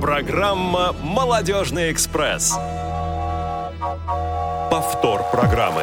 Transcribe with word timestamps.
Программа 0.00 0.94
«Молодежный 1.02 1.90
экспресс». 1.90 2.56
Повтор 4.70 5.24
программы. 5.32 5.82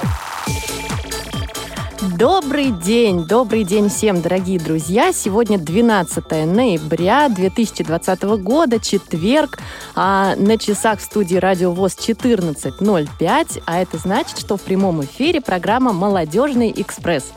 Добрый 2.17 2.71
день, 2.71 3.25
добрый 3.27 3.65
день 3.65 3.89
всем, 3.89 4.21
дорогие 4.21 4.57
друзья. 4.57 5.11
Сегодня 5.11 5.57
12 5.57 6.45
ноября 6.45 7.27
2020 7.27 8.23
года, 8.39 8.79
четверг. 8.79 9.59
А 9.95 10.35
на 10.37 10.57
часах 10.57 10.99
в 10.99 11.03
студии 11.03 11.35
Радио 11.35 11.71
ВОЗ 11.71 11.97
14.05, 11.97 13.63
а 13.65 13.81
это 13.81 13.97
значит, 13.97 14.39
что 14.39 14.55
в 14.55 14.61
прямом 14.61 15.03
эфире 15.03 15.41
программа 15.41 15.91
«Молодежный 15.91 16.71
экспресс». 16.75 17.33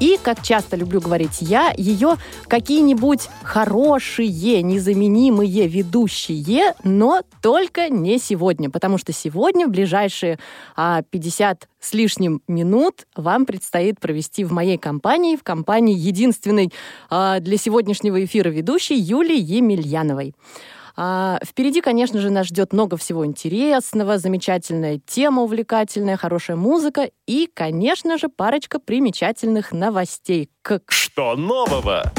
И, 0.00 0.18
как 0.22 0.42
часто 0.42 0.76
люблю 0.76 1.00
говорить 1.00 1.38
я, 1.40 1.72
ее 1.76 2.16
какие-нибудь 2.48 3.28
хорошие, 3.42 4.62
незаменимые 4.62 5.66
ведущие, 5.68 6.74
но 6.82 7.22
только 7.42 7.88
не 7.88 8.18
сегодня, 8.18 8.70
потому 8.70 8.98
что 8.98 9.12
сегодня, 9.12 9.66
в 9.66 9.70
ближайшие 9.70 10.38
а, 10.76 11.02
50 11.02 11.68
с 11.80 11.94
лишним 11.94 12.42
минут, 12.48 13.06
вам 13.14 13.46
предстоит 13.46 14.00
провести 14.00 14.44
в 14.44 14.52
моей 14.52 14.78
компании, 14.78 15.36
в 15.36 15.42
компании 15.42 15.96
единственной 15.96 16.72
а, 17.10 17.40
для 17.40 17.56
сегодняшнего 17.56 18.24
эфира 18.24 18.48
ведущей 18.48 18.96
Юлии 18.96 19.38
Емельяновой. 19.38 20.34
А, 20.96 21.38
впереди, 21.44 21.80
конечно 21.80 22.20
же, 22.20 22.30
нас 22.30 22.46
ждет 22.46 22.72
много 22.72 22.96
всего 22.96 23.26
интересного, 23.26 24.18
замечательная 24.18 25.00
тема 25.04 25.42
увлекательная, 25.42 26.16
хорошая 26.16 26.56
музыка 26.56 27.10
и, 27.26 27.48
конечно 27.52 28.18
же, 28.18 28.28
парочка 28.28 28.78
примечательных 28.78 29.72
новостей. 29.72 30.50
Как... 30.62 30.82
Что 30.90 31.34
нового? 31.36 32.12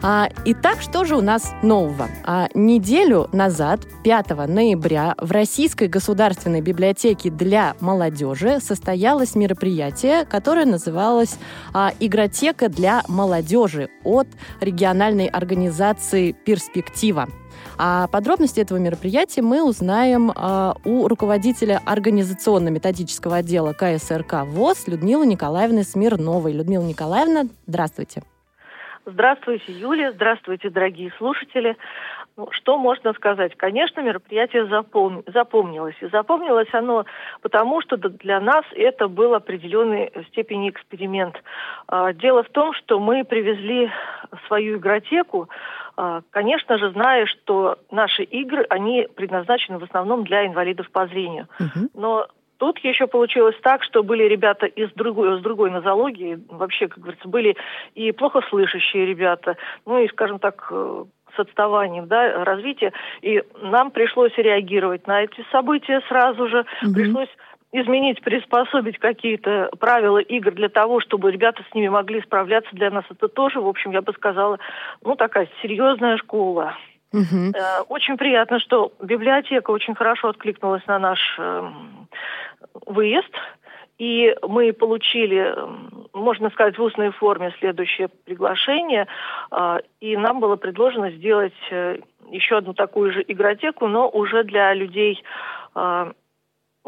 А, 0.00 0.28
итак, 0.44 0.80
что 0.80 1.04
же 1.04 1.16
у 1.16 1.20
нас 1.20 1.52
нового? 1.62 2.08
А, 2.24 2.48
неделю 2.54 3.28
назад, 3.32 3.80
5 4.04 4.46
ноября, 4.46 5.16
в 5.18 5.32
Российской 5.32 5.88
государственной 5.88 6.60
библиотеке 6.60 7.30
для 7.30 7.74
молодежи 7.80 8.60
состоялось 8.60 9.34
мероприятие, 9.34 10.24
которое 10.24 10.66
называлось 10.66 11.36
а, 11.74 11.92
«Игротека 11.98 12.68
для 12.68 13.02
молодежи» 13.08 13.88
от 14.04 14.28
региональной 14.60 15.26
организации 15.26 16.30
«Перспектива». 16.30 17.28
А 17.76 18.06
подробности 18.06 18.60
этого 18.60 18.78
мероприятия 18.78 19.42
мы 19.42 19.62
узнаем 19.62 20.30
э, 20.30 20.74
у 20.84 21.06
руководителя 21.06 21.80
организационно-методического 21.84 23.36
отдела 23.36 23.72
КСРК 23.72 24.44
ВОЗ 24.46 24.86
Людмилы 24.86 25.26
Николаевны 25.26 25.84
Смирновой. 25.84 26.52
Людмила 26.52 26.82
Николаевна, 26.82 27.46
здравствуйте. 27.66 28.22
Здравствуйте, 29.10 29.72
Юлия. 29.72 30.12
Здравствуйте, 30.12 30.68
дорогие 30.68 31.10
слушатели. 31.16 31.78
Ну, 32.36 32.48
что 32.50 32.76
можно 32.76 33.14
сказать? 33.14 33.56
Конечно, 33.56 34.02
мероприятие 34.02 34.66
запом... 34.66 35.22
запомнилось. 35.26 35.94
И 36.02 36.08
запомнилось 36.08 36.68
оно 36.72 37.06
потому, 37.40 37.80
что 37.80 37.96
для 37.96 38.38
нас 38.38 38.66
это 38.72 39.08
был 39.08 39.34
определенной 39.34 40.12
степени 40.28 40.68
эксперимент. 40.68 41.42
А, 41.86 42.12
дело 42.12 42.42
в 42.42 42.50
том, 42.50 42.74
что 42.74 43.00
мы 43.00 43.24
привезли 43.24 43.90
свою 44.46 44.76
игротеку, 44.76 45.48
а, 45.96 46.20
конечно 46.30 46.76
же, 46.76 46.90
зная, 46.90 47.24
что 47.24 47.78
наши 47.90 48.24
игры, 48.24 48.66
они 48.68 49.08
предназначены 49.16 49.78
в 49.78 49.84
основном 49.84 50.24
для 50.24 50.46
инвалидов 50.46 50.90
по 50.90 51.06
зрению. 51.06 51.48
Угу. 51.58 51.88
Но 51.94 52.28
Тут 52.58 52.78
еще 52.80 53.06
получилось 53.06 53.56
так, 53.62 53.84
что 53.84 54.02
были 54.02 54.24
ребята 54.24 54.66
из 54.66 54.92
другой, 54.92 55.38
с 55.38 55.42
другой 55.42 55.70
нозологии, 55.70 56.40
вообще, 56.48 56.88
как 56.88 56.98
говорится, 56.98 57.28
были 57.28 57.56
и 57.94 58.10
плохо 58.10 58.40
слышащие 58.48 59.06
ребята, 59.06 59.56
ну 59.86 59.98
и, 59.98 60.08
скажем 60.08 60.40
так, 60.40 60.66
э, 60.70 61.04
с 61.36 61.38
отставанием 61.38 62.08
да, 62.08 62.44
развития. 62.44 62.92
И 63.22 63.42
нам 63.62 63.92
пришлось 63.92 64.36
реагировать 64.36 65.06
на 65.06 65.22
эти 65.22 65.44
события 65.52 66.02
сразу 66.08 66.48
же. 66.48 66.66
Угу. 66.82 66.94
Пришлось 66.94 67.28
изменить, 67.70 68.22
приспособить 68.22 68.98
какие-то 68.98 69.70
правила 69.78 70.18
игр 70.18 70.50
для 70.52 70.68
того, 70.68 71.00
чтобы 71.00 71.30
ребята 71.30 71.62
с 71.70 71.74
ними 71.74 71.88
могли 71.88 72.22
справляться. 72.22 72.70
Для 72.72 72.90
нас 72.90 73.04
это 73.10 73.28
тоже, 73.28 73.60
в 73.60 73.68
общем, 73.68 73.92
я 73.92 74.02
бы 74.02 74.12
сказала, 74.14 74.58
ну, 75.02 75.14
такая 75.16 75.48
серьезная 75.62 76.16
школа. 76.16 76.74
Угу. 77.12 77.52
Очень 77.88 78.16
приятно, 78.16 78.58
что 78.60 78.92
библиотека 79.00 79.70
очень 79.70 79.94
хорошо 79.94 80.28
откликнулась 80.28 80.86
на 80.86 80.98
наш 80.98 81.20
эм, 81.38 82.08
выезд. 82.86 83.32
И 83.98 84.36
мы 84.46 84.72
получили, 84.72 85.54
можно 86.12 86.50
сказать, 86.50 86.78
в 86.78 86.82
устной 86.82 87.10
форме 87.10 87.52
следующее 87.58 88.08
приглашение. 88.08 89.08
А, 89.50 89.80
и 90.00 90.16
нам 90.16 90.38
было 90.38 90.54
предложено 90.54 91.10
сделать 91.10 91.54
э, 91.70 91.98
еще 92.30 92.58
одну 92.58 92.74
такую 92.74 93.12
же 93.12 93.24
игротеку, 93.26 93.88
но 93.88 94.08
уже 94.08 94.44
для 94.44 94.72
людей 94.72 95.22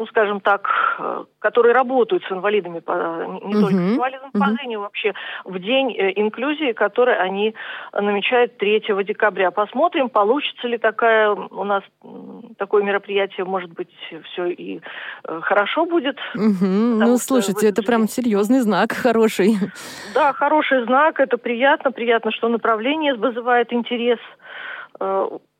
ну, 0.01 0.07
скажем 0.07 0.39
так, 0.41 0.67
э, 0.97 1.25
которые 1.37 1.75
работают 1.75 2.23
с 2.23 2.31
инвалидами, 2.31 2.77
не 2.77 3.53
только 3.53 3.75
с 3.75 3.93
инвалидами 3.93 4.31
по 4.33 4.51
зрению, 4.51 4.79
вообще 4.79 5.13
в 5.45 5.59
день 5.59 5.91
э, 5.91 6.13
инклюзии, 6.15 6.71
который 6.71 7.15
они 7.19 7.53
намечают 7.93 8.57
3 8.57 8.83
декабря. 9.03 9.51
Посмотрим, 9.51 10.09
получится 10.09 10.67
ли 10.67 10.79
такая 10.79 11.29
у 11.29 11.63
нас 11.63 11.83
такое 12.57 12.81
мероприятие, 12.81 13.45
может 13.45 13.71
быть, 13.73 13.89
все 14.31 14.47
и 14.47 14.81
э, 15.27 15.39
хорошо 15.43 15.85
будет. 15.85 16.17
Угу. 16.33 16.65
Ну, 16.65 17.17
слушайте, 17.17 17.67
это 17.67 17.83
прям 17.83 18.07
серьезный 18.07 18.61
знак, 18.61 18.93
хороший. 18.93 19.57
Да, 20.15 20.33
хороший 20.33 20.83
знак, 20.85 21.19
это 21.19 21.37
приятно, 21.37 21.91
приятно, 21.91 22.31
что 22.31 22.47
направление 22.47 23.13
вызывает 23.13 23.71
интерес. 23.71 24.19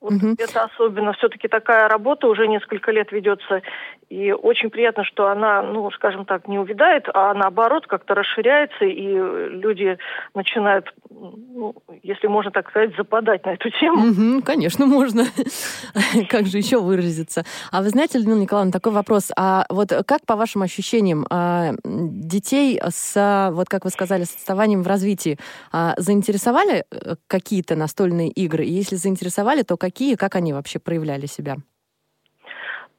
Вот 0.01 0.13
угу. 0.13 0.35
Это 0.37 0.63
особенно. 0.63 1.13
Все-таки 1.13 1.47
такая 1.47 1.87
работа 1.87 2.27
уже 2.27 2.47
несколько 2.47 2.91
лет 2.91 3.11
ведется. 3.11 3.61
И 4.09 4.33
очень 4.33 4.69
приятно, 4.69 5.05
что 5.05 5.27
она, 5.27 5.61
ну, 5.61 5.89
скажем 5.91 6.25
так, 6.25 6.47
не 6.49 6.59
увядает, 6.59 7.05
а 7.13 7.33
наоборот 7.33 7.87
как-то 7.87 8.13
расширяется, 8.13 8.83
и 8.83 9.07
люди 9.07 9.97
начинают, 10.35 10.93
ну, 11.09 11.73
если 12.03 12.27
можно 12.27 12.51
так 12.51 12.69
сказать, 12.69 12.93
западать 12.97 13.45
на 13.45 13.51
эту 13.51 13.69
тему. 13.69 14.09
Угу, 14.09 14.43
конечно, 14.43 14.85
можно. 14.85 15.23
как 16.29 16.47
же 16.47 16.57
еще 16.57 16.81
выразиться? 16.81 17.45
А 17.71 17.81
вы 17.81 17.87
знаете, 17.87 18.17
Людмила 18.17 18.39
Николаевна, 18.39 18.73
такой 18.73 18.91
вопрос. 18.91 19.31
А 19.37 19.65
вот 19.69 19.93
как, 20.05 20.25
по 20.25 20.35
вашим 20.35 20.63
ощущениям, 20.63 21.25
а, 21.29 21.71
детей 21.85 22.81
с, 22.83 23.49
вот 23.53 23.69
как 23.69 23.85
вы 23.85 23.91
сказали, 23.91 24.25
с 24.25 24.35
отставанием 24.35 24.83
в 24.83 24.87
развитии 24.87 25.37
а, 25.71 25.93
заинтересовали 25.95 26.83
э, 26.91 27.15
какие-то 27.27 27.77
настольные 27.77 28.27
игры? 28.27 28.65
И 28.65 28.73
если 28.73 28.97
заинтересовали, 28.97 29.61
то 29.61 29.77
какие 29.77 29.90
какие, 29.91 30.15
как 30.15 30.35
они 30.35 30.53
вообще 30.53 30.79
проявляли 30.79 31.25
себя? 31.25 31.57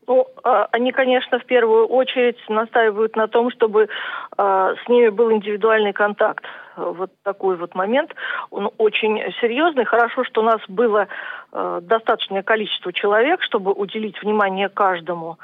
Ну, 0.07 0.27
а, 0.45 0.69
они, 0.73 0.93
конечно, 0.93 1.39
в 1.39 1.45
первую 1.47 1.87
очередь 1.87 2.37
настаивают 2.49 3.17
на 3.17 3.29
том, 3.29 3.51
чтобы 3.51 3.89
а, 4.37 4.75
с 4.75 4.89
ними 4.89 5.09
был 5.09 5.33
индивидуальный 5.33 5.93
контакт. 5.93 6.45
Вот 6.77 7.11
такой 7.23 7.57
вот 7.57 7.75
момент. 7.75 8.15
Он 8.51 8.71
очень 8.79 9.19
серьезный. 9.41 9.85
Хорошо, 9.85 10.25
что 10.25 10.43
у 10.43 10.45
нас 10.45 10.61
было 10.69 11.07
а, 11.53 11.81
достаточное 11.81 12.43
количество 12.43 12.93
человек, 12.93 13.43
чтобы 13.43 13.73
уделить 13.73 14.21
внимание 14.23 14.69
каждому. 14.69 15.39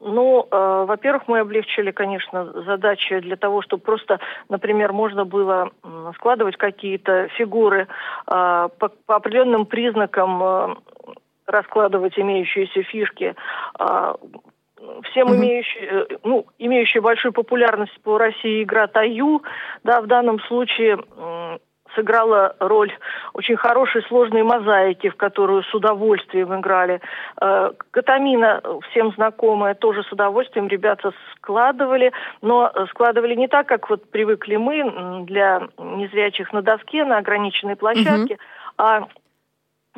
Ну, 0.00 0.46
э, 0.50 0.84
во-первых, 0.86 1.28
мы 1.28 1.40
облегчили, 1.40 1.90
конечно, 1.90 2.52
задачи 2.62 3.18
для 3.20 3.36
того, 3.36 3.62
чтобы 3.62 3.82
просто, 3.82 4.20
например, 4.48 4.92
можно 4.92 5.24
было 5.24 5.70
складывать 6.16 6.56
какие-то 6.56 7.28
фигуры 7.36 7.82
э, 7.82 7.86
по, 8.26 8.88
по 9.06 9.16
определенным 9.16 9.66
признакам, 9.66 10.42
э, 10.42 10.74
раскладывать 11.46 12.18
имеющиеся 12.18 12.82
фишки. 12.82 13.34
Э, 13.78 14.14
всем 15.10 15.28
mm-hmm. 15.28 15.36
имеющие, 15.36 16.06
ну, 16.22 16.46
имеющие 16.58 17.00
большую 17.00 17.32
популярность 17.32 17.98
по 18.02 18.18
России 18.18 18.62
игра 18.62 18.86
Таю, 18.86 19.42
да, 19.82 20.00
в 20.00 20.06
данном 20.06 20.40
случае 20.40 20.98
сыграла 21.94 22.56
роль 22.60 22.92
очень 23.32 23.56
хорошей 23.56 24.02
сложной 24.02 24.42
мозаики, 24.42 25.08
в 25.08 25.16
которую 25.16 25.62
с 25.62 25.74
удовольствием 25.74 26.58
играли. 26.58 27.00
Э, 27.40 27.72
Катамина, 27.90 28.62
всем 28.90 29.12
знакомая, 29.12 29.74
тоже 29.74 30.02
с 30.02 30.12
удовольствием 30.12 30.68
ребята 30.68 31.12
складывали, 31.36 32.12
но 32.42 32.72
складывали 32.90 33.34
не 33.34 33.48
так, 33.48 33.66
как 33.66 33.90
вот 33.90 34.10
привыкли 34.10 34.56
мы 34.56 35.24
для 35.24 35.68
незрячих 35.78 36.52
на 36.52 36.62
доске, 36.62 37.04
на 37.04 37.18
ограниченной 37.18 37.76
площадке, 37.76 38.34
угу. 38.34 38.40
а 38.78 39.08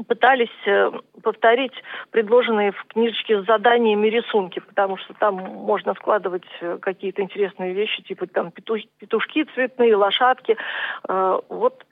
пытались 0.05 0.49
э, 0.67 0.91
повторить 1.23 1.73
предложенные 2.11 2.73
в 2.73 2.85
книжечке 2.85 3.43
с 3.43 3.47
заданиями 3.47 4.09
рисунки, 4.09 4.61
потому 4.61 4.97
что 4.99 5.15
там 5.15 5.37
можно 5.37 5.95
складывать 5.95 6.45
э, 6.61 6.79
какие-то 6.81 7.23
интересные 7.23 7.73
вещи, 7.73 8.03
типа 8.03 8.27
там 8.27 8.51
петушки 8.51 9.45
цветные, 9.55 9.97
лошадки. 9.97 10.57
Вот 11.09 11.85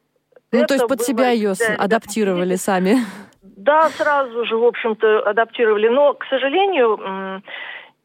ну, 0.60 0.66
то 0.66 0.74
есть 0.74 0.88
под 0.88 1.02
себя 1.02 1.30
ее 1.30 1.52
адаптировали 1.78 2.56
сами? 2.56 2.96
Да, 3.42 3.88
сразу 3.90 4.44
же, 4.44 4.56
в 4.56 4.64
общем-то, 4.64 5.20
адаптировали. 5.20 5.88
Но, 5.88 6.14
к 6.14 6.24
сожалению, 6.26 7.42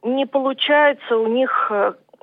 не 0.03 0.25
получается 0.25 1.17
у 1.17 1.27
них 1.27 1.71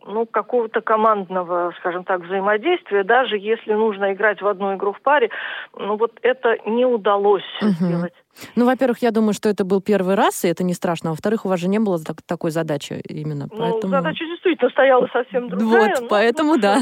ну, 0.06 0.26
какого-то 0.26 0.80
командного, 0.80 1.72
скажем 1.78 2.04
так, 2.04 2.20
взаимодействия, 2.22 3.02
даже 3.02 3.36
если 3.36 3.72
нужно 3.72 4.12
играть 4.12 4.40
в 4.40 4.46
одну 4.46 4.74
игру 4.76 4.92
в 4.92 5.00
паре, 5.00 5.30
ну, 5.76 5.96
вот 5.96 6.12
это 6.22 6.56
не 6.64 6.86
удалось 6.86 7.42
uh-huh. 7.62 7.70
сделать. 7.70 8.12
Ну, 8.54 8.66
во-первых, 8.66 8.98
я 8.98 9.10
думаю, 9.10 9.32
что 9.32 9.48
это 9.48 9.64
был 9.64 9.80
первый 9.80 10.14
раз, 10.14 10.44
и 10.44 10.48
это 10.48 10.62
не 10.62 10.74
страшно. 10.74 11.10
Во-вторых, 11.10 11.44
у 11.44 11.48
вас 11.48 11.58
же 11.58 11.68
не 11.68 11.78
было 11.78 11.98
так, 11.98 12.18
такой 12.26 12.50
задачи 12.50 13.02
именно. 13.08 13.48
Ну, 13.50 13.56
поэтому... 13.58 13.92
задача 13.92 14.24
действительно 14.24 14.70
стояла 14.70 15.08
совсем 15.12 15.48
другая. 15.48 15.96
Вот, 15.96 16.08
поэтому 16.08 16.58
да. 16.58 16.80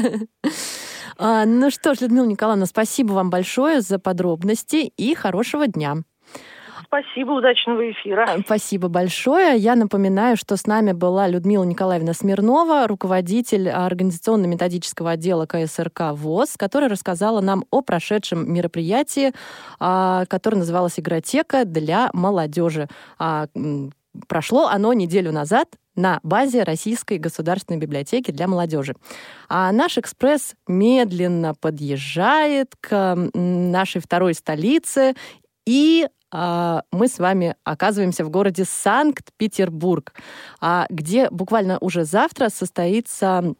А, 1.17 1.45
ну 1.45 1.69
что 1.71 1.93
ж, 1.93 2.01
Людмила 2.01 2.25
Николаевна, 2.25 2.65
спасибо 2.65 3.13
вам 3.13 3.29
большое 3.29 3.81
за 3.81 3.99
подробности 3.99 4.91
и 4.97 5.15
хорошего 5.15 5.67
дня. 5.67 5.97
Спасибо, 6.85 7.31
удачного 7.31 7.91
эфира. 7.91 8.25
А, 8.29 8.39
спасибо 8.39 8.89
большое. 8.89 9.57
Я 9.57 9.75
напоминаю, 9.75 10.37
что 10.37 10.55
с 10.55 10.67
нами 10.67 10.91
была 10.91 11.27
Людмила 11.27 11.63
Николаевна 11.63 12.13
Смирнова, 12.13 12.87
руководитель 12.87 13.69
организационно-методического 13.69 15.11
отдела 15.11 15.45
КСРК 15.45 16.11
ВОЗ, 16.11 16.55
которая 16.57 16.89
рассказала 16.89 17.41
нам 17.41 17.65
о 17.71 17.81
прошедшем 17.81 18.51
мероприятии, 18.51 19.33
а, 19.79 20.25
которое 20.27 20.57
называлось 20.57 20.99
«Игротека 20.99 21.65
для 21.65 22.09
молодежи». 22.13 22.87
Прошло 24.27 24.67
оно 24.67 24.93
неделю 24.93 25.33
назад 25.33 25.67
на 25.95 26.19
базе 26.23 26.63
Российской 26.63 27.17
государственной 27.17 27.79
библиотеки 27.79 28.31
для 28.31 28.47
молодежи. 28.47 28.95
А 29.47 29.71
наш 29.71 29.97
экспресс 29.97 30.55
медленно 30.67 31.53
подъезжает 31.55 32.75
к 32.79 33.15
нашей 33.33 34.01
второй 34.01 34.33
столице 34.33 35.15
и 35.65 36.07
а, 36.31 36.83
мы 36.91 37.07
с 37.07 37.17
вами 37.17 37.55
оказываемся 37.63 38.25
в 38.25 38.29
городе 38.29 38.65
Санкт-Петербург, 38.65 40.13
а, 40.59 40.85
где 40.89 41.29
буквально 41.29 41.77
уже 41.79 42.03
завтра 42.03 42.49
состоится 42.49 43.55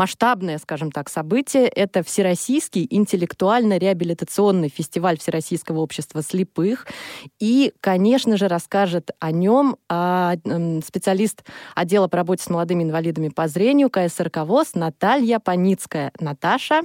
масштабное, 0.00 0.56
скажем 0.56 0.90
так, 0.90 1.10
событие. 1.10 1.68
Это 1.68 2.02
Всероссийский 2.02 2.86
интеллектуально-реабилитационный 2.90 4.70
фестиваль 4.70 5.18
Всероссийского 5.18 5.80
общества 5.80 6.22
слепых. 6.22 6.86
И, 7.38 7.74
конечно 7.82 8.38
же, 8.38 8.48
расскажет 8.48 9.10
о 9.18 9.30
нем 9.30 9.76
а, 9.90 10.36
специалист 10.82 11.44
отдела 11.74 12.08
по 12.08 12.16
работе 12.16 12.42
с 12.42 12.48
молодыми 12.48 12.82
инвалидами 12.82 13.28
по 13.28 13.46
зрению 13.46 13.90
КСРК 13.90 14.38
ВОЗ 14.38 14.74
Наталья 14.74 15.38
Паницкая. 15.38 16.12
Наташа. 16.18 16.80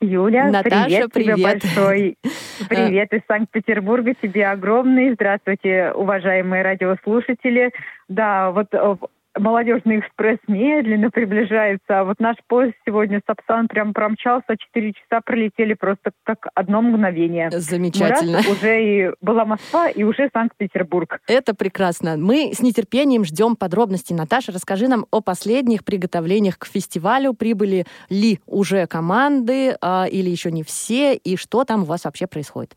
Юля, 0.00 0.50
Наташа, 0.50 1.08
привет, 1.08 1.12
привет. 1.12 1.36
тебе 1.36 1.42
большой. 1.44 2.16
Привет 2.68 3.12
из 3.12 3.20
Санкт-Петербурга, 3.26 4.12
тебе 4.14 4.46
огромный. 4.46 5.14
Здравствуйте, 5.14 5.92
уважаемые 5.94 6.62
радиослушатели. 6.62 7.72
Да, 8.08 8.50
вот 8.50 8.68
э, 8.72 8.96
молодежный 9.38 10.00
экспресс 10.00 10.38
медленно 10.46 11.10
приближается. 11.10 12.00
А 12.00 12.04
вот 12.04 12.20
наш 12.20 12.36
поезд 12.46 12.74
сегодня 12.86 13.20
Сапсан 13.26 13.68
прям 13.68 13.92
промчался, 13.92 14.56
четыре 14.58 14.92
часа 14.92 15.20
пролетели 15.24 15.74
просто 15.74 16.12
как 16.24 16.48
одно 16.54 16.82
мгновение. 16.82 17.50
Замечательно. 17.50 18.38
Раз, 18.38 18.48
уже 18.48 18.82
и 18.82 19.10
была 19.20 19.44
Москва, 19.44 19.88
и 19.88 20.02
уже 20.02 20.28
Санкт-Петербург. 20.32 21.20
Это 21.26 21.54
прекрасно. 21.54 22.16
Мы 22.16 22.52
с 22.54 22.60
нетерпением 22.60 23.24
ждем 23.24 23.56
подробностей. 23.56 24.14
Наташа, 24.14 24.52
расскажи 24.52 24.88
нам 24.88 25.06
о 25.10 25.20
последних 25.20 25.84
приготовлениях 25.84 26.58
к 26.58 26.66
фестивалю. 26.66 27.34
Прибыли 27.34 27.86
ли 28.08 28.40
уже 28.46 28.86
команды 28.86 29.76
а, 29.80 30.06
или 30.10 30.30
еще 30.30 30.50
не 30.50 30.62
все, 30.62 31.14
и 31.14 31.36
что 31.36 31.64
там 31.64 31.82
у 31.82 31.84
вас 31.84 32.04
вообще 32.04 32.26
происходит? 32.26 32.74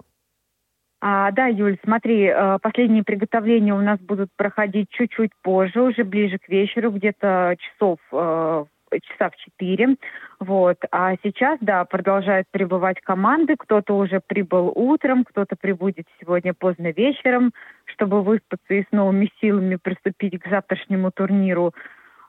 А, 1.01 1.31
да, 1.31 1.47
Юль, 1.47 1.77
смотри, 1.83 2.25
э, 2.25 2.57
последние 2.61 3.03
приготовления 3.03 3.73
у 3.73 3.81
нас 3.81 3.99
будут 3.99 4.29
проходить 4.35 4.89
чуть-чуть 4.89 5.31
позже, 5.41 5.81
уже 5.81 6.03
ближе 6.03 6.37
к 6.39 6.49
вечеру, 6.49 6.91
где-то 6.91 7.55
часов 7.57 7.99
э, 8.11 8.65
часа 9.03 9.29
в 9.29 9.35
четыре. 9.37 9.95
Вот. 10.39 10.77
А 10.91 11.15
сейчас, 11.23 11.57
да, 11.61 11.85
продолжают 11.85 12.47
прибывать 12.51 12.99
команды. 13.01 13.55
Кто-то 13.57 13.95
уже 13.95 14.19
прибыл 14.25 14.71
утром, 14.75 15.23
кто-то 15.23 15.55
прибудет 15.55 16.05
сегодня 16.19 16.53
поздно 16.53 16.91
вечером, 16.91 17.53
чтобы 17.85 18.21
выспаться 18.21 18.73
и 18.73 18.83
с 18.83 18.91
новыми 18.91 19.31
силами 19.39 19.77
приступить 19.81 20.39
к 20.41 20.49
завтрашнему 20.49 21.11
турниру. 21.11 21.73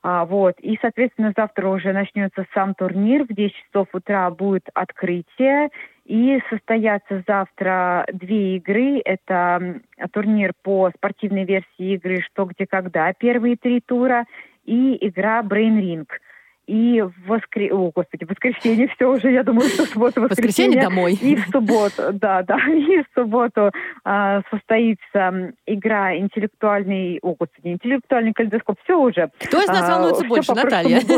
А, 0.02 0.24
вот. 0.24 0.54
И, 0.60 0.78
соответственно, 0.80 1.32
завтра 1.36 1.68
уже 1.68 1.92
начнется 1.92 2.46
сам 2.54 2.74
турнир. 2.74 3.24
В 3.24 3.34
10 3.34 3.54
часов 3.54 3.88
утра 3.92 4.30
будет 4.30 4.68
открытие. 4.74 5.68
И 6.06 6.40
состоятся 6.48 7.22
завтра 7.26 8.06
две 8.12 8.56
игры. 8.56 9.00
Это 9.04 9.80
турнир 10.12 10.52
по 10.62 10.90
спортивной 10.96 11.44
версии 11.44 11.94
игры 11.94 12.22
«Что, 12.22 12.46
где, 12.46 12.66
когда» 12.66 13.12
первые 13.12 13.56
три 13.56 13.80
тура 13.80 14.24
и 14.64 14.96
игра 15.06 15.42
«Brain 15.42 15.78
Ring». 15.78 16.08
И 16.70 17.02
в 17.02 17.12
воскр... 17.26 17.62
О, 17.72 17.90
господи, 17.92 18.22
воскресенье 18.22 18.86
все 18.94 19.10
уже, 19.10 19.32
я 19.32 19.42
думаю, 19.42 19.68
что 19.70 19.86
суббота, 19.86 20.20
воскресенье. 20.20 20.78
Воскресенье 20.78 20.82
домой. 20.82 21.14
И 21.20 21.34
в 21.34 21.44
субботу, 21.48 22.12
да, 22.12 22.44
да, 22.44 22.58
и 22.68 23.02
в 23.02 23.06
субботу 23.12 23.72
а, 24.04 24.42
состоится 24.52 25.52
игра 25.66 26.16
интеллектуальный, 26.16 27.18
о, 27.22 27.34
господи, 27.34 27.72
интеллектуальный 27.72 28.32
калейдоскоп. 28.32 28.78
Все 28.84 28.96
уже. 28.96 29.30
Кто 29.40 29.60
из 29.60 29.66
нас 29.66 29.82
а, 29.82 29.94
волнуется 29.94 30.24
больше, 30.26 30.54
Наталья? 30.54 31.00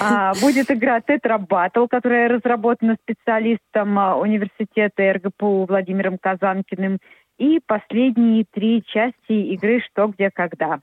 А, 0.00 0.32
будет 0.40 0.70
игра 0.70 1.00
Тетра 1.02 1.36
Баттл, 1.36 1.86
которая 1.86 2.28
разработана 2.28 2.96
специалистом 3.02 3.98
а, 3.98 4.16
университета 4.16 5.12
РГПУ 5.12 5.66
Владимиром 5.66 6.16
Казанкиным. 6.18 6.98
И 7.38 7.60
последние 7.66 8.46
три 8.50 8.82
части 8.86 9.32
игры 9.52 9.82
«Что, 9.82 10.06
где, 10.06 10.30
когда». 10.32 10.80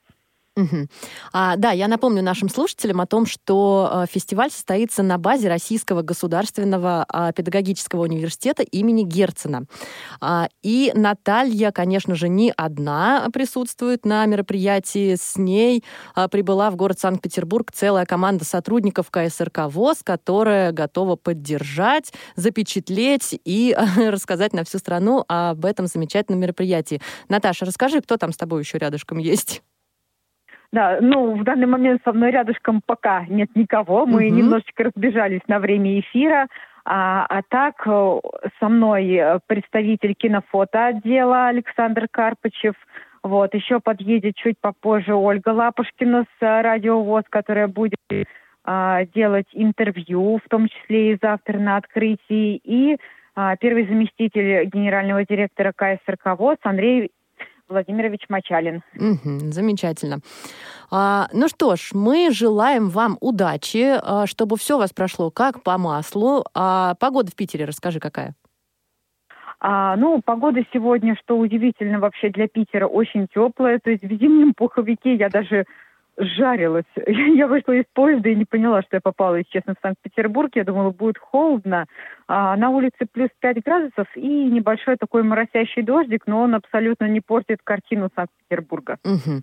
Угу. 0.62 0.88
А, 1.34 1.56
да, 1.56 1.72
я 1.72 1.88
напомню 1.88 2.22
нашим 2.22 2.50
слушателям 2.50 3.02
о 3.02 3.08
том, 3.08 3.26
что 3.26 3.90
а, 3.92 4.06
фестиваль 4.06 4.52
состоится 4.52 5.02
на 5.02 5.18
базе 5.18 5.50
Российского 5.50 6.04
государственного 6.04 7.06
а, 7.08 7.32
педагогического 7.32 8.04
университета 8.04 8.62
имени 8.64 9.04
Герцена. 9.04 9.66
А, 10.20 10.50
и 10.62 10.92
Наталья, 10.94 11.72
конечно 11.72 12.16
же, 12.16 12.30
не 12.30 12.54
одна 12.56 13.28
присутствует 13.34 14.06
на 14.06 14.26
мероприятии. 14.26 15.16
С 15.16 15.36
ней 15.38 15.84
а, 16.14 16.28
прибыла 16.28 16.70
в 16.70 16.76
город 16.76 17.00
Санкт-Петербург 17.00 17.72
целая 17.72 18.06
команда 18.06 18.46
сотрудников 18.46 19.10
КСРК 19.10 19.62
ВОЗ, 19.68 20.02
которая 20.04 20.72
готова 20.72 21.16
поддержать, 21.16 22.14
запечатлеть 22.36 23.40
и 23.46 23.76
рассказать 23.98 24.54
на 24.54 24.64
всю 24.64 24.78
страну 24.78 25.26
об 25.28 25.66
этом 25.66 25.88
замечательном 25.88 26.42
мероприятии. 26.42 27.02
Наташа, 27.30 27.66
расскажи, 27.66 28.02
кто 28.02 28.18
там 28.18 28.32
с 28.32 28.38
тобой 28.38 28.62
еще 28.62 28.78
рядышком 28.78 29.18
есть? 29.18 29.64
Да, 30.72 31.00
ну, 31.02 31.36
в 31.36 31.44
данный 31.44 31.68
момент 31.68 32.02
со 32.04 32.14
мной 32.14 32.32
рядышком 32.32 32.82
пока 32.86 33.26
нет 33.28 33.50
никого. 33.56 34.06
Мы 34.06 34.28
угу. 34.28 34.36
немножечко 34.36 34.86
разбежались 34.86 35.42
на 35.48 35.60
время 35.60 36.00
эфира. 36.00 36.48
А, 36.84 37.26
а 37.30 37.42
так 37.48 37.76
э, 37.86 38.20
со 38.60 38.70
мной 38.70 39.14
э, 39.14 39.40
представитель 39.46 40.16
кинофото 40.16 40.88
отдела 40.88 41.48
Александр 41.48 42.08
Карпычев. 42.10 42.74
Вот, 43.22 43.54
еще 43.54 43.80
подъедет 43.80 44.36
чуть 44.36 44.56
попозже 44.60 45.14
Ольга 45.14 45.50
Лапушкина 45.50 46.24
с 46.24 46.44
э, 46.44 46.62
Радио 46.62 47.04
ВОЗ, 47.04 47.26
которая 47.30 47.68
будет 47.68 48.00
а, 48.64 49.06
делать 49.14 49.48
интервью, 49.54 50.40
в 50.44 50.50
том 50.50 50.68
числе 50.68 51.14
и 51.14 51.20
завтра 51.22 51.60
на 51.60 51.78
открытии. 51.78 52.60
И 52.64 52.98
а, 53.36 53.56
первый 53.58 53.86
заместитель 53.88 54.66
генерального 54.66 55.26
директора 55.26 55.72
КСРК 55.76 56.38
ВОЗ 56.38 56.58
Андрей 56.64 57.12
Владимирович 57.72 58.26
Мачалин. 58.30 58.84
Угу, 58.96 59.52
замечательно. 59.52 60.20
А, 60.92 61.28
ну 61.34 61.48
что 61.48 61.76
ж, 61.76 61.92
мы 61.94 62.30
желаем 62.32 62.90
вам 62.90 63.18
удачи, 63.22 63.98
а, 64.02 64.28
чтобы 64.28 64.58
все 64.58 64.76
у 64.76 64.80
вас 64.80 64.94
прошло 64.94 65.32
как 65.32 65.64
по 65.64 65.78
маслу. 65.78 66.46
А 66.54 66.96
погода 67.00 67.32
в 67.32 67.36
Питере, 67.36 67.66
расскажи, 67.66 68.00
какая? 68.00 68.36
А, 69.60 69.96
ну, 69.96 70.22
погода 70.24 70.62
сегодня, 70.74 71.16
что 71.16 71.38
удивительно 71.38 72.00
вообще 72.00 72.30
для 72.30 72.48
Питера, 72.48 72.88
очень 72.88 73.28
теплая. 73.34 73.80
То 73.80 73.92
есть 73.92 74.04
в 74.04 74.08
зимнем 74.08 74.54
пуховике 74.56 75.16
я 75.16 75.30
даже 75.30 75.66
жарилась. 76.18 76.86
Я 77.08 77.48
вышла 77.48 77.74
из 77.74 77.86
поезда 77.94 78.30
и 78.30 78.36
не 78.36 78.46
поняла, 78.46 78.82
что 78.82 78.98
я 78.98 79.02
попала, 79.02 79.36
если 79.36 79.52
честно, 79.52 79.76
в 79.76 79.82
Санкт-Петербург. 79.82 80.52
Я 80.56 80.64
думала, 80.64 80.92
будет 80.92 81.18
холодно. 81.18 81.86
А 82.28 82.56
на 82.56 82.70
улице 82.70 83.06
плюс 83.12 83.30
5 83.40 83.64
градусов 83.64 84.08
и 84.16 84.28
небольшой 84.28 84.98
такой 84.98 85.24
моросящий 85.24 85.82
дождик, 85.82 86.24
но 86.28 86.42
он 86.42 86.56
абсолютно 86.56 87.06
не 87.06 87.22
портит 87.22 87.60
картину 87.64 88.10
Санкт-Петербурга. 88.16 88.98
Угу. 89.04 89.42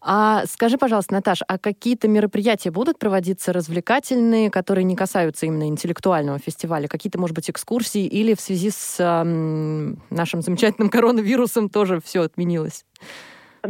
А 0.00 0.46
скажи, 0.46 0.78
пожалуйста, 0.78 1.14
Наташ, 1.14 1.40
а 1.48 1.58
какие-то 1.58 2.06
мероприятия 2.06 2.70
будут 2.70 2.98
проводиться 2.98 3.52
развлекательные, 3.52 4.48
которые 4.50 4.84
не 4.84 4.94
касаются 4.94 5.46
именно 5.46 5.66
интеллектуального 5.66 6.38
фестиваля? 6.38 6.86
Какие-то, 6.86 7.18
может 7.18 7.34
быть, 7.34 7.50
экскурсии 7.50 8.06
или 8.06 8.34
в 8.34 8.40
связи 8.40 8.70
с 8.70 9.00
эм, 9.00 10.00
нашим 10.10 10.40
замечательным 10.40 10.88
коронавирусом 10.88 11.68
тоже 11.68 12.00
все 12.00 12.22
отменилось? 12.22 12.84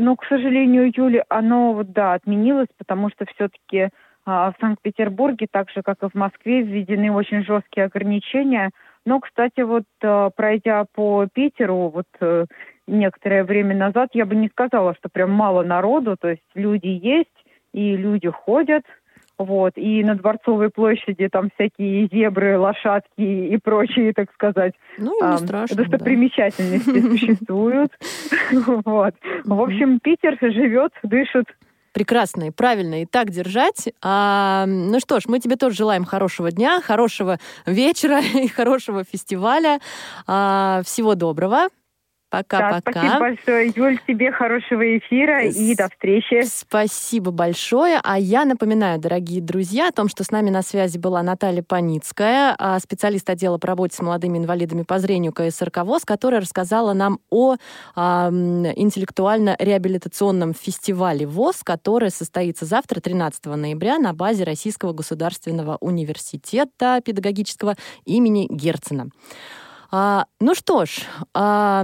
Ну, 0.01 0.15
к 0.15 0.25
сожалению, 0.27 0.93
Юля, 0.95 1.25
оно, 1.29 1.73
вот, 1.73 1.91
да, 1.91 2.15
отменилось, 2.15 2.69
потому 2.79 3.11
что 3.11 3.27
все-таки 3.27 3.89
а, 4.25 4.53
в 4.53 4.55
Санкт-Петербурге, 4.61 5.49
так 5.51 5.71
же, 5.71 5.83
как 5.83 6.05
и 6.05 6.09
в 6.09 6.15
Москве, 6.15 6.63
введены 6.63 7.11
очень 7.11 7.43
жесткие 7.43 7.87
ограничения. 7.87 8.71
Но, 9.05 9.19
кстати, 9.19 9.61
вот 9.63 9.87
а, 10.05 10.31
пройдя 10.31 10.85
по 10.95 11.27
Питеру, 11.27 11.91
вот 11.93 12.07
а, 12.21 12.45
некоторое 12.87 13.43
время 13.43 13.75
назад, 13.75 14.11
я 14.13 14.25
бы 14.25 14.37
не 14.37 14.49
сказала, 14.51 14.95
что 14.95 15.09
прям 15.09 15.33
мало 15.33 15.65
народу, 15.65 16.17
то 16.17 16.29
есть 16.29 16.45
люди 16.55 16.87
есть, 16.87 17.45
и 17.73 17.97
люди 17.97 18.31
ходят, 18.31 18.85
Вот, 19.39 19.75
и 19.77 20.03
на 20.03 20.17
Дворцовой 20.17 20.69
площади 20.69 21.29
там 21.29 21.51
всякие 21.55 22.09
зебры, 22.13 22.59
лошадки 22.59 23.21
и 23.21 23.57
прочие, 23.57 24.13
так 24.13 24.33
сказать, 24.35 24.75
ну, 24.99 25.15
не 25.15 25.35
а, 25.35 25.39
страшно, 25.39 25.77
достопримечательности 25.77 27.01
да. 27.01 27.09
существуют. 27.11 27.93
Вот. 28.85 29.15
В 29.45 29.61
общем, 29.61 30.01
Питер 30.01 30.37
живет, 30.41 30.93
дышит. 31.03 31.47
Прекрасно 31.93 32.49
и 32.49 32.51
правильно 32.51 33.03
и 33.03 33.07
так 33.07 33.31
держать. 33.31 33.89
А, 34.03 34.67
ну 34.67 35.01
что 35.01 35.21
ж, 35.21 35.25
мы 35.27 35.41
тебе 35.41 35.57
тоже 35.57 35.77
желаем 35.77 36.05
хорошего 36.05 36.51
дня, 36.51 36.81
хорошего 36.81 37.39
вечера 37.67 38.21
и 38.35 38.49
хорошего 38.49 39.05
фестиваля. 39.05 39.81
А, 40.27 40.83
всего 40.85 41.15
доброго. 41.15 41.69
Пока-пока. 42.31 42.93
Да, 42.93 43.01
спасибо 43.01 43.19
большое, 43.19 43.73
Юль, 43.75 43.99
тебе 44.07 44.31
хорошего 44.33 44.99
эфира 44.99 45.47
и 45.47 45.75
до 45.75 45.89
встречи. 45.89 46.43
Спасибо 46.45 47.31
большое. 47.31 47.99
А 48.05 48.19
я 48.19 48.45
напоминаю, 48.45 49.01
дорогие 49.01 49.41
друзья, 49.41 49.89
о 49.89 49.93
том, 49.93 50.09
что 50.09 50.25
с 50.25 50.31
нами 50.31 50.51
на 50.51 50.61
связи 50.61 50.99
была 50.99 51.23
Наталья 51.23 51.63
Паницкая, 51.63 52.55
а, 52.59 52.79
специалист 52.81 53.31
отдела 53.31 53.57
по 53.57 53.67
работе 53.67 53.97
с 53.97 54.01
молодыми 54.01 54.37
инвалидами 54.37 54.83
по 54.83 54.99
зрению 54.99 55.33
КСРК 55.33 55.85
ВОЗ, 55.85 56.05
которая 56.05 56.43
рассказала 56.43 56.93
нам 56.93 57.19
о 57.31 57.57
а, 57.97 58.29
интеллектуально-реабилитационном 58.31 60.53
фестивале 60.53 61.27
ВОЗ, 61.27 61.63
который 61.65 62.11
состоится 62.11 62.67
завтра, 62.67 63.01
13 63.01 63.47
ноября, 63.47 63.99
на 63.99 64.13
базе 64.13 64.45
Российского 64.45 64.93
государственного 64.93 65.79
университета 65.81 67.01
педагогического 67.03 67.75
имени 68.05 68.47
Герцена. 68.51 69.09
А, 69.91 70.27
ну 70.41 70.55
что 70.55 70.85
ж, 70.85 71.01
а, 71.35 71.83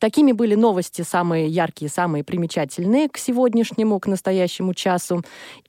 такими 0.00 0.32
были 0.32 0.54
новости 0.56 1.02
самые 1.02 1.46
яркие, 1.46 1.88
самые 1.88 2.24
примечательные 2.24 3.08
к 3.08 3.18
сегодняшнему, 3.18 4.00
к 4.00 4.08
настоящему 4.08 4.74
часу. 4.74 5.22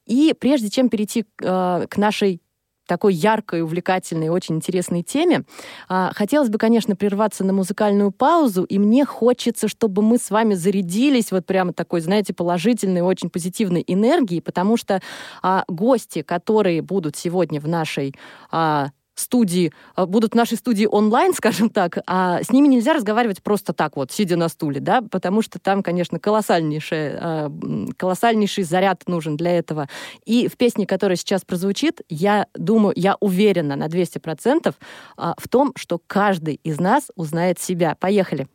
И 0.05 0.33
прежде 0.39 0.69
чем 0.69 0.89
перейти 0.89 1.25
а, 1.43 1.85
к 1.87 1.97
нашей 1.97 2.41
такой 2.87 3.13
яркой, 3.13 3.61
увлекательной, 3.61 4.29
очень 4.29 4.55
интересной 4.55 5.03
теме. 5.03 5.43
А, 5.87 6.11
хотелось 6.15 6.49
бы, 6.49 6.57
конечно, 6.57 6.95
прерваться 6.95 7.43
на 7.43 7.53
музыкальную 7.53 8.11
паузу, 8.11 8.63
и 8.63 8.79
мне 8.79 9.05
хочется, 9.05 9.67
чтобы 9.67 10.01
мы 10.01 10.17
с 10.17 10.31
вами 10.31 10.55
зарядились 10.55 11.31
вот 11.31 11.45
прямо 11.45 11.73
такой, 11.73 12.01
знаете, 12.01 12.33
положительной, 12.33 13.01
очень 13.01 13.29
позитивной 13.29 13.83
энергией, 13.85 14.41
потому 14.41 14.77
что 14.77 15.01
а, 15.43 15.65
гости, 15.67 16.21
которые 16.23 16.81
будут 16.81 17.15
сегодня 17.15 17.59
в 17.59 17.67
нашей 17.67 18.15
а, 18.49 18.89
студии, 19.19 19.73
а, 19.95 20.05
будут 20.05 20.33
в 20.33 20.35
нашей 20.35 20.57
студии 20.57 20.87
онлайн, 20.89 21.33
скажем 21.37 21.69
так, 21.69 21.99
а 22.07 22.41
с 22.43 22.51
ними 22.51 22.67
нельзя 22.67 22.93
разговаривать 22.93 23.41
просто 23.43 23.73
так 23.73 23.95
вот, 23.95 24.11
сидя 24.11 24.35
на 24.35 24.49
стуле, 24.49 24.79
да, 24.79 25.01
потому 25.01 25.41
что 25.41 25.59
там, 25.59 25.83
конечно, 25.83 26.19
колоссальнейший, 26.19 27.17
а, 27.17 27.51
колоссальнейший 27.97 28.63
заряд 28.63 29.03
нужен 29.07 29.37
для 29.37 29.57
этого. 29.57 29.87
И 30.25 30.47
в 30.47 30.57
песне, 30.57 30.85
которая 30.85 31.15
сейчас 31.15 31.43
прозвучит, 31.43 32.01
я 32.09 32.47
думаю, 32.53 32.93
я 32.95 33.15
уверена 33.19 33.75
на 33.75 33.87
200% 33.87 34.75
а, 35.17 35.35
в 35.37 35.47
том, 35.47 35.73
что 35.75 35.99
каждый 36.05 36.59
из 36.63 36.79
нас 36.79 37.09
узнает 37.15 37.59
себя. 37.59 37.95
Поехали! 37.99 38.47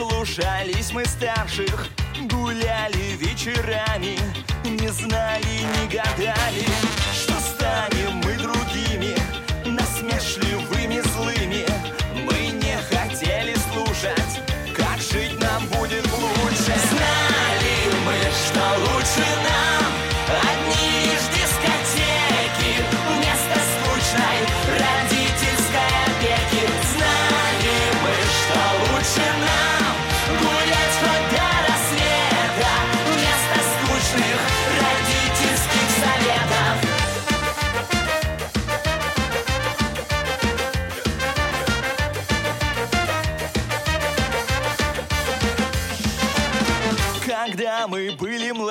Слушались 0.00 0.92
мы 0.92 1.04
старших 1.04 1.88
Гуляли 2.30 3.16
вечерами 3.18 4.16
Не 4.64 4.88
знали, 4.88 5.44
не 5.44 5.88
гадали 5.88 6.64
Что 7.12 7.34
станем 7.40 8.09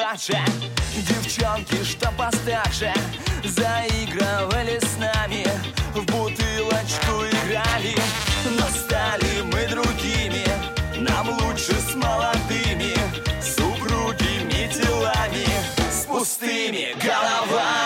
младше 0.09 0.37
Девчонки, 0.97 1.83
что 1.83 2.11
постарше 2.11 2.93
Заигрывали 3.43 4.79
с 4.79 4.97
нами 4.97 5.45
В 5.93 6.05
бутылочку 6.05 7.25
играли 7.25 7.95
Но 8.45 8.65
стали 8.67 9.41
мы 9.43 9.67
другими 9.67 10.45
Нам 10.97 11.29
лучше 11.29 11.73
с 11.73 11.95
молодыми 11.95 12.93
С 13.41 13.57
упругими 13.59 14.71
телами 14.73 15.45
С 15.91 16.05
пустыми 16.05 16.95
головами 17.03 17.78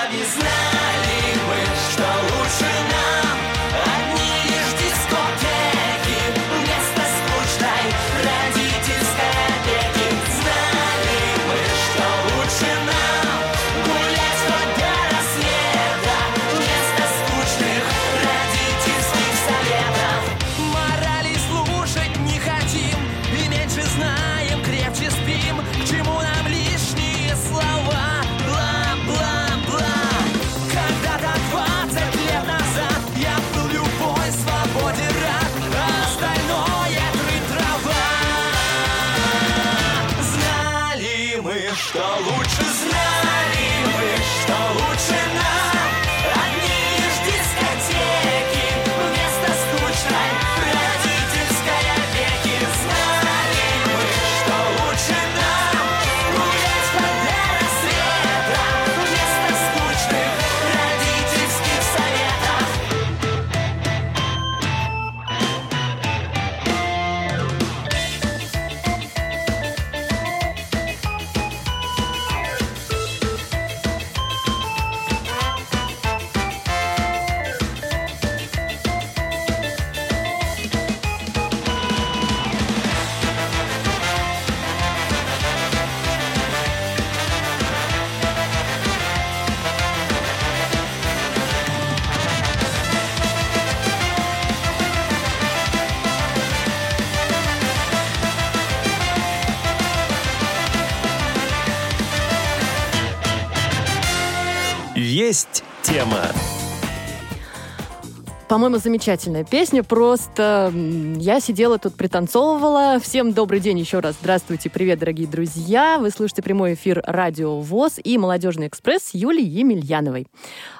По-моему, 108.54 108.78
замечательная 108.78 109.44
песня. 109.44 109.82
Просто 109.82 110.72
я 111.18 111.40
сидела 111.40 111.80
тут, 111.80 111.96
пританцовывала. 111.96 113.00
Всем 113.02 113.34
добрый 113.34 113.60
день 113.60 113.80
еще 113.80 113.98
раз. 113.98 114.16
Здравствуйте, 114.22 114.70
привет, 114.70 115.00
дорогие 115.00 115.28
друзья. 115.28 115.98
Вы 115.98 116.12
слушаете 116.12 116.44
прямой 116.44 116.76
эфир 116.76 117.02
Радио 117.04 117.60
ВОЗ 117.60 118.00
и 118.04 118.16
Молодежный 118.20 118.68
экспресс 118.68 119.06
с 119.06 119.14
Юлией 119.16 119.50
Емельяновой. 119.50 120.28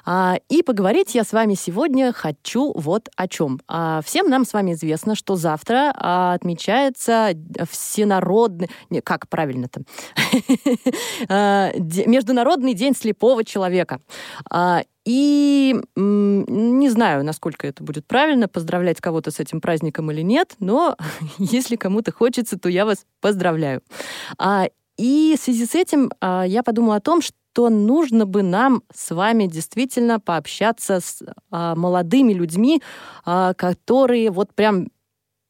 А, 0.04 0.36
и 0.48 0.62
поговорить 0.62 1.16
я 1.16 1.24
с 1.24 1.32
вами 1.32 1.54
сегодня 1.54 2.12
хочу 2.12 2.72
вот 2.76 3.08
о 3.16 3.26
чем. 3.26 3.58
А, 3.66 4.02
всем 4.02 4.30
нам 4.30 4.44
с 4.44 4.52
вами 4.52 4.74
известно, 4.74 5.16
что 5.16 5.34
завтра 5.34 5.92
а, 5.96 6.34
отмечается 6.34 7.30
всенародный... 7.68 8.70
Не, 8.88 9.00
как 9.00 9.28
правильно-то? 9.28 9.82
А, 11.28 11.72
де- 11.76 12.06
Международный 12.06 12.74
день 12.74 12.94
слепого 12.94 13.42
человека. 13.42 14.00
И 15.04 15.74
не 15.96 16.88
знаю, 16.90 17.24
насколько 17.24 17.66
это 17.66 17.82
будет 17.84 18.06
правильно, 18.06 18.48
поздравлять 18.48 19.00
кого-то 19.00 19.30
с 19.30 19.38
этим 19.40 19.60
праздником 19.60 20.10
или 20.10 20.22
нет, 20.22 20.54
но 20.60 20.96
если 21.38 21.76
кому-то 21.76 22.12
хочется, 22.12 22.58
то 22.58 22.68
я 22.68 22.84
вас 22.86 23.04
поздравляю. 23.20 23.82
А, 24.38 24.66
И 24.96 25.36
в 25.38 25.42
связи 25.42 25.66
с 25.66 25.74
этим 25.74 26.10
а, 26.20 26.44
я 26.44 26.62
подумала 26.62 26.96
о 26.96 27.00
том, 27.00 27.20
что 27.20 27.68
нужно 27.70 28.26
бы 28.26 28.42
нам 28.42 28.82
с 28.94 29.14
вами 29.14 29.46
действительно 29.46 30.20
пообщаться 30.20 31.00
с 31.00 31.22
а, 31.50 31.74
молодыми 31.74 32.32
людьми, 32.32 32.80
а, 33.24 33.54
которые 33.54 34.30
вот 34.30 34.54
прям 34.54 34.88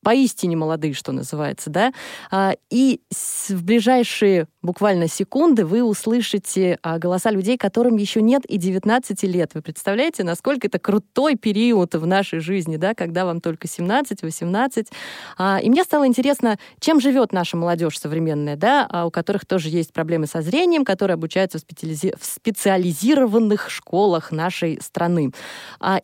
поистине 0.02 0.54
молодые, 0.56 0.92
что 0.94 1.12
называется, 1.12 1.70
да, 1.70 1.92
А, 2.30 2.54
и 2.70 3.00
с- 3.10 3.50
в 3.54 3.64
ближайшие 3.64 4.48
буквально 4.64 5.08
секунды 5.08 5.64
вы 5.64 5.84
услышите 5.84 6.78
а, 6.82 6.98
голоса 6.98 7.30
людей, 7.30 7.56
которым 7.56 7.96
еще 7.96 8.22
нет 8.22 8.44
и 8.46 8.56
19 8.56 9.22
лет. 9.24 9.50
Вы 9.54 9.62
представляете, 9.62 10.24
насколько 10.24 10.66
это 10.66 10.78
крутой 10.78 11.36
период 11.36 11.94
в 11.94 12.06
нашей 12.06 12.40
жизни, 12.40 12.76
да, 12.76 12.94
когда 12.94 13.26
вам 13.26 13.40
только 13.40 13.68
17-18. 13.68 14.88
А, 15.36 15.60
И 15.62 15.68
мне 15.68 15.84
стало 15.84 16.06
интересно, 16.06 16.58
чем 16.80 16.98
живет 16.98 17.32
наша 17.32 17.56
молодежь 17.56 17.98
современная, 18.00 18.56
да, 18.56 18.86
а, 18.88 19.06
у 19.06 19.10
которых 19.10 19.44
тоже 19.44 19.68
есть 19.68 19.92
проблемы 19.92 20.26
со 20.26 20.40
зрением, 20.40 20.84
которые 20.84 21.14
обучаются 21.14 21.58
в 21.58 21.60
специализи- 21.60 22.14
в 22.18 22.24
специализированных 22.24 23.68
школах 23.68 24.32
нашей 24.32 24.80
страны. 24.80 25.32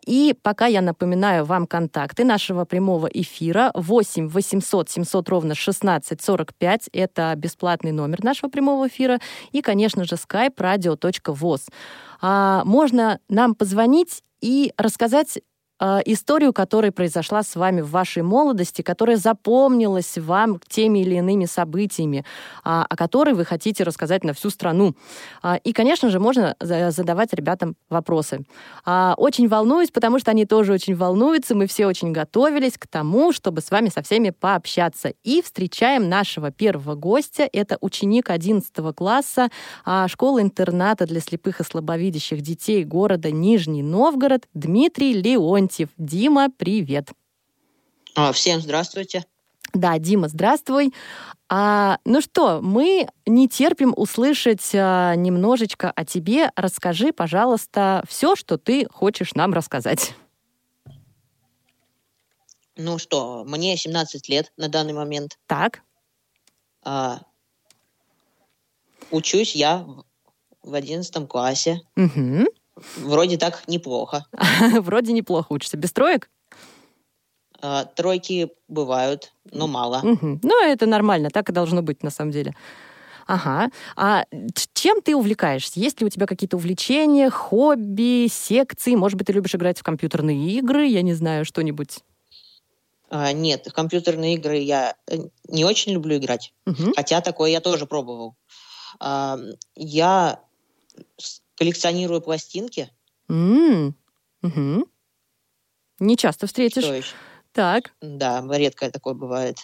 И 0.05 0.35
пока 0.41 0.67
я 0.67 0.81
напоминаю 0.81 1.45
вам 1.45 1.65
контакты 1.65 2.23
нашего 2.23 2.65
прямого 2.65 3.07
эфира 3.07 3.71
8 3.73 4.27
800 4.27 4.89
700 4.89 5.29
ровно 5.29 5.55
16 5.55 6.21
45. 6.21 6.89
Это 6.93 7.33
бесплатный 7.35 7.91
номер 7.91 8.23
нашего 8.23 8.50
прямого 8.51 8.87
эфира. 8.87 9.19
И, 9.51 9.61
конечно 9.61 10.03
же, 10.05 10.15
skype 10.15 10.55
radio.voz. 10.57 11.67
А, 12.21 12.63
Можно 12.65 13.19
нам 13.29 13.55
позвонить 13.55 14.23
и 14.41 14.73
рассказать 14.77 15.39
историю, 16.05 16.53
которая 16.53 16.91
произошла 16.91 17.41
с 17.43 17.55
вами 17.55 17.81
в 17.81 17.89
вашей 17.89 18.23
молодости, 18.23 18.81
которая 18.81 19.17
запомнилась 19.17 20.17
вам 20.17 20.59
теми 20.67 20.99
или 20.99 21.15
иными 21.15 21.45
событиями, 21.45 22.23
а, 22.63 22.85
о 22.87 22.95
которой 22.95 23.33
вы 23.33 23.45
хотите 23.45 23.83
рассказать 23.83 24.23
на 24.23 24.33
всю 24.33 24.49
страну. 24.49 24.93
А, 25.41 25.57
И, 25.63 25.73
конечно 25.73 26.09
же, 26.09 26.19
можно 26.19 26.55
за- 26.59 26.91
задавать 26.91 27.33
ребятам 27.33 27.75
вопросы. 27.89 28.45
А, 28.85 29.15
Очень 29.17 29.47
волнуюсь, 29.47 29.89
потому 29.91 30.19
что 30.19 30.31
они 30.31 30.45
тоже 30.45 30.73
очень 30.73 30.95
волнуются. 30.95 31.55
Мы 31.55 31.65
все 31.67 31.87
очень 31.87 32.11
готовились 32.11 32.77
к 32.77 32.87
тому, 32.87 33.31
чтобы 33.33 33.61
с 33.61 33.71
вами 33.71 33.89
со 33.89 34.01
всеми 34.01 34.29
пообщаться. 34.29 35.13
И 35.23 35.41
встречаем 35.41 36.09
нашего 36.09 36.51
первого 36.51 36.95
гостя. 36.95 37.47
Это 37.51 37.77
ученик 37.81 38.29
11 38.29 38.93
класса 38.93 39.49
а, 39.85 40.07
школы-интерната 40.07 41.05
для 41.05 41.19
слепых 41.21 41.59
и 41.59 41.63
слабовидящих 41.63 42.41
детей 42.41 42.83
города 42.83 43.31
Нижний 43.31 43.83
Новгород 43.83 44.47
Дмитрий 44.53 45.13
Леонтьев. 45.13 45.70
Дима, 45.97 46.49
привет. 46.55 47.09
А, 48.15 48.31
Всем 48.33 48.61
здравствуйте. 48.61 49.25
Да, 49.73 49.97
Дима, 49.99 50.27
здравствуй. 50.27 50.93
А, 51.47 51.97
ну 52.03 52.19
что, 52.21 52.61
мы 52.61 53.07
не 53.25 53.47
терпим 53.47 53.93
услышать 53.95 54.71
а, 54.73 55.15
немножечко 55.15 55.91
о 55.91 56.03
тебе. 56.03 56.51
Расскажи, 56.55 57.13
пожалуйста, 57.13 58.03
все, 58.07 58.35
что 58.35 58.57
ты 58.57 58.85
хочешь 58.91 59.33
нам 59.33 59.53
рассказать. 59.53 60.13
Ну 62.75 62.97
что, 62.97 63.43
мне 63.45 63.77
17 63.77 64.27
лет 64.29 64.51
на 64.57 64.67
данный 64.67 64.93
момент. 64.93 65.37
Так, 65.47 65.81
А, 66.83 67.21
учусь 69.11 69.55
я 69.55 69.77
в- 69.79 70.03
в 70.63 70.73
11 70.73 71.27
классе. 71.27 71.81
Мгм. 71.95 72.47
Вроде 72.97 73.37
так 73.37 73.67
неплохо. 73.67 74.25
вроде 74.81 75.13
неплохо 75.13 75.47
учишься. 75.49 75.77
Без 75.77 75.91
троек? 75.91 76.29
А, 77.61 77.85
тройки 77.85 78.49
бывают, 78.67 79.33
но 79.51 79.67
мало. 79.67 80.01
Ну, 80.03 80.63
это 80.63 80.85
нормально, 80.85 81.29
так 81.29 81.49
и 81.49 81.53
должно 81.53 81.81
быть 81.81 82.01
на 82.03 82.09
самом 82.09 82.31
деле. 82.31 82.55
Ага. 83.27 83.69
А 83.95 84.25
чем 84.73 85.01
ты 85.01 85.15
увлекаешься? 85.15 85.79
Есть 85.79 86.01
ли 86.01 86.07
у 86.07 86.09
тебя 86.09 86.25
какие-то 86.25 86.57
увлечения, 86.57 87.29
хобби, 87.29 88.27
секции? 88.29 88.95
Может 88.95 89.17
быть, 89.17 89.27
ты 89.27 89.33
любишь 89.33 89.55
играть 89.55 89.79
в 89.79 89.83
компьютерные 89.83 90.51
игры? 90.53 90.87
Я 90.87 91.01
не 91.01 91.13
знаю, 91.13 91.45
что-нибудь. 91.45 91.99
А, 93.09 93.31
нет, 93.31 93.67
в 93.67 93.73
компьютерные 93.73 94.35
игры 94.35 94.57
я 94.57 94.95
э, 95.07 95.17
не 95.47 95.65
очень 95.65 95.91
люблю 95.91 96.17
играть. 96.17 96.53
Мгм. 96.65 96.93
Хотя 96.95 97.21
такое 97.21 97.51
я 97.51 97.61
тоже 97.61 97.85
пробовал. 97.85 98.35
А, 98.99 99.37
я 99.75 100.39
коллекционирую 101.61 102.21
пластинки. 102.21 102.89
М, 103.29 103.95
мгм. 104.41 104.85
Не 105.99 106.17
часто 106.17 106.47
встретишь. 106.47 106.83
Что 106.83 106.95
еще? 106.95 107.13
Так. 107.51 107.93
Да, 108.01 108.43
редко 108.49 108.89
такое 108.89 109.13
бывает. 109.13 109.57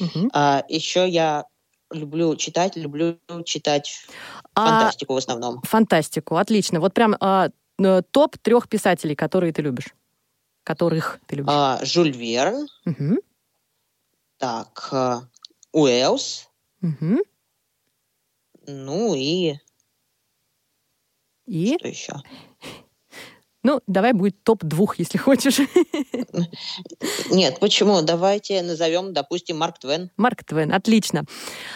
Мгм. 0.00 0.28
А, 0.34 0.64
еще 0.68 1.08
я 1.08 1.44
люблю 1.92 2.34
читать, 2.34 2.74
люблю 2.74 3.16
читать 3.44 4.08
А, 4.56 4.64
фантастику 4.64 5.14
в 5.14 5.18
основном. 5.18 5.62
фантастику, 5.62 6.34
отлично. 6.34 6.80
Вот 6.80 6.94
прям 6.94 7.14
а, 7.20 7.50
топ 8.10 8.36
трех 8.38 8.68
писателей, 8.68 9.14
которые 9.14 9.52
ты 9.52 9.62
любишь. 9.62 9.94
Которых 10.64 11.20
ты 11.28 11.36
любишь. 11.36 11.52
А, 11.54 11.78
Жюль 11.84 12.10
Верн, 12.10 12.66
Мгм. 12.84 13.20
так, 14.36 14.88
а, 14.90 15.20
Уэллс, 15.72 16.48
Мгм. 16.80 17.20
ну 18.66 19.14
и 19.14 19.58
И, 21.48 21.76
что 21.78 21.88
еще? 21.88 22.12
ну, 23.62 23.80
давай 23.86 24.12
будет 24.12 24.42
топ 24.44 24.62
двух, 24.62 24.98
если 24.98 25.16
хочешь. 25.16 25.58
Нет, 27.30 27.58
почему? 27.58 28.02
Давайте 28.02 28.60
назовем, 28.62 29.14
допустим, 29.14 29.56
Марк 29.56 29.78
Твен. 29.78 30.10
Марк 30.18 30.44
Твен, 30.44 30.72
отлично. 30.72 31.24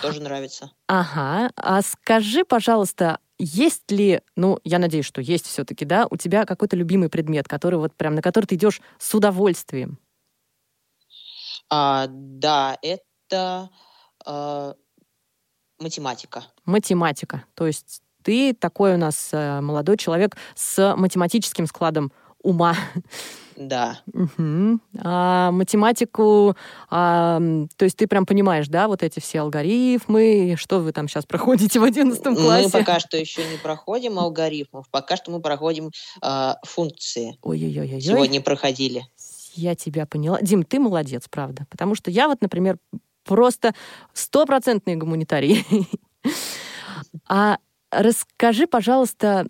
Тоже 0.02 0.20
нравится. 0.20 0.72
Ага. 0.86 1.50
А 1.56 1.80
скажи, 1.80 2.44
пожалуйста, 2.44 3.18
есть 3.38 3.90
ли, 3.90 4.20
ну, 4.36 4.58
я 4.62 4.78
надеюсь, 4.78 5.06
что 5.06 5.22
есть 5.22 5.46
все-таки, 5.46 5.86
да, 5.86 6.06
у 6.10 6.18
тебя 6.18 6.44
какой-то 6.44 6.76
любимый 6.76 7.08
предмет, 7.08 7.48
который 7.48 7.78
вот 7.78 7.94
прям, 7.94 8.14
на 8.14 8.20
который 8.20 8.44
ты 8.44 8.56
идешь 8.56 8.82
с 8.98 9.14
удовольствием? 9.14 9.98
А, 11.70 12.06
да, 12.10 12.76
это 12.82 13.70
а, 14.26 14.74
математика. 15.78 16.44
Математика. 16.66 17.44
То 17.54 17.66
есть 17.66 18.01
ты 18.22 18.54
такой 18.54 18.94
у 18.94 18.96
нас 18.96 19.30
э, 19.32 19.60
молодой 19.60 19.96
человек 19.96 20.36
с 20.54 20.94
математическим 20.96 21.66
складом 21.66 22.12
ума. 22.42 22.76
Да. 23.56 24.00
Мгм. 24.12 24.80
А 24.98 25.50
математику, 25.52 26.56
а, 26.90 27.40
то 27.76 27.84
есть 27.84 27.96
ты 27.96 28.06
прям 28.06 28.26
понимаешь, 28.26 28.68
да, 28.68 28.88
вот 28.88 29.02
эти 29.02 29.20
все 29.20 29.40
алгоритмы, 29.40 30.54
что 30.56 30.80
вы 30.80 30.92
там 30.92 31.08
сейчас 31.08 31.26
проходите 31.26 31.78
в 31.78 31.84
11 31.84 32.22
классе? 32.22 32.64
Мы 32.64 32.70
пока 32.70 32.98
что 32.98 33.16
еще 33.16 33.44
не 33.48 33.58
проходим 33.58 34.18
алгоритмов, 34.18 34.88
пока 34.90 35.16
что 35.16 35.30
мы 35.30 35.40
проходим 35.40 35.90
а, 36.20 36.56
функции. 36.64 37.38
Ой-ой-ой. 37.42 38.00
Сегодня 38.00 38.40
проходили. 38.40 39.06
Я 39.54 39.74
тебя 39.74 40.06
поняла. 40.06 40.38
Дим, 40.40 40.64
ты 40.64 40.80
молодец, 40.80 41.24
правда. 41.30 41.66
Потому 41.68 41.94
что 41.94 42.10
я 42.10 42.28
вот, 42.28 42.40
например, 42.40 42.78
просто 43.24 43.74
стопроцентный 44.12 44.96
гуманитарий. 44.96 45.64
А 47.28 47.58
расскажи, 47.92 48.66
пожалуйста, 48.66 49.46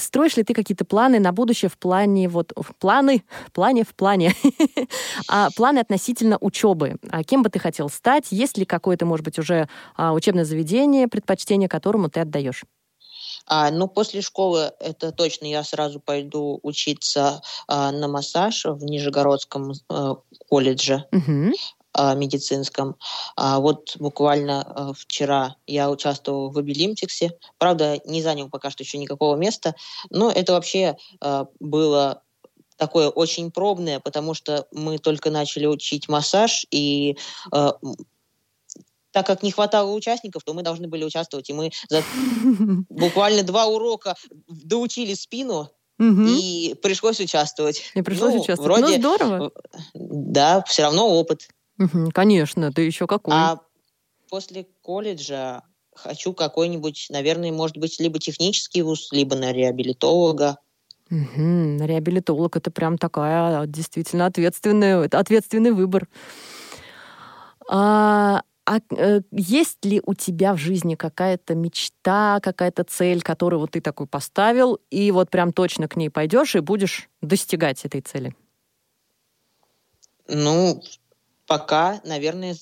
строишь 0.00 0.36
ли 0.36 0.42
ты 0.42 0.54
какие-то 0.54 0.84
планы 0.84 1.20
на 1.20 1.32
будущее 1.32 1.68
в 1.68 1.78
плане 1.78 2.28
вот 2.28 2.52
в 2.56 2.74
планы, 2.76 3.22
в 3.46 3.52
плане, 3.52 3.84
в 3.84 3.94
плане, 3.94 4.34
а 5.28 5.48
планы 5.54 5.80
относительно 5.80 6.38
учебы? 6.40 6.96
А 7.10 7.22
кем 7.22 7.42
бы 7.42 7.50
ты 7.50 7.58
хотел 7.58 7.88
стать? 7.88 8.26
Есть 8.30 8.58
ли 8.58 8.64
какое-то, 8.64 9.06
может 9.06 9.24
быть, 9.24 9.38
уже 9.38 9.68
а, 9.96 10.12
учебное 10.12 10.44
заведение, 10.44 11.08
предпочтение 11.08 11.68
которому 11.68 12.08
ты 12.08 12.20
отдаешь? 12.20 12.64
А, 13.46 13.70
ну, 13.70 13.86
после 13.86 14.22
школы 14.22 14.72
это 14.80 15.12
точно 15.12 15.46
я 15.46 15.62
сразу 15.62 16.00
пойду 16.00 16.58
учиться 16.62 17.42
а, 17.68 17.92
на 17.92 18.08
массаж 18.08 18.64
в 18.64 18.84
Нижегородском 18.84 19.72
э, 19.88 20.14
колледже 20.48 21.04
Мгм. 21.12 21.52
А, 21.96 22.14
медицинском. 22.14 22.96
А, 23.36 23.58
вот 23.58 23.96
буквально 23.98 24.62
а, 24.62 24.92
вчера 24.92 25.56
я 25.66 25.90
участвовал 25.90 26.50
в 26.50 26.58
Обилимтиксе. 26.58 27.32
Правда, 27.56 27.98
не 28.04 28.22
занял 28.22 28.50
пока 28.50 28.70
что 28.70 28.82
еще 28.82 28.98
никакого 28.98 29.34
места, 29.36 29.74
но 30.10 30.30
это 30.30 30.52
вообще 30.52 30.96
а, 31.20 31.46
было 31.58 32.22
такое 32.76 33.08
очень 33.08 33.50
пробное, 33.50 33.98
потому 34.00 34.34
что 34.34 34.66
мы 34.72 34.98
только 34.98 35.30
начали 35.30 35.64
учить 35.64 36.10
массаж, 36.10 36.66
и 36.70 37.16
э, 37.50 37.72
так 39.12 39.26
как 39.26 39.42
не 39.42 39.50
хватало 39.50 39.92
участников, 39.92 40.44
то 40.44 40.52
мы 40.52 40.62
должны 40.62 40.86
были 40.86 41.02
участвовать, 41.02 41.48
и 41.48 41.54
мы 41.54 41.70
за 41.88 42.02
буквально 42.90 43.44
два 43.44 43.64
урока 43.64 44.14
доучили 44.46 45.14
спину, 45.14 45.70
и 45.98 46.74
пришлось 46.82 47.20
участвовать. 47.20 47.82
И 47.94 48.02
пришлось 48.02 48.34
Ну, 48.34 48.42
участвовать. 48.42 48.78
Вроде, 48.78 48.98
Ну, 48.98 49.16
здорово. 49.16 49.52
да, 49.94 50.62
все 50.66 50.82
равно 50.82 51.08
опыт. 51.08 51.48
Конечно, 52.12 52.70
да 52.70 52.82
еще 52.82 53.06
какой. 53.06 53.34
А 53.34 53.60
после 54.30 54.66
колледжа 54.82 55.62
хочу 55.94 56.32
какой-нибудь, 56.32 57.08
наверное, 57.10 57.52
может 57.52 57.76
быть, 57.76 57.98
либо 58.00 58.18
технический 58.18 58.82
вуз, 58.82 59.10
либо 59.12 59.36
на 59.36 59.52
реабилитолога. 59.52 60.58
Мгм, 61.08 61.82
Реабилитолог 61.82 62.56
это 62.56 62.70
прям 62.70 62.98
такая 62.98 63.66
действительно 63.66 64.26
ответственная, 64.26 65.04
ответственный 65.04 65.70
выбор. 65.70 66.08
А, 67.68 68.42
а, 68.64 68.80
э, 68.90 69.20
есть 69.30 69.84
ли 69.84 70.02
у 70.04 70.14
тебя 70.14 70.54
в 70.54 70.58
жизни 70.58 70.96
какая-то 70.96 71.54
мечта, 71.54 72.40
какая-то 72.42 72.82
цель, 72.84 73.22
которую 73.22 73.60
вот 73.60 73.72
ты 73.72 73.80
такой 73.80 74.08
поставил, 74.08 74.80
и 74.90 75.12
вот 75.12 75.30
прям 75.30 75.52
точно 75.52 75.86
к 75.86 75.94
ней 75.96 76.10
пойдешь 76.10 76.56
и 76.56 76.60
будешь 76.60 77.08
достигать 77.22 77.84
этой 77.84 78.00
цели? 78.00 78.34
Ну, 80.28 80.82
пока, 81.46 82.00
наверное, 82.04 82.56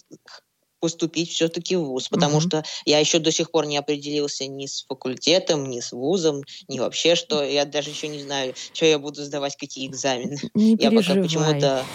поступить 0.80 1.30
все-таки 1.30 1.76
в 1.76 1.84
ВУЗ, 1.84 2.10
потому 2.10 2.34
Мгм. 2.36 2.40
что 2.42 2.62
я 2.84 2.98
еще 2.98 3.18
до 3.18 3.32
сих 3.32 3.50
пор 3.50 3.64
не 3.64 3.78
определился 3.78 4.46
ни 4.46 4.66
с 4.66 4.84
факультетом, 4.86 5.70
ни 5.70 5.80
с 5.80 5.92
ВУЗом, 5.92 6.42
ни 6.68 6.78
вообще 6.78 7.14
что. 7.14 7.42
Я 7.42 7.64
даже 7.64 7.88
еще 7.88 8.06
не 8.08 8.20
знаю, 8.20 8.52
что 8.74 8.84
я 8.84 8.98
буду 8.98 9.22
сдавать, 9.24 9.56
какие 9.56 9.86
экзамены. 9.88 10.36
Не 10.54 10.76
Я 10.78 10.90
пока 10.90 11.14
переживай. 11.14 11.22
почему-то 11.22 11.86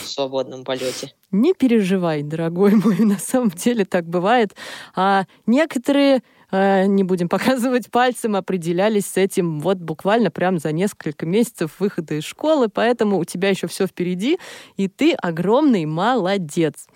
в 0.00 0.08
свободном 0.08 0.62
полете. 0.62 1.12
Не 1.32 1.54
переживай, 1.54 2.22
дорогой 2.22 2.76
мой, 2.76 2.98
на 3.00 3.18
самом 3.18 3.50
деле 3.50 3.84
так 3.84 4.06
бывает. 4.06 4.54
А 4.94 5.24
некоторые, 5.46 6.22
э, 6.56 6.86
не 6.86 7.04
будем 7.04 7.28
показывать 7.30 7.90
пальцем, 7.90 8.36
определялись 8.36 9.06
с 9.06 9.16
этим 9.16 9.60
вот 9.60 9.78
буквально 9.78 10.30
прям 10.30 10.58
за 10.58 10.72
несколько 10.72 11.26
месяцев 11.26 11.76
выхода 11.78 12.14
из 12.14 12.24
школы, 12.24 12.68
поэтому 12.68 13.18
у 13.18 13.24
тебя 13.24 13.50
еще 13.50 13.66
все 13.66 13.86
впереди, 13.86 14.38
и 14.76 14.88
ты 14.88 15.12
огромный 15.12 15.84
молодец. 15.84 16.86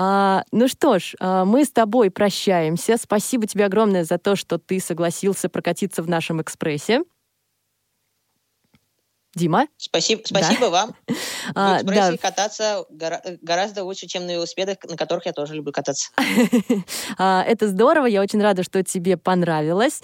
А, 0.00 0.44
ну 0.52 0.68
что 0.68 1.00
ж, 1.00 1.14
а, 1.18 1.44
мы 1.44 1.64
с 1.64 1.70
тобой 1.72 2.10
прощаемся. 2.10 2.96
Спасибо 2.96 3.46
тебе 3.46 3.64
огромное 3.64 4.04
за 4.04 4.18
то, 4.18 4.36
что 4.36 4.58
ты 4.58 4.78
согласился 4.78 5.48
прокатиться 5.48 6.02
в 6.04 6.08
нашем 6.08 6.40
экспрессе. 6.40 7.02
Дима? 9.38 9.66
Спасибо, 9.76 10.22
спасибо 10.24 10.66
вам. 10.66 10.94
А, 11.54 11.78
В 11.78 11.84
да. 11.84 12.14
кататься 12.18 12.84
гора- 12.90 13.22
гораздо 13.40 13.82
лучше, 13.82 14.06
чем 14.06 14.26
на 14.26 14.32
велосипедах, 14.32 14.76
на 14.84 14.96
которых 14.96 15.24
я 15.24 15.32
тоже 15.32 15.54
люблю 15.54 15.72
кататься. 15.72 16.10
А, 17.18 17.42
Это 17.42 17.68
здорово, 17.68 18.04
я 18.06 18.20
очень 18.20 18.42
рада, 18.42 18.62
что 18.62 18.82
тебе 18.84 19.16
понравилось. 19.16 20.02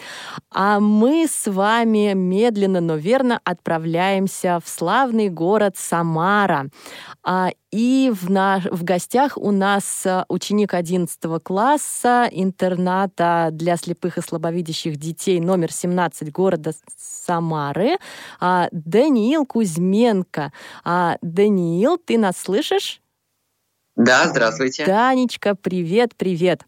А 0.51 0.81
мы 0.81 1.27
с 1.29 1.47
вами 1.51 2.15
медленно, 2.15 2.81
но 2.81 2.97
верно 2.97 3.41
отправляемся 3.45 4.59
в 4.65 4.69
славный 4.69 5.29
город 5.29 5.77
Самара. 5.77 6.71
И 7.75 8.13
в, 8.15 8.31
на- 8.31 8.63
в 8.71 8.85
гостях 8.85 9.37
у 9.37 9.51
нас 9.51 10.07
а, 10.07 10.25
ученик 10.29 10.75
11 10.75 11.19
класса 11.43 12.29
интерната 12.31 13.49
для 13.51 13.77
слепых 13.77 14.17
и 14.17 14.21
слабовидящих 14.21 14.97
детей 14.97 15.41
номер 15.41 15.73
17 15.73 16.31
города 16.31 16.71
Самары 16.97 17.97
а, 18.39 18.69
Даниил 18.71 19.45
Кузьменко. 19.45 20.53
А, 20.85 21.17
Даниил, 21.21 21.99
ты 21.99 22.17
нас 22.17 22.37
слышишь? 22.37 23.01
Да, 23.97 24.29
здравствуйте. 24.29 24.87
Данечка, 24.87 25.57
привет, 25.57 26.15
привет. 26.17 26.63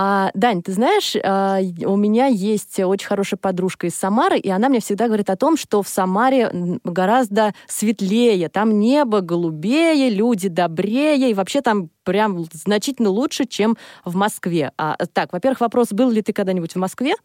А, 0.00 0.30
Дань, 0.34 0.62
ты 0.62 0.72
знаешь, 0.72 1.16
а, 1.24 1.58
у 1.84 1.96
меня 1.96 2.26
есть 2.26 2.78
очень 2.78 3.08
хорошая 3.08 3.36
подружка 3.36 3.88
из 3.88 3.96
Самары, 3.96 4.38
и 4.38 4.48
она 4.48 4.68
мне 4.68 4.78
всегда 4.78 5.08
говорит 5.08 5.28
о 5.28 5.34
том, 5.34 5.56
что 5.56 5.82
в 5.82 5.88
Самаре 5.88 6.78
гораздо 6.84 7.52
светлее, 7.66 8.48
там 8.48 8.78
небо 8.78 9.22
голубее, 9.22 10.08
люди 10.08 10.48
добрее, 10.48 11.28
и 11.28 11.34
вообще 11.34 11.62
там 11.62 11.90
прям 12.04 12.44
значительно 12.52 13.08
лучше, 13.08 13.44
чем 13.44 13.76
в 14.04 14.14
Москве. 14.14 14.70
А, 14.78 14.96
так, 15.12 15.32
во-первых, 15.32 15.58
вопрос, 15.58 15.88
был 15.88 16.10
ли 16.10 16.22
ты 16.22 16.32
когда-нибудь 16.32 16.76
в 16.76 16.78
Москве? 16.78 17.16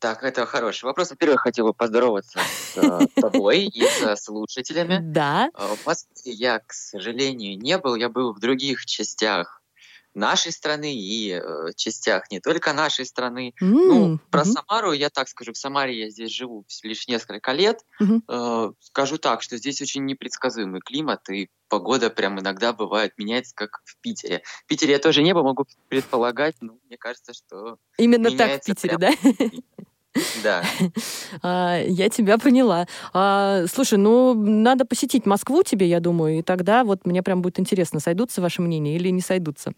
Так, 0.00 0.24
это 0.24 0.44
хороший 0.44 0.86
вопрос. 0.86 1.10
Во-первых, 1.10 1.42
хотел 1.42 1.66
бы 1.66 1.72
поздороваться 1.72 2.40
с 2.40 2.76
э, 2.78 3.06
тобой 3.20 3.66
и 3.66 3.84
со 4.00 4.16
слушателями. 4.16 4.98
Да. 5.00 5.50
Э, 5.56 5.74
В 5.76 5.86
Москве 5.86 6.32
я, 6.32 6.58
к 6.58 6.72
сожалению, 6.72 7.56
не 7.58 7.78
был. 7.78 7.94
Я 7.94 8.08
был 8.08 8.32
в 8.32 8.40
других 8.40 8.86
частях 8.86 9.58
нашей 10.18 10.52
страны 10.52 10.94
и 10.94 11.30
э, 11.32 11.72
частях 11.76 12.30
не 12.30 12.40
только 12.40 12.72
нашей 12.72 13.06
страны. 13.06 13.54
Ну, 13.60 14.12
М, 14.12 14.20
про 14.30 14.42
мгм. 14.42 14.52
Самару 14.52 14.92
я 14.92 15.08
так 15.10 15.28
скажу. 15.28 15.52
В 15.52 15.56
Самаре 15.58 15.98
я 15.98 16.10
здесь 16.10 16.30
живу 16.32 16.64
лишь 16.82 17.08
несколько 17.08 17.52
лет. 17.52 17.84
Мгм. 18.00 18.22
Э, 18.28 18.70
Скажу 18.80 19.18
так, 19.18 19.42
что 19.42 19.56
здесь 19.56 19.80
очень 19.80 20.04
непредсказуемый 20.04 20.80
климат, 20.80 21.28
и 21.30 21.48
погода 21.68 22.10
прям 22.10 22.40
иногда 22.40 22.72
бывает 22.72 23.12
меняется, 23.16 23.54
как 23.54 23.80
в 23.84 23.96
Питере. 24.00 24.42
В 24.64 24.66
Питере 24.66 24.92
я 24.92 24.98
тоже 24.98 25.22
небо 25.22 25.42
могу 25.42 25.66
предполагать, 25.88 26.56
но 26.60 26.78
мне 26.86 26.96
кажется, 26.98 27.32
что 27.32 27.78
Именно 27.98 28.30
так 28.36 28.62
в 28.62 28.64
Питере, 28.66 28.98
прям 28.98 29.00
да? 29.00 29.48
Да. 30.42 30.64
А, 31.42 31.78
Я 31.78 32.08
тебя 32.08 32.38
поняла. 32.38 32.86
А, 33.12 33.64
Слушай, 33.66 33.98
ну, 33.98 34.34
надо 34.34 34.84
посетить 34.84 35.26
Москву 35.26 35.62
тебе, 35.62 35.86
я 35.88 36.00
думаю, 36.00 36.38
и 36.38 36.42
тогда 36.42 36.84
вот 36.84 37.06
мне 37.06 37.22
прям 37.22 37.42
будет 37.42 37.60
интересно, 37.60 38.00
сойдутся 38.00 38.40
ваши 38.40 38.62
мнения 38.62 38.96
или 38.96 39.08
не 39.10 39.20
сойдутся. 39.20 39.72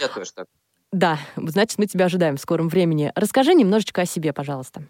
Я 0.00 0.08
тоже 0.08 0.32
так. 0.32 0.46
Да, 0.92 1.18
значит, 1.36 1.78
мы 1.78 1.86
тебя 1.86 2.06
ожидаем 2.06 2.36
в 2.36 2.40
скором 2.40 2.68
времени. 2.68 3.12
Расскажи 3.14 3.54
немножечко 3.54 4.02
о 4.02 4.06
себе, 4.06 4.32
пожалуйста. 4.32 4.86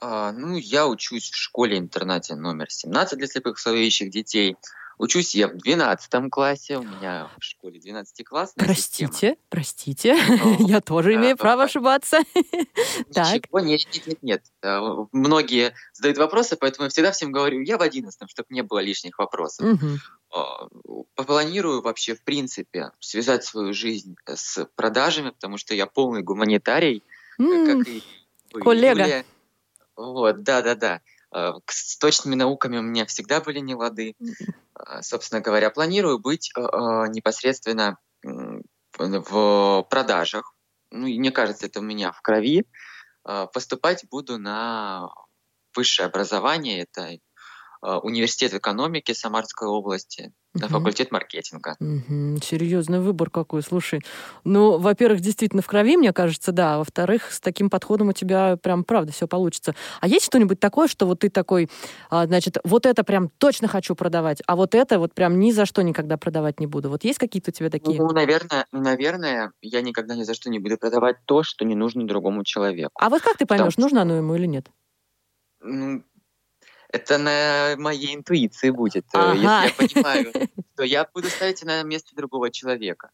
А, 0.00 0.32
ну, 0.32 0.56
я 0.56 0.88
учусь 0.88 1.30
в 1.30 1.36
школе-интернате 1.36 2.34
номер 2.34 2.70
17 2.70 3.18
для 3.18 3.28
слепых 3.28 3.58
и 3.58 3.60
слабовидящих 3.60 4.10
детей. 4.10 4.56
Учусь 5.02 5.34
я 5.34 5.48
в 5.48 5.56
12 5.56 6.30
классе, 6.30 6.78
у 6.78 6.84
меня 6.84 7.28
в 7.36 7.42
школе 7.42 7.80
12-классная 7.80 8.72
система. 8.72 9.10
Простите, 9.10 9.36
простите, 9.48 10.16
Ну, 10.44 10.68
я 10.68 10.80
тоже 10.80 11.10
да, 11.14 11.16
имею 11.16 11.36
право 11.36 11.54
бывает. 11.66 11.70
ошибаться. 11.70 12.18
Ничего, 13.08 13.58
нет, 13.58 13.80
нет, 13.92 14.06
нет, 14.06 14.18
нет. 14.22 15.08
Многие 15.10 15.74
задают 15.92 16.18
вопросы, 16.18 16.56
поэтому 16.56 16.84
я 16.84 16.90
всегда 16.90 17.10
всем 17.10 17.32
говорю, 17.32 17.62
я 17.62 17.78
в 17.78 17.82
11 17.82 18.30
чтобы 18.30 18.46
не 18.50 18.62
было 18.62 18.78
лишних 18.78 19.18
вопросов. 19.18 19.66
А, 20.30 20.68
Планирую 21.16 21.82
вообще, 21.82 22.14
в 22.14 22.22
принципе, 22.22 22.92
связать 23.00 23.42
свою 23.42 23.74
жизнь 23.74 24.14
с 24.24 24.64
продажами, 24.76 25.30
потому 25.30 25.58
что 25.58 25.74
я 25.74 25.86
полный 25.86 26.22
гуманитарий, 26.22 27.02
М, 27.40 27.66
как 27.66 27.88
и 27.88 28.04
вы, 28.52 28.60
коллега. 28.60 29.00
Юлия. 29.02 29.24
Вот, 29.96 30.44
да-да-да. 30.44 31.00
К- 31.32 31.72
С 31.72 31.96
точными 31.98 32.34
науками 32.34 32.78
у 32.78 32.82
меня 32.82 33.06
всегда 33.06 33.40
были 33.40 33.58
нелады. 33.60 34.14
А, 34.74 35.02
Собственно 35.02 35.40
говоря, 35.40 35.70
планирую 35.70 36.18
быть 36.18 36.52
а, 36.56 37.06
непосредственно 37.08 37.98
в- 38.22 39.86
продажах. 39.88 40.54
Ну, 40.90 41.06
мне 41.06 41.30
кажется, 41.30 41.66
это 41.66 41.80
у 41.80 41.82
меня 41.82 42.12
в 42.12 42.20
крови. 42.22 42.64
Поступать 43.24 44.04
буду 44.10 44.38
на 44.38 45.08
высшее 45.74 46.06
образование. 46.06 46.82
Это 46.82 47.18
университет 47.82 48.54
экономики 48.54 49.12
Самарской 49.12 49.68
области, 49.68 50.32
на 50.54 50.66
Мгм. 50.66 50.74
факультет 50.74 51.10
маркетинга. 51.10 51.76
Мгм, 51.80 52.40
Серьезный 52.42 53.00
выбор 53.00 53.30
какой, 53.30 53.62
слушай. 53.62 54.00
Ну, 54.44 54.78
во-первых, 54.78 55.20
действительно 55.20 55.62
в 55.62 55.66
крови, 55.66 55.96
мне 55.96 56.12
кажется, 56.12 56.52
да. 56.52 56.74
а 56.74 56.78
Во-вторых, 56.78 57.32
с 57.32 57.40
таким 57.40 57.70
подходом 57.70 58.08
у 58.08 58.12
тебя 58.12 58.56
прям 58.56 58.84
правда 58.84 59.12
все 59.12 59.26
получится. 59.26 59.74
А 60.00 60.06
есть 60.08 60.26
что-нибудь 60.26 60.60
такое, 60.60 60.88
что 60.88 61.06
вот 61.06 61.20
ты 61.20 61.30
такой, 61.30 61.68
а, 62.10 62.26
значит, 62.26 62.58
вот 62.64 62.86
это 62.86 63.02
прям 63.02 63.30
точно 63.38 63.66
хочу 63.66 63.94
продавать, 63.94 64.42
а 64.46 64.56
вот 64.56 64.74
это 64.74 64.98
вот 64.98 65.14
прям 65.14 65.40
ни 65.40 65.50
за 65.50 65.64
что 65.66 65.82
никогда 65.82 66.16
продавать 66.16 66.60
не 66.60 66.66
буду. 66.66 66.90
Вот 66.90 67.04
есть 67.04 67.18
какие-то 67.18 67.50
у 67.50 67.54
тебя 67.54 67.70
такие? 67.70 67.98
Ну, 67.98 68.08
наверное, 68.10 68.66
наверное, 68.72 69.52
я 69.62 69.80
никогда 69.80 70.14
ни 70.14 70.22
за 70.22 70.34
что 70.34 70.50
не 70.50 70.58
буду 70.58 70.76
продавать 70.76 71.16
то, 71.24 71.42
что 71.42 71.64
не 71.64 71.74
нужно 71.74 72.06
другому 72.06 72.44
человеку. 72.44 72.92
А 73.00 73.08
вот 73.08 73.22
как 73.22 73.38
ты 73.38 73.46
Потому 73.46 73.60
поймешь, 73.60 73.76
нужно 73.78 74.02
оно 74.02 74.16
ему 74.16 74.34
или 74.36 74.46
нет? 74.46 74.66
Ну, 75.60 76.02
это 76.92 77.18
на 77.18 77.74
моей 77.78 78.14
интуиции 78.14 78.70
будет. 78.70 79.06
Э, 79.14 79.18
Ага. 79.18 79.32
Если 79.34 79.44
я 79.44 79.88
понимаю, 79.88 80.32
то 80.76 80.82
я 80.84 81.08
буду 81.12 81.28
ставить 81.28 81.64
на 81.64 81.82
место 81.82 82.14
другого 82.14 82.50
человека. 82.50 83.10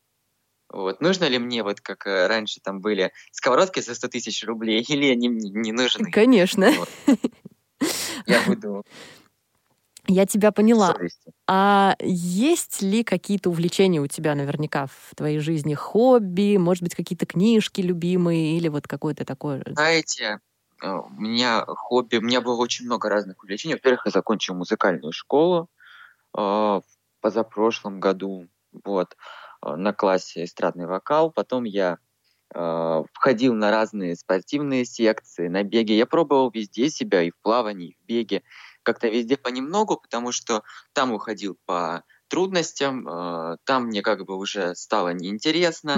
Вот. 0.71 1.01
Нужно 1.01 1.25
ли 1.25 1.38
мне, 1.38 1.62
вот 1.62 1.81
как 1.81 2.07
э, 2.07 2.27
раньше 2.27 2.61
там 2.61 2.81
были 2.81 3.12
сковородки 3.33 3.81
за 3.81 3.95
100 3.95 4.09
тысяч 4.09 4.45
рублей, 4.45 4.85
или 4.87 5.11
они 5.11 5.29
мне 5.31 5.49
не 5.51 5.73
нужны? 5.73 6.11
Конечно. 6.11 6.73
Вот. 6.73 6.91
Я 8.27 8.43
буду 8.43 8.85
Я 10.09 10.27
тебя 10.27 10.53
поняла. 10.53 10.97
А 11.47 11.97
есть 12.01 12.83
ли 12.83 13.05
какие-то 13.05 13.51
увлечения 13.51 14.01
у 14.01 14.07
тебя 14.07 14.35
наверняка 14.35 14.87
в 14.87 15.14
твоей 15.14 15.38
жизни? 15.38 15.75
Хобби, 15.75 16.57
может 16.57 16.83
быть, 16.83 16.95
какие-то 16.95 17.25
книжки 17.25 17.81
любимые 17.81 18.57
или 18.59 18.69
вот 18.69 18.88
какое-то 18.88 19.25
такое? 19.25 19.62
Знаете, 19.67 20.41
у 20.83 21.11
меня 21.11 21.64
хобби, 21.67 22.17
у 22.17 22.21
меня 22.21 22.41
было 22.41 22.57
очень 22.57 22.87
много 22.87 23.09
разных 23.09 23.43
увлечений. 23.43 23.75
Во-первых, 23.75 24.07
я 24.07 24.12
закончил 24.12 24.55
музыкальную 24.55 25.12
школу 25.12 25.69
э, 26.37 26.81
позапрошлом 27.21 28.01
году, 28.01 28.49
вот, 28.85 29.17
э, 29.64 29.75
на 29.75 29.93
классе 29.93 30.45
эстрадный 30.45 30.87
вокал. 30.87 31.31
Потом 31.31 31.64
я 31.64 31.99
э, 32.55 33.03
входил 33.12 33.55
на 33.55 33.71
разные 33.71 34.17
спортивные 34.17 34.85
секции, 34.85 35.49
на 35.49 35.64
беге. 35.64 35.97
Я 35.97 36.07
пробовал 36.07 36.51
везде 36.51 36.91
себя, 36.91 37.23
и 37.23 37.31
в 37.31 37.38
плавании, 37.43 37.91
и 37.91 37.97
в 37.97 38.07
беге. 38.07 38.43
Как-то 38.83 39.09
везде 39.09 39.37
понемногу, 39.37 39.97
потому 39.97 40.33
что 40.33 40.62
там 40.93 41.12
уходил 41.12 41.59
по 41.67 42.05
трудностям, 42.29 43.09
э, 43.09 43.57
там 43.64 43.87
мне 43.87 44.03
как 44.03 44.25
бы 44.25 44.37
уже 44.37 44.75
стало 44.75 45.11
неинтересно. 45.11 45.97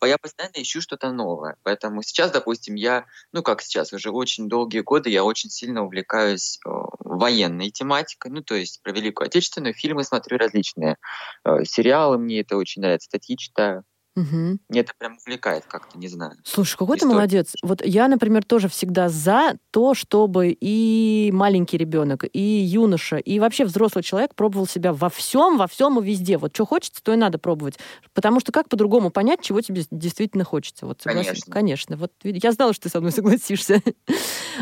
А 0.00 0.06
Я 0.06 0.18
постоянно 0.18 0.54
ищу 0.56 0.80
что-то 0.80 1.12
новое. 1.12 1.56
Поэтому 1.62 2.02
сейчас, 2.02 2.30
допустим, 2.30 2.74
я, 2.74 3.04
ну 3.32 3.42
как 3.42 3.62
сейчас, 3.62 3.92
уже 3.92 4.10
очень 4.10 4.48
долгие 4.48 4.80
годы 4.80 5.10
я 5.10 5.24
очень 5.24 5.50
сильно 5.50 5.84
увлекаюсь 5.84 6.58
э, 6.66 6.70
военной 7.00 7.70
тематикой. 7.70 8.30
Ну, 8.30 8.42
то 8.42 8.54
есть 8.54 8.82
про 8.82 8.92
Великую 8.92 9.26
Отечественную 9.26 9.74
фильмы 9.74 10.04
смотрю 10.04 10.38
различные. 10.38 10.96
Э, 11.44 11.64
сериалы 11.64 12.18
мне 12.18 12.40
это 12.40 12.56
очень 12.56 12.82
нравится, 12.82 13.06
статьи 13.06 13.36
читаю. 13.36 13.84
Мгм. 14.16 14.60
Мне 14.70 14.80
это 14.80 14.92
прям 14.98 15.18
увлекает 15.18 15.66
как-то, 15.66 15.98
не 15.98 16.08
знаю. 16.08 16.36
Слушай, 16.42 16.76
какой 16.78 16.96
ты 16.96 17.00
История. 17.00 17.14
молодец. 17.14 17.52
Вот 17.62 17.84
я, 17.84 18.08
например, 18.08 18.44
тоже 18.44 18.68
всегда 18.68 19.10
за 19.10 19.58
то, 19.70 19.92
чтобы 19.94 20.56
и 20.58 21.30
маленький 21.34 21.76
ребенок, 21.76 22.24
и 22.32 22.40
юноша, 22.40 23.18
и 23.18 23.38
вообще 23.38 23.66
взрослый 23.66 24.02
человек 24.02 24.34
пробовал 24.34 24.66
себя 24.66 24.94
во 24.94 25.10
всем, 25.10 25.58
во 25.58 25.66
всем 25.66 26.00
и 26.00 26.04
везде. 26.04 26.38
Вот 26.38 26.54
что 26.54 26.64
хочется, 26.64 27.02
то 27.02 27.12
и 27.12 27.16
надо 27.16 27.38
пробовать. 27.38 27.78
Потому 28.14 28.40
что 28.40 28.52
как 28.52 28.70
по-другому 28.70 29.10
понять, 29.10 29.42
чего 29.42 29.60
тебе 29.60 29.82
действительно 29.90 30.44
хочется? 30.44 30.86
Вот 30.86 31.02
согласен? 31.02 31.28
Конечно. 31.32 31.52
Конечно. 31.52 31.96
Вот 31.98 32.12
я 32.24 32.52
знала, 32.52 32.72
что 32.72 32.84
ты 32.84 32.88
со 32.88 33.00
мной 33.00 33.12
согласишься. 33.12 33.82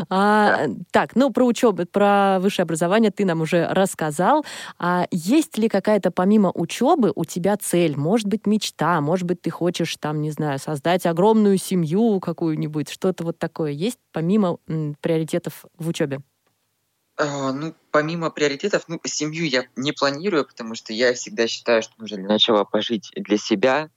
А, 0.09 0.67
Так, 0.91 1.15
ну 1.15 1.31
про 1.31 1.45
учебу, 1.45 1.85
про 1.85 2.39
высшее 2.41 2.63
образование 2.63 3.11
ты 3.11 3.23
нам 3.25 3.41
уже 3.41 3.65
рассказал. 3.69 4.45
А 4.77 5.07
есть 5.11 5.57
ли 5.57 5.69
какая-то 5.69 6.11
помимо 6.11 6.51
учебы 6.53 7.13
у 7.15 7.23
тебя 7.23 7.55
цель? 7.57 7.95
Может 7.97 8.27
быть, 8.27 8.45
мечта? 8.45 8.99
Может 8.99 9.25
быть, 9.25 9.41
ты 9.45 9.51
хочешь 9.51 9.95
там, 9.97 10.23
не 10.23 10.31
знаю, 10.31 10.57
создать 10.57 11.05
огромную 11.05 11.59
семью 11.59 12.19
какую-нибудь? 12.19 12.89
Что-то 12.89 13.23
вот 13.23 13.37
такое 13.37 13.69
есть 13.69 13.99
помимо 14.11 14.57
м, 14.67 14.95
приоритетов 14.99 15.65
в 15.77 15.87
учебе? 15.87 16.21
А, 17.15 17.53
ну, 17.53 17.75
помимо 17.91 18.31
приоритетов, 18.31 18.85
ну, 18.87 18.99
семью 19.03 19.45
я 19.45 19.67
не 19.75 19.91
планирую, 19.91 20.47
потому 20.47 20.73
что 20.73 20.93
я 20.93 21.13
всегда 21.13 21.47
считаю, 21.47 21.83
что 21.83 21.93
нужно 21.99 22.17
для 22.17 22.27
начала 22.27 22.63
пожить 22.63 23.11
для 23.15 23.37
себя, 23.37 23.91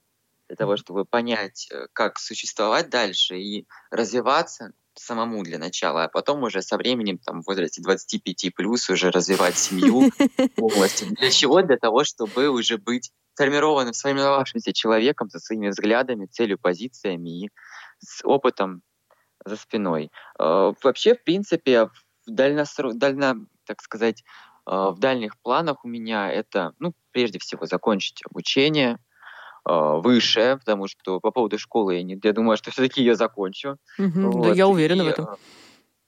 для 0.49 0.57
того, 0.57 0.77
чтобы 0.77 1.07
понять, 1.07 1.67
э, 1.73 1.87
как 1.95 2.19
существовать 2.19 2.91
дальше 2.91 3.39
и 3.39 3.67
развиваться 3.91 4.75
самому 4.93 5.43
для 5.45 5.57
начала, 5.57 6.05
а 6.05 6.09
потом 6.09 6.43
уже 6.43 6.61
со 6.61 6.77
временем, 6.77 7.17
там, 7.17 7.41
в 7.41 7.47
возрасте 7.47 7.81
25 7.81 8.51
плюс 8.55 8.91
уже 8.91 9.11
развивать 9.11 9.57
семью 9.57 10.11
полностью. 10.57 11.09
Для 11.09 11.31
чего? 11.31 11.63
Для 11.63 11.79
того, 11.79 12.05
чтобы 12.05 12.51
уже 12.51 12.77
быть 12.77 13.13
сформированным, 13.39 13.95
сформировавшимся 13.95 14.73
человеком 14.73 15.31
со 15.31 15.39
своими 15.39 15.69
взглядами, 15.69 16.27
целью, 16.27 16.59
позициями 16.59 17.45
и 17.45 17.51
с 18.01 18.25
опытом 18.25 18.83
за 19.45 19.57
спиной. 19.57 20.11
Э, 20.41 20.73
Вообще, 20.83 21.15
в 21.15 21.23
принципе, 21.23 21.87
в 21.87 21.93
дальносро... 22.27 22.93
дально, 22.95 23.47
так 23.65 23.81
сказать, 23.81 24.25
э, 24.67 24.71
в 24.73 24.99
дальних 24.99 25.39
планах 25.39 25.85
у 25.85 25.89
меня 25.89 26.33
это, 26.33 26.73
ну, 26.81 26.95
прежде 27.13 27.39
всего, 27.39 27.67
закончить 27.67 28.23
обучение 28.29 28.99
э, 29.69 29.73
высшее, 29.73 30.59
потому 30.59 30.89
что 30.89 31.21
по 31.21 31.31
поводу 31.31 31.59
школы 31.59 31.95
я, 31.95 32.03
не, 32.03 32.19
я 32.21 32.33
думаю, 32.33 32.57
что 32.57 32.73
все-таки 32.73 33.03
ее 33.03 33.15
закончу. 33.15 33.77
Да, 33.99 34.05
Вот, 34.09 34.57
я 34.57 34.67
уверена 34.67 35.03
и, 35.03 35.05
в 35.05 35.09
этом. 35.09 35.27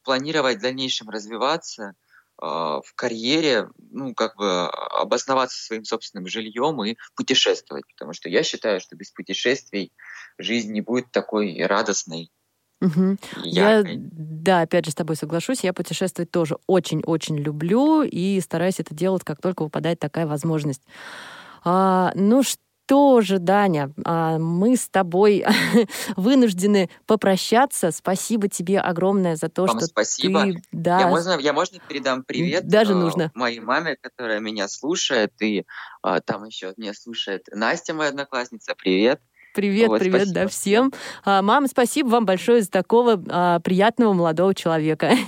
Планировать 0.02 0.58
в 0.58 0.62
дальнейшем 0.62 1.08
развиваться 1.08 1.94
в 2.40 2.94
карьере, 2.94 3.68
ну, 3.90 4.14
как 4.14 4.36
бы 4.36 4.66
обосноваться 4.68 5.62
своим 5.62 5.84
собственным 5.84 6.26
жильем 6.26 6.82
и 6.84 6.96
путешествовать, 7.14 7.84
потому 7.94 8.12
что 8.12 8.28
я 8.28 8.42
считаю, 8.42 8.80
что 8.80 8.96
без 8.96 9.10
путешествий 9.10 9.92
жизнь 10.38 10.72
не 10.72 10.80
будет 10.80 11.10
такой 11.10 11.62
радостной 11.64 12.30
и 13.44 13.48
Я, 13.50 13.84
да, 13.84 14.62
опять 14.62 14.86
же, 14.86 14.90
с 14.90 14.94
тобой 14.94 15.16
соглашусь. 15.16 15.62
Я 15.62 15.74
путешествовать 15.74 16.30
тоже 16.30 16.56
очень-очень 16.66 17.36
люблю 17.36 18.02
и 18.02 18.40
стараюсь 18.40 18.80
это 18.80 18.94
делать, 18.94 19.22
как 19.22 19.42
только 19.42 19.64
выпадает 19.64 19.98
такая 19.98 20.26
возможность. 20.26 20.82
А, 21.62 22.12
ну 22.14 22.42
что 22.42 22.62
же, 23.20 23.38
Даня, 23.38 23.92
а, 24.04 24.38
мы 24.38 24.76
с 24.76 24.88
тобой 24.88 25.44
вынуждены 26.16 26.90
попрощаться. 27.06 27.90
Спасибо 27.90 28.48
тебе 28.48 28.80
огромное 28.80 29.36
за 29.36 29.48
то, 29.48 29.66
Вам 29.66 29.78
что 29.78 29.86
спасибо. 29.86 30.42
ты... 30.44 30.62
Да, 30.72 31.00
Я 31.00 31.08
можно, 31.08 31.38
я 31.38 31.52
можно 31.52 31.78
передам 31.88 32.22
привет 32.24 32.66
Даже 32.68 32.92
э, 32.92 32.96
нужно. 32.96 33.30
моей 33.34 33.60
маме, 33.60 33.96
которая 34.00 34.40
меня 34.40 34.68
слушает, 34.68 35.32
и 35.40 35.64
э, 36.04 36.20
там 36.24 36.44
еще 36.44 36.74
меня 36.76 36.94
слушает 36.94 37.46
Настя, 37.52 37.94
моя 37.94 38.10
одноклассница. 38.10 38.74
Привет. 38.76 39.20
Привет, 39.52 39.88
Вот, 39.88 39.98
привет, 39.98 40.28
спасибо 40.28 40.40
да, 40.40 40.48
всем. 40.48 40.92
А, 41.24 41.42
мама, 41.42 41.66
спасибо 41.66 42.08
вам 42.08 42.24
большое 42.24 42.62
за 42.62 42.70
такого 42.70 43.22
а, 43.28 43.60
приятного 43.60 44.12
молодого 44.12 44.54
человека. 44.54 45.12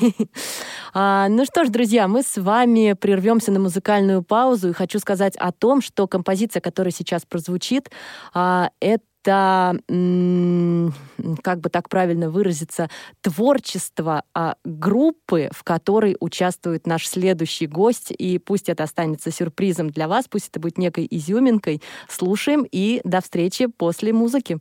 А, 0.95 1.29
ну 1.31 1.47
что 1.47 1.65
ж, 1.65 1.71
друзья, 1.71 2.07
мы 2.07 2.23
с 2.23 2.37
вами 2.37 2.93
прервемся 2.93 3.51
на 3.51 3.59
музыкальную 3.59 4.23
паузу 4.23 4.69
и 4.69 4.73
хочу 4.75 4.99
сказать 4.99 5.35
о 5.37 5.51
том, 5.51 5.81
что 5.81 6.07
композиция, 6.07 6.61
которая 6.61 6.93
сейчас 6.93 7.25
прозвучит, 7.25 7.91
а, 8.35 8.69
это 8.79 9.03
м, 9.31 10.95
как 11.43 11.61
бы 11.61 11.71
так 11.71 11.89
правильно 11.89 12.31
выразиться, 12.31 12.91
творчество 13.21 14.25
а, 14.35 14.57
группы, 14.65 15.49
в 15.53 15.63
которой 15.65 16.17
участвует 16.21 16.87
наш 16.87 17.07
следующий 17.07 17.67
гость. 17.67 18.13
И 18.17 18.39
пусть 18.39 18.69
это 18.69 18.85
останется 18.85 19.31
сюрпризом 19.31 19.91
для 19.91 20.09
вас, 20.09 20.27
пусть 20.29 20.49
это 20.49 20.61
будет 20.61 20.79
некой 20.79 21.07
изюминкой. 21.11 21.83
Слушаем 22.09 22.67
и 22.71 23.01
до 23.05 23.21
встречи 23.21 23.67
после 23.67 24.13
музыки. 24.13 24.59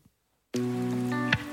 Прямо 0.53 1.31
в 1.31 1.50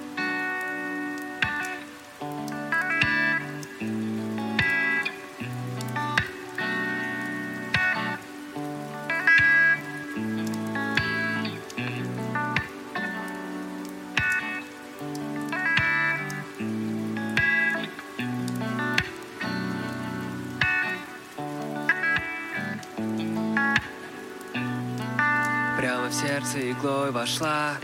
сердце 26.49 26.71
иглой 26.71 27.11
вошла 27.11 27.75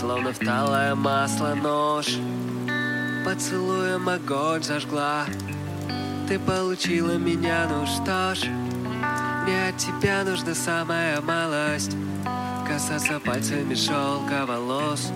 Словно 0.00 0.32
в 0.32 0.38
талое 0.38 0.94
масло 0.94 1.54
нож. 1.54 2.18
Поцелуем 3.24 4.08
огонь 4.08 4.62
зажгла. 4.62 5.24
Ты 6.28 6.38
получила 6.38 7.16
меня, 7.16 7.66
ну 7.70 7.86
что 7.86 8.34
ж 8.34 8.44
Мне 8.44 9.68
от 9.68 9.76
тебя 9.78 10.24
нужна 10.24 10.54
самая 10.54 11.20
малость. 11.20 11.96
Касаться 12.66 13.20
пальцами 13.20 13.74
шелка 13.74 14.46
волос. 14.46 15.10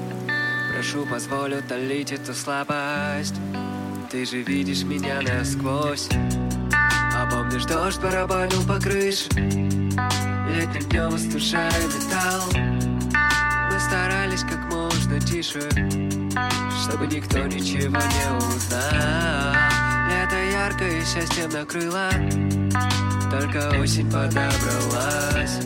Прошу, 0.73 1.07
позволь 1.07 1.55
утолить 1.55 2.13
эту 2.13 2.35
слабость. 2.35 3.35
Ты 4.11 4.25
же 4.25 4.43
видишь 4.43 4.85
меня 4.85 5.21
насквозь. 5.23 6.09
А 7.15 7.29
помнишь, 7.31 7.65
дождь 7.65 8.01
барабанил 8.01 8.63
по 8.67 8.81
крыше 8.81 9.29
Летним 10.49 10.83
днем 10.89 11.15
остужая 11.15 11.71
металл. 11.71 12.43
Мы 13.71 13.79
старались 13.79 14.43
как 14.43 14.73
можно 14.73 15.21
тише 15.21 15.69
Чтобы 16.83 17.07
никто 17.07 17.41
ничего 17.47 17.99
не 17.99 18.37
узнал. 18.39 19.55
Лето 20.09 20.37
яркое 20.51 21.05
счастьем 21.05 21.51
накрыло 21.51 22.11
Только 23.31 23.79
осень 23.79 24.11
подобралась. 24.11 25.61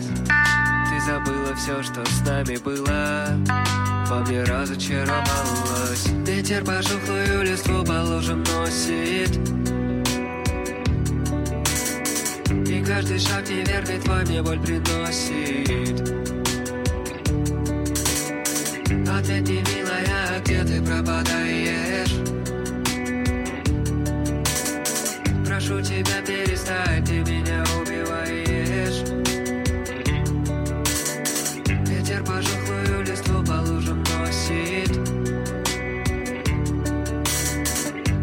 Ты 0.89 1.01
забыла 1.05 1.55
все, 1.55 1.81
что 1.81 2.05
с 2.05 2.21
нами 2.27 2.57
было 2.57 3.27
Во 4.07 4.19
мне 4.19 4.43
разочаровалась. 4.43 6.07
Ветер 6.27 6.63
пожухлую 6.65 7.43
листву 7.43 7.83
по 7.85 8.03
лужам 8.03 8.43
носит 8.43 9.62
каждый 12.93 13.19
шаг 13.19 13.49
неверный 13.49 13.99
твой 14.01 14.23
мне 14.25 14.41
боль 14.43 14.59
приносит. 14.59 15.99
Ответь, 19.09 19.49
не 19.49 19.61
милая, 19.61 20.39
где 20.41 20.63
ты 20.63 20.79
пропадаешь? 20.79 22.13
Прошу 25.47 25.81
тебя 25.81 26.21
перестать, 26.27 27.05
ты 27.05 27.19
меня 27.21 27.63
убиваешь. 27.81 29.01
Ветер 31.87 32.23
пожухлую 32.23 33.05
листву 33.07 33.43
по 33.43 33.59
лужам 33.67 34.03
носит. 34.03 34.91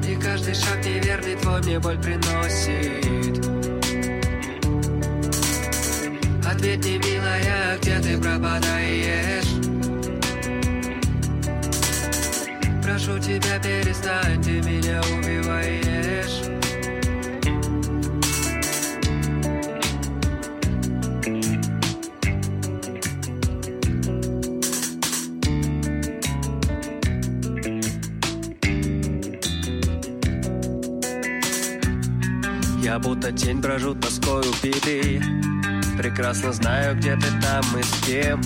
И 0.08 0.14
каждый 0.14 0.54
шаг 0.54 0.84
неверный 0.84 1.34
твой 1.36 1.60
мне 1.60 1.78
боль 1.80 1.98
приносит 1.98 3.09
Мне, 6.70 6.98
милая, 6.98 7.76
где 7.78 7.98
ты 7.98 8.16
пропадаешь? 8.16 9.44
Прошу 12.80 13.18
тебя, 13.18 13.58
перестань, 13.58 14.40
ты 14.40 14.60
меня 14.62 15.00
убиваешь. 15.18 16.42
Я 32.80 33.00
будто 33.00 33.32
тень 33.32 33.60
брожу 33.60 33.96
тоской 33.96 34.42
убитый 34.42 35.20
Прекрасно 36.00 36.50
знаю, 36.50 36.96
где 36.96 37.14
ты 37.14 37.26
там 37.42 37.62
и 37.78 37.82
с 37.82 37.92
кем. 38.06 38.40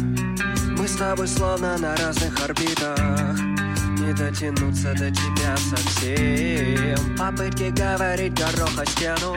Мы 0.77 0.89
с 0.89 0.97
тобой 0.97 1.29
словно 1.29 1.79
на 1.79 1.95
разных 1.95 2.45
орбитах. 2.45 3.39
Не 3.97 4.13
дотянуться 4.13 4.93
до 4.95 5.09
тебя 5.09 5.57
совсем. 5.57 7.17
Попытки 7.17 7.71
говорить 7.71 8.35
горох 8.35 8.77
о 8.77 8.85
стену. 8.85 9.37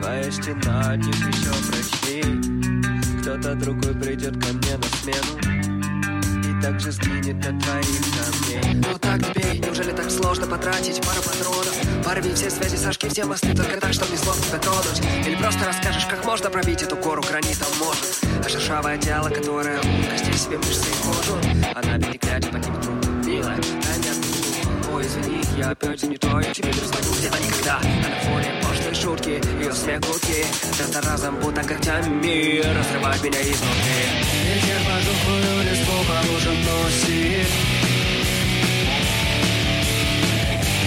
Твоя 0.00 0.30
стена 0.30 0.92
от 0.92 0.96
них 0.96 1.28
еще 1.28 1.52
прочней 1.68 3.20
Кто-то 3.20 3.54
другой 3.54 3.94
придет 4.00 4.42
ко 4.42 4.54
мне 4.54 4.78
на 4.78 4.88
смену. 5.02 5.36
И 6.42 6.62
также 6.62 6.90
сгинет 6.90 7.46
от 7.46 7.62
твоих 7.62 8.00
камней 8.16 8.39
Ну 8.74 8.98
так 8.98 9.18
тебе, 9.32 9.58
неужели 9.58 9.92
так 9.92 10.10
сложно 10.10 10.46
потратить 10.46 11.00
пару 11.06 11.22
патронов? 11.22 12.04
Порви 12.04 12.34
все 12.34 12.50
связи, 12.50 12.76
сошки 12.76 13.08
все 13.08 13.24
мосты 13.24 13.54
Только 13.54 13.80
так, 13.80 13.92
чтобы 13.92 14.10
не 14.10 14.18
сложно 14.18 14.42
тебя 14.42 14.58
тронуть. 14.58 15.00
Или 15.26 15.36
просто 15.36 15.64
расскажешь, 15.66 16.06
как 16.06 16.24
можно 16.24 16.50
пробить 16.50 16.82
эту 16.82 16.96
гору 16.96 17.22
гранитом 17.22 17.68
может 17.78 18.20
А 18.44 18.48
шершавое 18.48 18.98
тело, 18.98 19.28
которое 19.28 19.80
костей 20.10 20.34
себе 20.34 20.58
мышцы 20.58 20.88
и 20.88 21.02
кожу 21.02 21.38
Она 21.74 21.96
не 21.98 22.18
глядя 22.18 22.48
поднимет 22.48 22.84
руку 22.86 23.08
Милая, 23.24 23.56
мне 23.56 24.10
одну 24.10 24.94
Ой, 24.94 25.06
извини, 25.06 25.40
я 25.56 25.70
опять 25.70 26.02
не 26.02 26.16
то 26.16 26.40
Я 26.40 26.52
тебе 26.52 26.72
перезвоню 26.72 27.12
где-то 27.18 27.38
никогда. 27.38 27.78
А 27.80 28.08
на 28.08 28.20
фоне 28.24 28.60
пошлые 28.62 28.94
шутки, 28.94 29.40
ее 29.62 29.72
смех 29.72 30.00
гудки 30.00 30.44
за 30.92 31.00
разом, 31.02 31.36
будто 31.36 31.62
когтями 31.62 32.60
Разрывает 32.60 33.22
меня 33.22 33.40
изнутри. 33.42 34.00
Ветер 34.44 34.80
пожухлую 34.84 35.70
листву 35.70 35.94
по 36.08 36.32
лужам 36.32 36.56
носит 36.64 37.79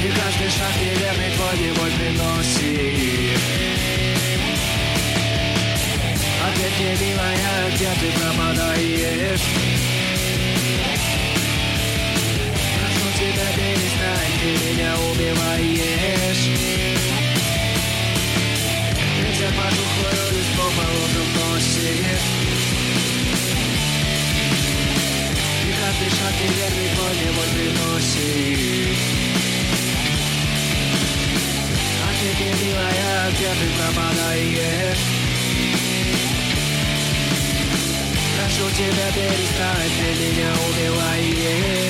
И 0.03 0.07
каждый 0.09 0.49
шаг 0.49 0.73
неверный 0.81 1.31
твой 1.31 1.71
боль 1.77 1.93
приносит. 1.93 3.39
Ответь 6.45 6.77
мне, 6.77 6.93
милая, 7.07 7.71
где 7.73 7.89
ты 8.01 8.11
пропадаешь? 8.19 9.45
Прошу 12.79 13.07
тебя, 13.17 13.47
перестань, 13.55 14.35
ты 14.41 14.49
меня 14.65 14.91
убиваешь. 15.09 16.43
Ветер 19.21 19.51
пожухлую 19.55 20.23
листву 20.33 20.67
по 20.75 20.83
лужам 20.91 21.29
носит 21.37 22.23
И 25.63 25.71
каждый 25.79 26.09
шаг 26.09 26.33
неверный 26.41 26.89
твой 26.93 27.17
боль 27.35 27.53
приносит 27.55 29.32
Ответь 32.23 32.39
мне, 32.39 32.53
милая, 32.69 33.31
где 33.31 33.49
ты 33.49 33.67
пропадаешь 33.77 35.03
Прошу 38.37 38.65
тебя 38.71 39.07
перестань, 39.13 39.91
ты 39.99 40.07
меня 40.23 40.51
убиваешь 40.69 41.83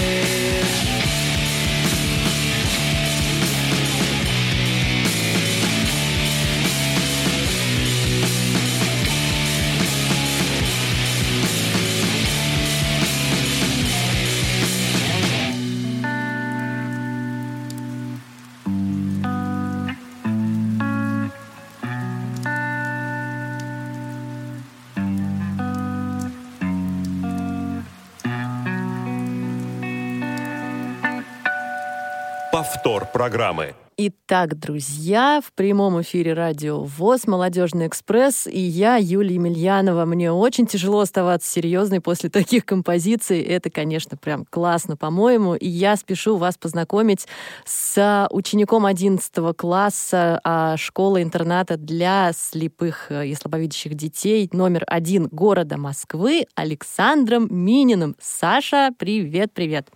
Повтор 32.63 33.05
программы. 33.11 33.75
Итак, 33.97 34.57
друзья, 34.57 35.41
в 35.45 35.51
прямом 35.51 36.01
эфире 36.01 36.31
радио 36.31 36.81
ВОЗ, 36.81 37.27
Молодежный 37.27 37.87
экспресс, 37.87 38.47
и 38.47 38.57
я, 38.57 38.95
Юлия 38.95 39.35
Емельянова. 39.35 40.05
Мне 40.05 40.31
очень 40.31 40.65
тяжело 40.65 41.01
оставаться 41.01 41.51
серьезной 41.51 41.99
после 41.99 42.29
таких 42.29 42.65
композиций. 42.65 43.41
Это, 43.41 43.69
конечно, 43.69 44.15
прям 44.15 44.45
классно, 44.49 44.95
по-моему. 44.95 45.55
И 45.55 45.67
я 45.67 45.97
спешу 45.97 46.37
вас 46.37 46.57
познакомить 46.57 47.27
с 47.65 48.29
учеником 48.31 48.85
11 48.85 49.57
класса 49.57 50.39
а, 50.45 50.77
школы-интерната 50.77 51.75
для 51.75 52.31
слепых 52.31 53.07
э, 53.11 53.27
и 53.27 53.35
слабовидящих 53.35 53.93
детей 53.95 54.49
номер 54.53 54.85
один 54.87 55.27
города 55.27 55.77
Москвы 55.77 56.45
Александром 56.55 57.49
Мининым. 57.51 58.15
Саша, 58.21 58.91
привет-привет. 58.97 59.89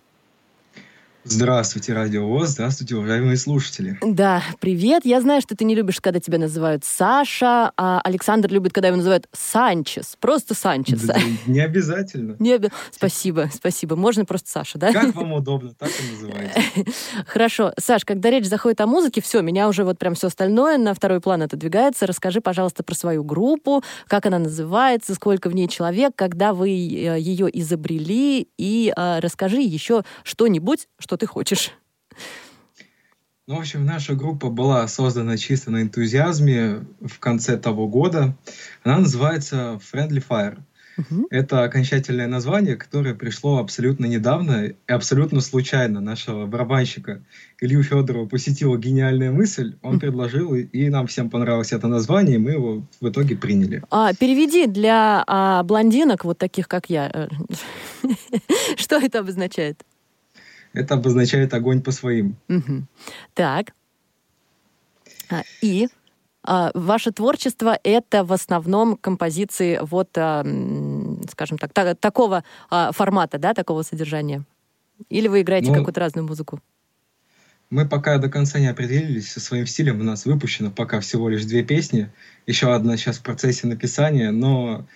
Здравствуйте, 1.30 1.92
Радио 1.92 2.26
ВОЗ, 2.26 2.48
здравствуйте, 2.50 2.96
уважаемые 2.96 3.36
слушатели. 3.36 3.98
Да, 4.00 4.42
привет. 4.60 5.04
Я 5.04 5.20
знаю, 5.20 5.42
что 5.42 5.54
ты 5.54 5.64
не 5.66 5.74
любишь, 5.74 6.00
когда 6.00 6.20
тебя 6.20 6.38
называют 6.38 6.84
Саша, 6.86 7.70
а 7.76 8.00
Александр 8.02 8.50
любит, 8.50 8.72
когда 8.72 8.88
его 8.88 8.96
называют 8.96 9.28
Санчес. 9.32 10.16
Просто 10.20 10.54
Санчес. 10.54 11.02
Да, 11.02 11.18
не 11.46 11.60
обязательно. 11.60 12.36
Не 12.38 12.54
оби- 12.54 12.70
Спасибо, 12.90 13.50
спасибо. 13.52 13.94
Можно 13.94 14.24
просто 14.24 14.50
Саша, 14.50 14.78
да? 14.78 14.90
Как 14.90 15.14
вам 15.14 15.34
удобно, 15.34 15.74
так 15.78 15.90
и 15.90 16.12
называйте. 16.12 16.64
Хорошо. 17.26 17.72
Саш, 17.78 18.06
когда 18.06 18.30
речь 18.30 18.46
заходит 18.46 18.80
о 18.80 18.86
музыке, 18.86 19.20
все, 19.20 19.42
меня 19.42 19.68
уже 19.68 19.84
вот 19.84 19.98
прям 19.98 20.14
все 20.14 20.28
остальное 20.28 20.78
на 20.78 20.94
второй 20.94 21.20
план 21.20 21.42
отодвигается. 21.42 22.06
Расскажи, 22.06 22.40
пожалуйста, 22.40 22.82
про 22.82 22.94
свою 22.94 23.22
группу, 23.22 23.84
как 24.06 24.24
она 24.24 24.38
называется, 24.38 25.14
сколько 25.14 25.50
в 25.50 25.54
ней 25.54 25.68
человек, 25.68 26.12
когда 26.16 26.54
вы 26.54 26.70
э, 26.70 27.20
ее 27.20 27.48
изобрели, 27.60 28.48
и 28.56 28.92
э, 28.96 29.18
расскажи 29.20 29.60
еще 29.60 30.04
что-нибудь, 30.22 30.88
что 30.98 31.17
ты 31.18 31.26
хочешь. 31.26 31.72
Ну, 33.46 33.56
в 33.56 33.60
общем, 33.60 33.84
наша 33.86 34.14
группа 34.14 34.50
была 34.50 34.86
создана 34.88 35.36
чисто 35.38 35.70
на 35.70 35.82
энтузиазме 35.82 36.84
в 37.00 37.18
конце 37.18 37.56
того 37.56 37.88
года. 37.88 38.36
Она 38.84 38.98
называется 38.98 39.80
Friendly 39.92 40.22
Fire. 40.26 40.58
Мгм. 40.98 41.28
Это 41.30 41.62
окончательное 41.62 42.26
название, 42.26 42.74
которое 42.76 43.14
пришло 43.14 43.58
абсолютно 43.58 44.04
недавно 44.06 44.64
и 44.66 44.74
абсолютно 44.88 45.40
случайно. 45.40 46.00
Нашего 46.00 46.46
барабанщика 46.46 47.22
Илью 47.60 47.84
Федорова 47.84 48.26
посетила 48.26 48.76
гениальная 48.76 49.30
мысль, 49.30 49.76
он 49.80 50.00
предложил, 50.00 50.54
и- 50.56 50.62
и 50.64 50.90
нам 50.90 51.06
всем 51.06 51.30
понравилось 51.30 51.72
это 51.72 51.86
название, 51.86 52.34
и 52.34 52.38
мы 52.38 52.50
его 52.50 52.82
в 53.00 53.08
итоге 53.08 53.36
приняли. 53.36 53.82
А, 53.90 54.12
переведи 54.12 54.66
для 54.66 55.22
а, 55.26 55.62
блондинок, 55.62 56.24
вот 56.24 56.36
таких, 56.36 56.66
как 56.66 56.90
я, 56.90 57.08
э, 57.14 57.28
что 58.76 58.96
это 58.96 59.20
обозначает? 59.20 59.84
Это 60.72 60.94
обозначает 60.94 61.54
огонь 61.54 61.82
по 61.82 61.90
своим. 61.92 62.36
Мгм. 62.48 62.86
Так. 63.34 63.72
А, 65.30 65.42
И 65.62 65.88
а, 66.42 66.70
ваше 66.74 67.12
творчество 67.12 67.78
это 67.82 68.24
в 68.24 68.32
основном 68.32 68.96
композиции 68.96 69.78
вот, 69.82 70.08
а, 70.16 70.42
скажем 71.30 71.58
так, 71.58 71.72
та- 71.72 71.94
такого 71.94 72.44
а, 72.70 72.92
формата, 72.92 73.38
да, 73.38 73.54
такого 73.54 73.82
содержания? 73.82 74.44
Или 75.10 75.28
вы 75.28 75.42
играете 75.42 75.68
Ну, 75.68 75.74
какую-то 75.74 76.00
разную 76.00 76.26
музыку? 76.26 76.60
Мы 77.70 77.86
пока 77.86 78.16
до 78.18 78.30
конца 78.30 78.58
не 78.58 78.66
определились 78.66 79.30
со 79.30 79.40
своим 79.40 79.66
стилем. 79.66 80.00
У 80.00 80.04
нас 80.04 80.24
выпущено 80.24 80.70
пока 80.70 81.00
всего 81.00 81.28
лишь 81.28 81.44
две 81.44 81.62
песни. 81.62 82.10
Еще 82.46 82.72
одна 82.74 82.96
сейчас 82.96 83.18
в 83.18 83.22
процессе 83.22 83.66
написания, 83.66 84.30
но 84.30 84.86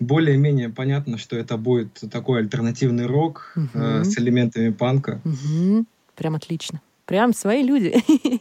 более-менее 0.00 0.68
понятно, 0.68 1.18
что 1.18 1.36
это 1.36 1.56
будет 1.56 2.02
такой 2.10 2.40
альтернативный 2.40 3.06
рок 3.06 3.52
э, 3.56 3.60
Мгм. 3.60 4.04
с 4.04 4.18
элементами 4.18 4.70
панка. 4.70 5.20
Мгм. 5.24 5.86
Прям 6.14 6.34
отлично. 6.34 6.80
Прям 7.06 7.32
свои 7.34 7.62
люди. 7.62 7.94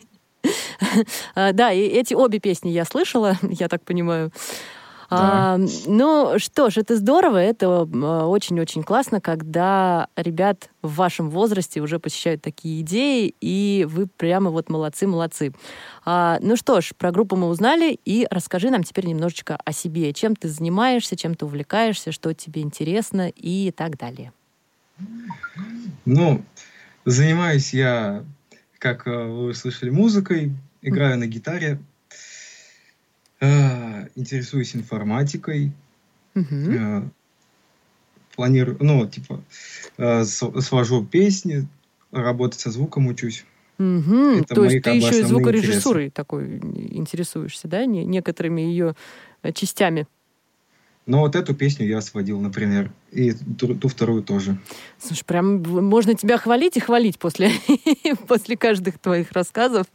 А, 1.34 1.54
Да, 1.54 1.72
и 1.72 1.80
эти 1.82 2.14
обе 2.14 2.40
песни 2.40 2.70
я 2.70 2.86
слышала, 2.86 3.36
я 3.50 3.68
так 3.68 3.84
понимаю. 3.84 4.32
А, 5.18 5.58
ну 5.88 6.40
что 6.40 6.70
ж, 6.70 6.78
это 6.78 6.96
здорово, 6.96 7.38
это 7.38 7.68
а, 7.68 8.28
очень-очень 8.28 8.84
классно, 8.84 9.22
когда 9.22 10.08
ребят 10.16 10.70
в 10.82 10.96
вашем 10.96 11.30
возрасте 11.30 11.82
уже 11.82 12.00
посещают 12.00 12.42
такие 12.42 12.82
идеи, 12.82 13.34
и 13.42 13.86
вы 13.90 14.08
прямо 14.08 14.50
вот 14.50 14.70
молодцы-молодцы. 14.70 15.54
А, 16.06 16.40
ну 16.42 16.56
что 16.56 16.82
ж, 16.82 16.94
про 16.98 17.12
группу 17.12 17.36
мы 17.36 17.48
узнали, 17.48 18.00
и 18.06 18.28
расскажи 18.30 18.70
нам 18.70 18.84
теперь 18.84 19.06
немножечко 19.06 19.58
о 19.64 19.72
себе. 19.72 20.14
Чем 20.14 20.36
ты 20.36 20.50
занимаешься, 20.50 21.16
чем 21.16 21.36
ты 21.36 21.46
увлекаешься, 21.46 22.12
что 22.12 22.34
тебе 22.34 22.62
интересно 22.62 23.30
и 23.30 23.72
так 23.72 23.98
далее. 23.98 24.32
Ну, 26.06 26.44
занимаюсь 27.06 27.74
я, 27.74 28.24
как 28.80 29.08
э, 29.08 29.12
вы 29.12 29.50
услышали, 29.50 29.90
музыкой, 29.90 30.54
играю 30.82 31.18
на 31.18 31.28
гитаре, 31.28 31.80
интересуюсь 33.42 34.76
информатикой, 34.76 35.72
э, 36.36 37.02
планирую, 38.36 38.78
ну, 38.80 39.08
типа, 39.08 39.42
э, 39.98 40.24
свожу 40.26 41.06
песни, 41.06 41.68
работать 42.12 42.60
со 42.60 42.72
звуком 42.72 43.08
учусь. 43.08 43.46
Мгм. 43.78 44.40
Это 44.40 44.56
То 44.56 44.62
мои, 44.62 44.74
есть 44.76 44.84
ты 44.84 44.92
еще 44.92 45.20
и 45.20 45.24
звукорежиссурой 45.24 46.10
такой 46.10 46.58
интересуешься, 46.58 47.68
да, 47.68 47.86
Не- 47.86 48.06
некоторыми 48.06 48.62
ее 48.62 48.96
э, 49.44 49.52
частями. 49.52 50.08
Но 51.06 51.20
вот 51.20 51.36
эту 51.36 51.54
песню 51.54 51.86
я 51.86 52.02
сводил, 52.02 52.40
например, 52.40 52.92
и 53.12 53.32
ту, 53.32 53.76
ту 53.76 53.88
вторую 53.90 54.24
тоже. 54.24 54.58
Слушай, 54.98 55.24
прям 55.26 55.62
можно 55.62 56.16
тебя 56.16 56.38
хвалить 56.38 56.78
и 56.78 56.80
хвалить 56.80 57.20
после, 57.20 57.52
после 58.28 58.58
каждых 58.58 58.98
твоих 58.98 59.32
рассказов. 59.34 59.86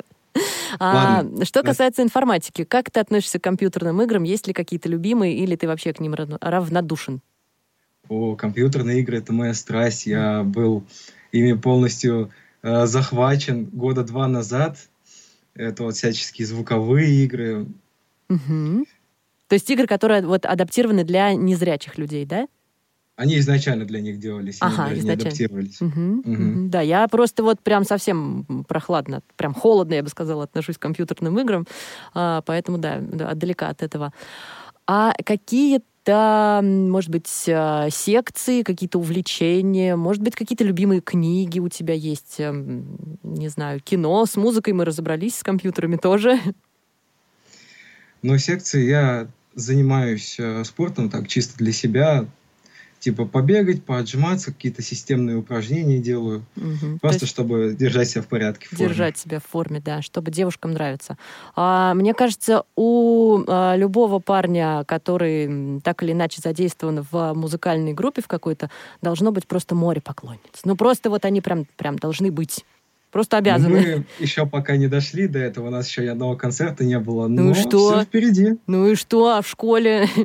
А, 0.78 1.24
что 1.44 1.62
касается 1.62 2.02
информатики, 2.02 2.64
как 2.64 2.90
ты 2.90 3.00
относишься 3.00 3.38
к 3.38 3.44
компьютерным 3.44 4.00
играм? 4.02 4.22
Есть 4.22 4.46
ли 4.46 4.52
какие-то 4.52 4.88
любимые, 4.88 5.36
или 5.36 5.56
ты 5.56 5.66
вообще 5.66 5.92
к 5.92 6.00
ним 6.00 6.14
равно- 6.14 6.38
равнодушен? 6.40 7.20
О, 8.08 8.34
компьютерные 8.36 9.00
игры— 9.00 9.18
это 9.18 9.32
моя 9.32 9.54
страсть. 9.54 10.06
Я 10.06 10.42
был 10.42 10.84
ими 11.32 11.52
полностью 11.52 12.30
э, 12.62 12.86
захвачен 12.86 13.64
года 13.66 14.02
два 14.02 14.28
назад. 14.28 14.78
Это 15.54 15.84
вот 15.84 15.96
всяческие 15.96 16.46
звуковые 16.46 17.24
игры. 17.24 17.66
Мгм. 18.28 18.86
То 19.48 19.54
есть 19.54 19.68
игры, 19.70 19.86
которые 19.86 20.24
вот 20.26 20.46
адаптированы 20.46 21.04
для 21.04 21.34
незрячих 21.34 21.98
людей, 21.98 22.24
да? 22.24 22.46
Они 23.20 23.38
изначально 23.38 23.84
для 23.84 24.00
них 24.00 24.18
делались, 24.18 24.62
они 24.62 24.72
Ага, 24.72 24.94
не 24.94 25.00
изначально. 25.00 25.28
адаптировались. 25.28 25.78
Мгм, 25.82 26.22
Мгм. 26.24 26.42
мгм. 26.42 26.70
Да, 26.70 26.80
я 26.80 27.06
просто 27.06 27.42
вот 27.42 27.60
прям 27.60 27.84
совсем 27.84 28.64
прохладно, 28.66 29.20
прям 29.36 29.52
холодно, 29.52 29.92
я 29.92 30.02
бы 30.02 30.08
сказала, 30.08 30.44
отношусь 30.44 30.78
к 30.78 30.80
компьютерным 30.80 31.38
играм, 31.38 31.66
а, 32.14 32.40
поэтому 32.46 32.78
да, 32.78 32.96
да, 33.02 33.28
отдалека 33.28 33.68
от 33.68 33.82
этого. 33.82 34.14
А 34.86 35.12
какие-то, 35.22 36.60
может 36.64 37.10
быть, 37.10 37.28
а, 37.46 37.90
секции, 37.90 38.62
какие-то 38.62 38.98
увлечения, 38.98 39.96
может 39.96 40.22
быть, 40.22 40.34
какие-то 40.34 40.64
любимые 40.64 41.02
книги 41.02 41.58
у 41.58 41.68
тебя 41.68 41.92
есть, 41.92 42.36
эм, 42.38 43.18
не 43.22 43.48
знаю, 43.48 43.80
кино, 43.80 44.24
с 44.24 44.36
музыкой 44.36 44.72
мы 44.72 44.86
разобрались, 44.86 45.36
с 45.36 45.42
компьютерами 45.42 45.96
тоже. 45.96 46.40
Но 48.22 48.38
секции 48.38 48.88
я 48.88 49.28
занимаюсь 49.54 50.36
э, 50.38 50.64
спортом 50.64 51.10
так 51.10 51.28
чисто 51.28 51.58
для 51.58 51.72
себя. 51.72 52.26
Типа 53.00 53.24
побегать, 53.24 53.82
поотжиматься, 53.82 54.52
какие-то 54.52 54.82
системные 54.82 55.38
упражнения 55.38 55.98
делаю. 55.98 56.44
То 56.54 56.98
Просто 57.00 57.24
есть 57.24 57.32
чтобы 57.32 57.74
держать 57.76 58.10
себя 58.10 58.20
в 58.20 58.26
порядке. 58.26 58.66
в 58.66 58.76
форме. 58.76 58.88
держать 58.88 59.18
себя 59.18 59.40
в 59.40 59.46
форме, 59.50 59.80
да, 59.80 60.02
чтобы 60.02 60.30
девушкам 60.30 60.72
нравится. 60.72 61.16
А, 61.56 61.94
мне 61.94 62.12
кажется, 62.12 62.64
у 62.76 63.40
а, 63.46 63.74
любого 63.74 64.18
парня, 64.18 64.84
который 64.86 65.80
так 65.80 66.02
или 66.02 66.12
иначе 66.12 66.42
задействован 66.42 67.06
в 67.10 67.32
музыкальной 67.32 67.94
группе 67.94 68.20
в 68.20 68.28
какой-то, 68.28 68.70
должно 69.00 69.32
быть 69.32 69.46
просто 69.46 69.74
море 69.74 70.02
поклонниц. 70.02 70.60
Ну 70.64 70.76
просто 70.76 71.08
вот 71.08 71.24
они 71.24 71.40
прям, 71.40 71.66
прям 71.76 71.98
должны 71.98 72.30
быть. 72.30 72.66
Просто 73.10 73.38
обязаны. 73.38 73.74
Мы 73.80 74.04
еще 74.18 74.46
пока 74.46 74.76
не 74.76 74.86
дошли 74.86 75.26
до 75.26 75.38
этого, 75.38 75.68
у 75.68 75.70
нас 75.70 75.88
еще 75.88 76.02
ни 76.02 76.08
одного 76.08 76.36
концерта 76.36 76.84
не 76.84 76.98
было. 76.98 77.26
Ну 77.28 77.44
и 77.44 77.48
но 77.48 77.54
что? 77.54 77.92
всё 77.92 78.02
впереди. 78.02 78.58
Ну 78.66 78.88
и 78.88 78.94
что, 78.94 79.36
а 79.36 79.42
в 79.42 79.48
школе? 79.48 80.06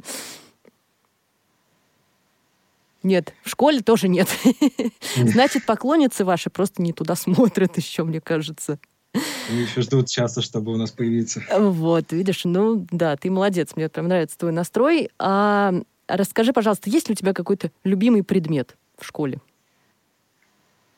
Нет, 3.05 3.35
в 3.43 3.49
школе 3.51 3.81
тоже 3.81 4.07
нет. 4.07 4.27
Значит, 5.15 5.67
поклонницы 5.67 6.25
ваши 6.25 6.49
просто 6.49 6.81
не 6.81 6.91
туда 6.91 7.15
смотрят 7.15 7.77
еще, 7.77 8.03
мне 8.03 8.19
кажется. 8.19 8.79
Они 9.47 9.61
еще 9.61 9.81
ждут 9.81 10.09
часа, 10.09 10.41
чтобы 10.41 10.73
у 10.73 10.75
нас 10.75 10.89
появиться. 10.89 11.43
Вот, 11.55 12.11
видишь, 12.11 12.45
ну 12.45 12.87
да, 12.89 13.15
ты 13.15 13.29
молодец, 13.29 13.73
мне 13.75 13.89
прям 13.89 14.07
нравится 14.07 14.39
твой 14.39 14.51
настрой. 14.51 15.09
А 15.19 15.75
расскажи, 16.07 16.51
пожалуйста, 16.51 16.89
есть 16.89 17.07
ли 17.07 17.13
у 17.13 17.15
тебя 17.15 17.33
какой-то 17.33 17.69
любимый 17.83 18.23
предмет 18.23 18.75
в 18.97 19.05
школе? 19.05 19.39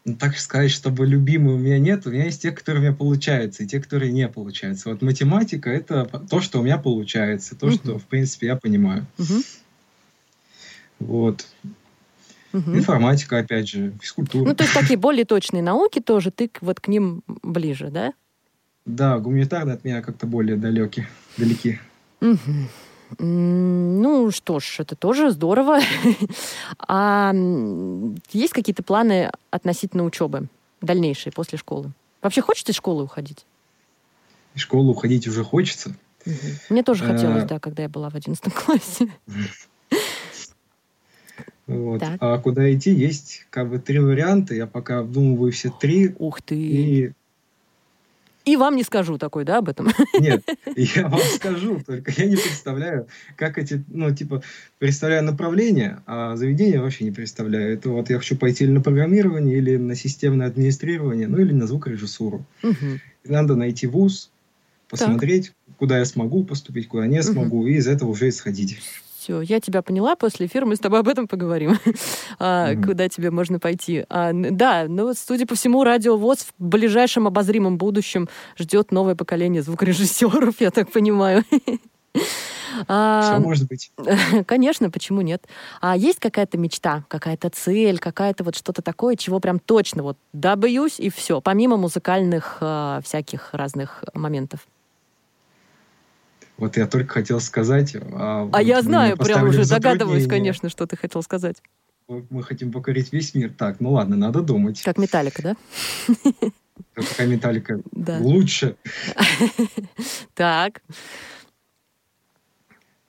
Ну, 0.05 0.15
так 0.15 0.37
сказать, 0.37 0.71
чтобы 0.71 1.05
любимый 1.05 1.55
у 1.55 1.57
меня 1.57 1.77
нет, 1.77 2.07
у 2.07 2.11
меня 2.11 2.23
есть 2.23 2.41
те, 2.41 2.51
которые 2.51 2.79
у 2.79 2.85
меня 2.85 2.95
получаются, 2.95 3.63
и 3.63 3.67
те, 3.67 3.81
которые 3.81 4.13
не 4.13 4.29
получаются. 4.29 4.87
Вот 4.89 5.01
математика— 5.01 5.69
это 5.71 6.05
то, 6.29 6.39
что 6.39 6.61
у 6.61 6.63
меня 6.63 6.77
получается, 6.77 7.53
то, 7.57 7.69
что, 7.69 7.99
в 7.99 8.05
принципе, 8.05 8.47
я 8.47 8.55
понимаю. 8.55 9.05
Вот. 10.99 11.45
Мгм. 12.57 12.77
Информатика, 12.77 13.39
опять 13.39 13.67
же, 13.69 13.93
физкультура. 14.01 14.47
Ну, 14.47 14.55
то 14.55 14.63
есть 14.63 14.73
такие 14.73 14.97
более 14.97 15.25
точные 15.25 15.63
науки 15.63 15.99
тоже, 15.99 16.31
ты 16.31 16.49
вот 16.61 16.79
к 16.79 16.87
ним 16.87 17.23
ближе, 17.27 17.89
да? 17.89 18.13
Да, 18.85 19.17
гуманитарные 19.19 19.75
от 19.75 19.83
меня 19.83 20.01
как-то 20.01 20.27
более 20.27 20.55
далеки, 20.55 21.05
далеки. 21.37 21.79
Ну 23.19 24.31
что 24.31 24.59
ж, 24.59 24.77
это 24.79 24.95
тоже 24.95 25.31
здорово. 25.31 25.79
А 26.87 27.33
есть 28.31 28.53
какие-то 28.53 28.83
планы 28.83 29.31
относительно 29.49 30.03
учебы 30.03 30.47
дальнейшие 30.81 31.31
после 31.33 31.57
школы? 31.57 31.91
Вообще 32.21 32.41
хочется 32.41 32.71
из 32.71 32.75
школы 32.75 33.03
уходить? 33.03 33.45
В 34.53 34.59
школу 34.59 34.91
уходить 34.91 35.27
уже 35.27 35.43
хочется. 35.43 35.95
Мне 36.69 36.83
тоже 36.83 37.05
Э, 37.05 37.07
хотелось, 37.07 37.45
да, 37.45 37.59
когда 37.59 37.83
я 37.83 37.89
была 37.89 38.09
в 38.09 38.15
11 38.15 38.53
классе. 38.53 39.07
Вот. 41.67 41.99
Так. 41.99 42.17
А 42.19 42.37
куда 42.37 42.73
идти, 42.73 42.91
есть 42.91 43.45
как 43.49 43.69
бы 43.69 43.77
три 43.77 43.99
варианта. 43.99 44.55
Я 44.55 44.67
пока 44.67 44.99
обдумываю 44.99 45.51
все 45.51 45.69
три. 45.69 46.15
Ух 46.17 46.41
ты. 46.41 46.55
И 46.55 47.11
И 48.45 48.55
вам 48.55 48.77
не 48.77 48.83
скажу 48.83 49.17
такой, 49.17 49.43
да, 49.43 49.57
об 49.57 49.67
этом? 49.67 49.89
нет, 50.19 50.41
я 50.77 51.09
вам 51.09 51.19
скажу, 51.35 51.81
только 51.85 52.13
я 52.15 52.25
не 52.25 52.37
представляю, 52.37 53.07
как 53.35 53.57
эти, 53.57 53.83
ну, 53.89 54.15
типа, 54.15 54.41
представляю 54.79 55.25
направление, 55.25 56.01
а 56.05 56.37
заведение 56.37 56.79
вообще 56.79 57.03
не 57.03 57.11
представляю. 57.11 57.73
Это 57.73 57.89
вот 57.89 58.09
я 58.09 58.17
хочу 58.17 58.37
пойти 58.37 58.63
или 58.63 58.71
на 58.71 58.81
программирование, 58.81 59.57
или 59.57 59.75
на 59.75 59.95
системное 59.95 60.47
администрирование, 60.47 61.27
ну, 61.27 61.39
или 61.39 61.51
на 61.51 61.67
звукорежиссуру. 61.67 62.45
И 62.63 63.29
надо 63.29 63.57
найти 63.57 63.85
вуз, 63.87 64.31
посмотреть, 64.89 65.51
куда 65.77 65.97
я 65.99 66.05
смогу 66.05 66.45
поступить, 66.45 66.87
куда 66.87 67.05
не 67.07 67.21
смогу, 67.23 67.67
и 67.67 67.73
из 67.73 67.87
этого 67.87 68.11
уже 68.11 68.29
исходить. 68.29 68.79
Все, 69.27 69.41
я 69.41 69.59
тебя 69.59 69.81
поняла. 69.81 70.15
После 70.15 70.45
эфира 70.45 70.65
мы 70.65 70.77
с 70.77 70.79
тобой 70.79 71.01
об 71.01 71.07
этом 71.09 71.27
поговорим. 71.27 71.77
А, 72.39 72.71
Мгм. 72.71 72.83
Куда 72.83 73.09
тебе 73.09 73.31
можно 73.31 73.59
пойти. 73.59 74.05
А, 74.09 74.31
Да, 74.31 74.85
ну, 74.87 75.13
судя 75.13 75.45
по 75.45 75.55
всему, 75.55 75.83
радиовоз 75.83 76.39
в 76.43 76.53
ближайшем 76.59 77.27
обозримом 77.27 77.77
будущем 77.77 78.29
ждет 78.57 78.91
новое 78.91 79.15
поколение 79.15 79.61
звукорежиссеров, 79.63 80.55
я 80.61 80.71
так 80.71 80.91
понимаю. 80.91 81.43
А, 82.87 83.21
Все 83.21 83.39
может 83.39 83.67
быть. 83.67 83.91
Конечно, 84.45 84.91
почему 84.91 85.21
нет? 85.21 85.47
А 85.81 85.97
есть 85.97 86.19
какая-то 86.19 86.57
мечта, 86.57 87.05
какая-то 87.07 87.49
цель, 87.49 87.97
какая-то 87.97 88.43
вот 88.43 88.55
что-то 88.55 88.81
такое, 88.81 89.15
чего 89.15 89.39
прям 89.39 89.57
точно 89.59 90.03
вот 90.03 90.17
добьюсь 90.31 90.99
и 90.99 91.09
все, 91.09 91.41
помимо 91.41 91.77
музыкальных 91.77 92.57
а, 92.61 93.01
всяких 93.03 93.49
разных 93.53 94.03
моментов. 94.13 94.67
Вот 96.57 96.75
я 96.77 96.87
только 96.87 97.13
хотел 97.13 97.39
сказать. 97.39 97.95
А, 97.95 98.41
А 98.41 98.43
вот 98.45 98.59
я 98.61 98.81
знаю, 98.81 99.15
прям 99.17 99.47
уже 99.47 99.65
догадываюсь, 99.67 100.27
конечно, 100.27 100.69
что 100.69 100.87
ты 100.87 100.97
хотел 100.97 101.21
сказать. 101.21 101.57
Мы 102.07 102.41
хотим 102.41 102.71
покорить 102.71 103.11
весь 103.11 103.35
мир. 103.35 103.53
Так, 103.55 103.79
ну 103.79 103.91
ладно, 103.91 104.15
надо 104.15 104.41
думать. 104.41 104.81
Как 104.81 104.97
металлика, 104.97 105.41
да? 105.43 105.55
Какая 106.93 107.27
металлика 107.27 107.81
Да. 107.91 108.17
лучше. 108.19 108.75
Так. 110.33 110.81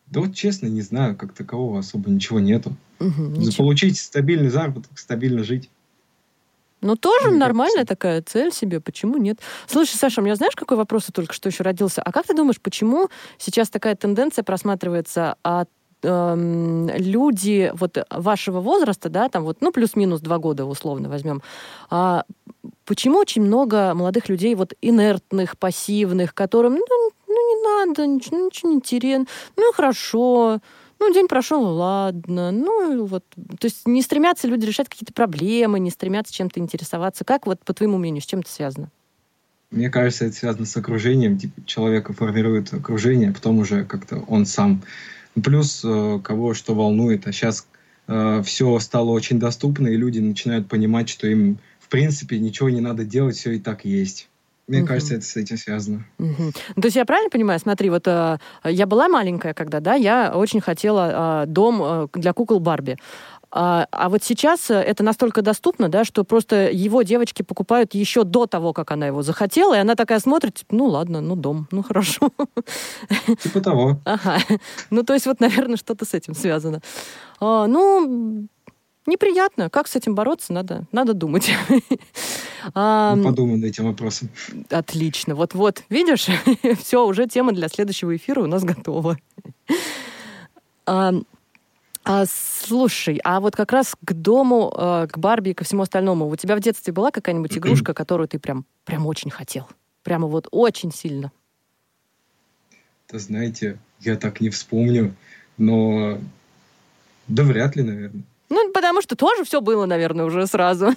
Да 0.07 0.20
вот 0.20 0.34
честно, 0.34 0.66
не 0.66 0.80
знаю, 0.80 1.16
как 1.16 1.32
такового 1.32 1.78
особо 1.78 2.11
ничего 2.11 2.40
нету. 2.40 2.76
Ничего. 2.99 3.64
Получить 3.64 3.99
стабильный 3.99 4.49
заработок, 4.49 4.99
стабильно 4.99 5.44
жить. 5.44 5.70
Ну, 6.81 6.97
тоже 6.97 7.26
Ну, 7.26 7.31
как 7.33 7.39
нормальная 7.41 7.85
всё. 7.85 7.87
такая 7.95 8.22
цель 8.22 8.53
себе, 8.53 8.81
почему 8.81 9.16
нет? 9.16 9.39
Слушай, 9.66 9.97
Саша, 9.97 10.20
у 10.20 10.24
меня 10.24 10.37
знаешь, 10.37 10.55
какой 10.55 10.76
вопрос 10.76 11.07
только 11.12 11.33
что 11.35 11.49
еще 11.49 11.62
родился? 11.64 12.03
А 12.03 12.12
как 12.12 12.26
ты 12.26 12.35
думаешь, 12.35 12.61
почему 12.61 13.09
сейчас 13.39 13.68
такая 13.68 13.95
тенденция 13.97 14.43
просматривается 14.45 15.37
от 15.43 15.68
эм, 16.05 16.89
люди 16.91 17.72
вот 17.74 17.99
вашего 18.11 18.61
возраста, 18.61 19.09
да, 19.09 19.29
там 19.29 19.43
вот, 19.45 19.57
ну, 19.61 19.72
плюс-минус 19.72 20.20
два 20.20 20.39
года 20.39 20.64
условно 20.64 21.09
возьмем, 21.09 21.43
а 21.91 22.24
почему 22.85 23.18
очень 23.18 23.43
много 23.43 23.93
молодых 23.95 24.29
людей 24.29 24.55
вот 24.55 24.74
инертных, 24.81 25.59
пассивных, 25.59 26.35
которым, 26.35 26.74
ну, 26.76 27.11
ну, 27.26 27.35
не 27.35 27.87
надо, 27.87 28.07
ничего, 28.07 28.39
ничего 28.47 28.70
не 28.70 28.76
интересно. 28.76 29.26
Ну 29.57 29.72
хорошо. 29.72 30.61
Ну, 31.01 31.12
день 31.12 31.28
прошел, 31.28 31.62
ладно. 31.64 32.51
Ну, 32.51 33.05
вот. 33.07 33.24
То 33.59 33.66
есть 33.66 33.86
не 33.86 34.03
стремятся 34.03 34.49
люди 34.49 34.66
решать 34.66 34.88
какие-то 34.88 35.12
проблемы, 35.12 35.78
не 35.78 35.90
стремятся 35.90 36.34
чем-то 36.34 36.59
интересоваться. 36.59 37.24
Как 37.24 37.46
вот, 37.46 37.64
по 37.64 37.72
твоему 37.72 37.99
мнению, 37.99 38.22
с 38.22 38.26
чем 38.26 38.40
это 38.40 38.51
связано? 38.51 38.90
Мне 39.70 39.90
кажется, 39.90 40.24
это 40.24 40.34
связано 40.34 40.66
с 40.66 40.76
окружением. 40.76 41.38
Типа, 41.38 41.64
человека 41.66 42.12
формирует 42.12 42.72
окружение, 42.72 43.30
а 43.30 43.32
потом 43.32 43.59
уже 43.59 43.84
как-то 43.84 44.18
он 44.26 44.46
сам. 44.46 44.82
Плюс 45.42 45.82
э, 45.84 46.20
кого 46.24 46.55
что 46.55 46.74
волнует. 46.74 47.26
А 47.28 47.32
сейчас 47.32 47.66
э, 48.09 48.42
все 48.44 48.78
стало 48.80 49.11
очень 49.11 49.38
доступно, 49.38 49.86
и 49.88 49.96
люди 49.96 50.18
начинают 50.18 50.68
понимать, 50.68 51.09
что 51.09 51.28
им, 51.28 51.59
в 51.78 51.88
принципе, 51.88 52.38
ничего 52.38 52.70
не 52.70 52.80
надо 52.80 53.05
делать, 53.05 53.36
все 53.36 53.53
и 53.53 53.61
так 53.61 53.84
есть. 53.84 54.28
Мне 54.69 54.81
Мгм. 54.81 54.87
кажется, 54.87 55.14
это 55.14 55.25
с 55.25 55.35
этим 55.37 55.57
связано. 55.57 56.05
Ну, 56.19 56.53
То 56.77 56.85
есть 56.85 56.97
я 56.97 57.07
правильно 57.07 57.31
понимаю? 57.31 57.59
Смотри, 57.59 57.89
вот 57.89 58.07
э, 58.07 58.39
я 58.64 58.87
была 58.87 59.09
маленькая, 59.09 59.55
когда, 59.55 59.81
да, 59.81 59.95
я 59.95 60.33
очень 60.35 60.61
хотела 60.61 61.43
э, 61.43 61.47
дом 61.47 61.81
э, 61.83 62.09
для 62.12 62.35
кукол 62.35 62.61
Барби. 62.61 62.97
А, 63.51 63.87
а 63.91 64.11
вот 64.11 64.23
сейчас 64.23 64.71
э, 64.71 64.75
это 64.75 65.03
настолько 65.03 65.41
доступно, 65.41 65.89
да, 65.89 66.05
что 66.05 66.23
просто 66.23 66.69
его 66.71 67.01
девочки 67.01 67.43
покупают 67.43 67.95
еще 67.95 68.25
до 68.25 68.47
того, 68.47 68.75
как 68.75 68.91
она 68.91 69.07
его 69.07 69.23
захотела, 69.23 69.75
и 69.75 69.79
она 69.79 69.95
такая 69.95 70.21
смотрит, 70.21 70.57
типа, 70.57 70.75
ну 70.75 70.85
ладно, 70.85 71.23
ну 71.23 71.35
дом, 71.35 71.66
ну 71.71 71.83
хорошо. 71.83 72.29
Типа 73.43 73.61
того. 73.62 74.01
Ага. 74.05 74.37
Ну, 74.91 75.03
то 75.03 75.14
есть 75.14 75.25
вот, 75.25 75.41
наверное, 75.41 75.77
что-то 75.79 76.05
с 76.05 76.12
этим 76.12 76.35
связано. 76.35 76.83
А, 77.41 77.66
ну, 77.66 78.47
неприятно. 79.09 79.70
Как 79.70 79.88
с 79.88 79.96
этим 79.96 80.14
бороться? 80.14 80.52
Надо, 80.52 80.84
надо 80.92 81.14
думать. 81.14 81.50
А, 82.74 83.16
подумай 83.16 83.56
над 83.56 83.64
этим 83.66 83.84
вопросом. 83.84 84.30
Отлично. 84.68 85.36
Вот-вот, 85.36 85.84
видишь, 85.88 86.26
все, 86.80 87.06
уже 87.06 87.26
тема 87.26 87.52
для 87.52 87.68
следующего 87.68 88.14
эфира 88.16 88.42
у 88.42 88.46
нас 88.46 88.64
готова. 88.64 89.16
А, 90.84 91.14
а, 92.04 92.24
слушай, 92.26 93.20
а 93.22 93.40
вот 93.40 93.54
как 93.54 93.70
раз 93.70 93.94
к 94.04 94.12
дому, 94.12 94.74
э, 94.76 95.06
к 95.11 95.18
Барби 95.18 95.50
и 95.50 95.54
ко 95.54 95.64
всему 95.64 95.82
остальному, 95.82 96.26
у 96.26 96.36
тебя 96.36 96.56
в 96.56 96.61
детстве 96.61 96.92
была 96.92 97.11
какая-нибудь 97.11 97.56
игрушка, 97.59 97.94
которую 97.94 98.26
ты 98.28 98.38
прям, 98.38 98.64
прям 98.84 99.06
очень 99.06 99.30
хотел? 99.30 99.68
Прямо 100.02 100.26
вот 100.26 100.48
очень 100.50 100.92
сильно. 100.92 101.30
Да 103.11 103.18
знаете, 103.18 103.78
я 104.00 104.16
так 104.16 104.40
не 104.40 104.50
вспомню, 104.50 105.14
но... 105.59 106.18
Да 107.26 107.42
вряд 107.42 107.76
ли, 107.76 107.82
наверное. 107.82 108.22
Ну, 108.51 108.72
потому 108.72 109.03
что 109.03 109.16
тоже 109.16 109.44
все 109.44 109.61
было, 109.61 109.86
наверное, 109.86 110.24
уже 110.24 110.46
сразу. 110.46 110.94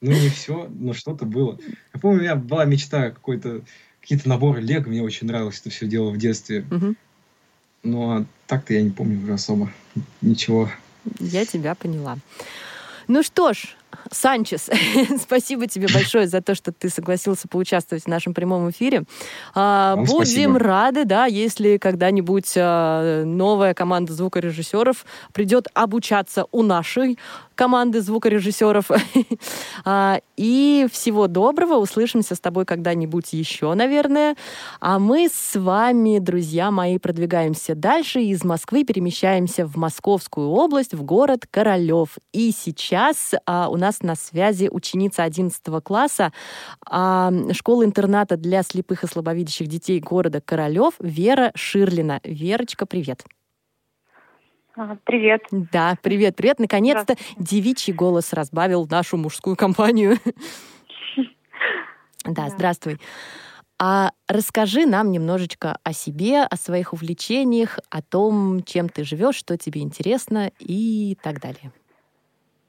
Ну, 0.00 0.10
не 0.10 0.28
все, 0.30 0.68
но 0.68 0.92
что-то 0.94 1.24
было. 1.24 1.58
Я 1.94 2.00
помню, 2.00 2.18
у 2.18 2.22
меня 2.22 2.34
была 2.36 2.64
мечта 2.64 3.10
какой-то... 3.10 3.62
Какие-то 4.00 4.28
наборы 4.28 4.60
Лего, 4.60 4.88
мне 4.88 5.00
очень 5.00 5.28
нравилось 5.28 5.60
это 5.60 5.70
все 5.70 5.86
дело 5.86 6.10
в 6.10 6.16
детстве. 6.16 6.66
Ну, 7.84 8.10
а 8.10 8.24
так-то 8.48 8.74
я 8.74 8.82
не 8.82 8.90
помню 8.90 9.22
уже 9.22 9.34
особо 9.34 9.72
ничего. 10.20 10.68
Я 11.20 11.46
тебя 11.46 11.76
поняла. 11.76 12.18
Ну 13.06 13.22
что 13.22 13.52
ж, 13.52 13.76
Санчес, 14.10 14.68
спасибо 15.20 15.66
тебе 15.66 15.88
большое 15.92 16.26
за 16.26 16.40
то, 16.40 16.54
что 16.54 16.72
ты 16.72 16.88
согласился 16.88 17.48
поучаствовать 17.48 18.04
в 18.04 18.08
нашем 18.08 18.34
прямом 18.34 18.70
эфире. 18.70 19.04
А, 19.54 19.96
Вам 19.96 20.04
Будем 20.04 20.24
спасибо. 20.24 20.58
рады, 20.58 21.04
да, 21.04 21.26
если 21.26 21.76
когда-нибудь 21.78 22.52
а, 22.56 23.24
новая 23.24 23.74
команда 23.74 24.12
звукорежиссеров 24.12 25.04
придет 25.32 25.68
обучаться 25.74 26.46
у 26.52 26.62
нашей 26.62 27.18
команды 27.54 28.00
звукорежиссеров. 28.00 28.90
А, 29.84 30.20
И 30.36 30.86
всего 30.92 31.26
доброго. 31.26 31.74
Услышимся 31.74 32.34
с 32.34 32.40
тобой 32.40 32.64
когда-нибудь 32.64 33.32
еще, 33.32 33.74
наверное. 33.74 34.36
А 34.80 34.98
мы 34.98 35.28
с 35.28 35.58
вами, 35.58 36.18
друзья 36.18 36.70
мои, 36.70 36.98
продвигаемся 36.98 37.74
дальше. 37.74 38.20
Из 38.20 38.44
Москвы 38.44 38.84
перемещаемся 38.84 39.66
в 39.66 39.76
Московскую 39.76 40.48
область, 40.50 40.94
в 40.94 41.02
город 41.02 41.46
Королев. 41.50 42.18
И 42.32 42.52
сейчас 42.52 43.34
у 43.46 43.76
нас 43.76 43.81
на 44.02 44.14
связи 44.14 44.68
ученица 44.70 45.24
11 45.24 45.62
класса 45.82 46.32
а, 46.86 47.32
школы-интерната 47.52 48.36
для 48.36 48.62
слепых 48.62 49.04
и 49.04 49.06
слабовидящих 49.06 49.66
детей 49.66 50.00
города 50.00 50.40
Королев 50.40 50.94
Вера 51.00 51.52
Ширлина. 51.54 52.20
Верочка, 52.24 52.86
привет. 52.86 53.24
А, 54.76 54.96
Привет. 55.04 55.42
Да, 55.50 55.96
привет, 56.02 56.36
привет. 56.36 56.58
Наконец-то 56.58 57.16
девичий 57.38 57.92
голос 57.92 58.32
разбавил 58.32 58.86
нашу 58.90 59.16
мужскую 59.16 59.56
компанию. 59.56 60.16
Да. 62.24 62.50
здравствуй. 62.50 63.00
А 63.80 64.12
расскажи 64.28 64.86
нам 64.86 65.10
немножечко 65.10 65.76
о 65.82 65.92
себе, 65.92 66.42
о 66.42 66.56
своих 66.56 66.92
увлечениях, 66.92 67.80
о 67.90 68.00
том, 68.00 68.62
чем 68.62 68.88
ты 68.88 69.02
живешь, 69.02 69.34
что 69.34 69.58
тебе 69.58 69.80
интересно 69.80 70.52
и 70.60 71.18
так 71.20 71.40
далее. 71.40 71.72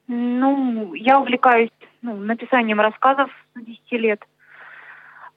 Ну, 0.08 0.94
я 0.94 1.20
увлекаюсь 1.20 1.72
ну, 2.02 2.16
написанием 2.18 2.80
рассказов 2.80 3.30
с 3.56 3.62
10 3.62 3.92
лет. 3.94 4.22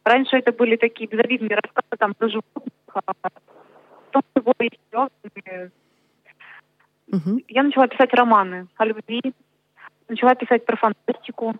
Раньше 0.04 0.36
это 0.36 0.52
были 0.52 0.76
такие 0.76 1.08
безобидные 1.08 1.56
рассказы 1.56 1.96
там 1.98 2.14
про 2.14 2.28
животных, 2.28 2.72
а 2.92 3.00
потом 3.02 4.22
всего 4.32 4.52
есть 4.60 4.78
серьезные. 4.90 5.70
Мгм. 7.08 7.40
Я 7.48 7.62
начала 7.62 7.86
писать 7.86 8.12
романы 8.12 8.66
о 8.76 8.84
любви, 8.84 9.20
начала 10.08 10.34
писать 10.34 10.64
про 10.64 10.76
фантастику, 10.76 11.56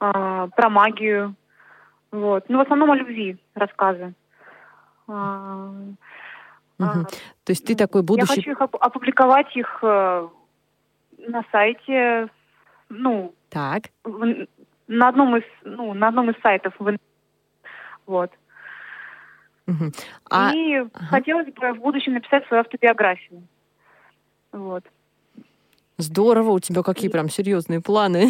а, 0.00 0.48
про 0.48 0.70
магию. 0.70 1.34
Вот. 2.10 2.44
Ну, 2.48 2.58
в 2.58 2.60
основном 2.62 2.90
о 2.90 2.96
любви 2.96 3.36
рассказы. 3.54 4.14
А, 5.08 5.72
То 6.78 7.50
есть 7.50 7.64
ты 7.64 7.74
такой 7.74 8.00
Я 8.00 8.06
будущий... 8.06 8.34
хочу 8.36 8.50
их 8.52 8.60
оп- 8.60 8.76
опубликовать 8.80 9.54
их 9.56 9.78
э, 9.82 10.28
на 11.28 11.44
сайте, 11.52 12.28
ну, 12.88 13.34
Так. 13.50 13.84
в- 14.04 14.46
на 14.88 15.08
одном 15.08 15.36
из, 15.36 15.44
ну, 15.64 15.92
на 15.94 16.08
одном 16.08 16.30
из 16.30 16.40
сайтов. 16.42 16.74
в 16.78 16.96
Вот. 18.06 18.30
Мгм. 19.66 19.92
А 20.30 20.52
И 20.54 20.76
ага. 20.76 20.90
хотелось 21.10 21.52
бы 21.52 21.72
в 21.72 21.78
будущем 21.80 22.14
написать 22.14 22.46
свою 22.46 22.60
автобиографию. 22.60 23.42
Вот. 24.52 24.84
здорово, 25.98 26.50
у 26.50 26.60
тебя 26.60 26.82
какие 26.82 27.10
прям 27.10 27.28
серьезные 27.30 27.80
планы. 27.80 28.28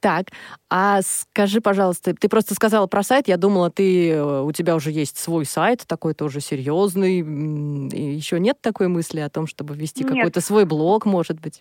Так, 0.00 0.26
а 0.70 1.00
скажи, 1.02 1.60
пожалуйста, 1.60 2.14
ты 2.14 2.28
просто 2.28 2.54
сказала 2.54 2.86
про 2.86 3.02
сайт, 3.02 3.26
я 3.26 3.36
думала, 3.36 3.68
ты, 3.68 4.12
э, 4.12 4.42
у 4.42 4.52
тебя 4.52 4.76
уже 4.76 4.92
есть 4.92 5.18
свой 5.18 5.44
сайт, 5.44 5.84
такой 5.88 6.14
тоже 6.14 6.40
серьезный, 6.40 7.18
и 7.18 8.14
еще 8.14 8.38
нет 8.38 8.60
такой 8.60 8.86
мысли 8.86 9.18
о 9.18 9.28
том, 9.28 9.48
чтобы 9.48 9.74
вести 9.74 10.04
Нет. 10.04 10.14
какой-то 10.14 10.40
свой 10.40 10.66
блог, 10.66 11.04
может 11.04 11.40
быть? 11.40 11.60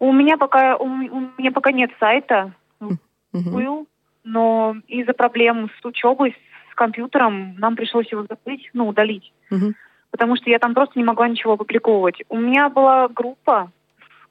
У 0.00 0.12
меня 0.12 0.36
пока 0.36 0.76
у, 0.76 0.84
у 0.84 1.30
меня 1.38 1.52
пока 1.52 1.70
нет 1.70 1.90
сайта. 2.00 2.52
Мгм. 2.80 2.98
Был, 3.32 3.86
но 4.24 4.76
из-за 4.88 5.12
проблем 5.12 5.70
с 5.80 5.84
учебой, 5.84 6.36
с 6.72 6.74
компьютером, 6.74 7.56
нам 7.58 7.76
пришлось 7.76 8.10
его 8.10 8.26
закрыть, 8.28 8.68
ну, 8.72 8.88
удалить. 8.88 9.32
Мгм. 9.50 9.74
потому 10.10 10.36
что 10.36 10.48
я 10.48 10.60
там 10.60 10.74
просто 10.74 10.98
не 10.98 11.04
могла 11.04 11.28
ничего 11.28 11.54
опубликовывать. 11.54 12.22
У 12.28 12.36
меня 12.36 12.68
была 12.68 13.08
группа 13.08 13.72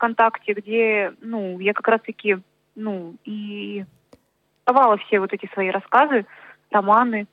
ВКонтакте, 0.07 0.53
где, 0.53 1.13
ну, 1.21 1.59
я 1.59 1.73
как 1.73 1.87
раз-таки, 1.87 2.37
ну, 2.75 3.15
и 3.23 3.85
давала 4.65 4.97
все 4.97 5.19
вот 5.21 5.31
эти 5.31 5.49
свои 5.53 5.69
рассказы, 5.69 6.25
романы, 6.71 7.27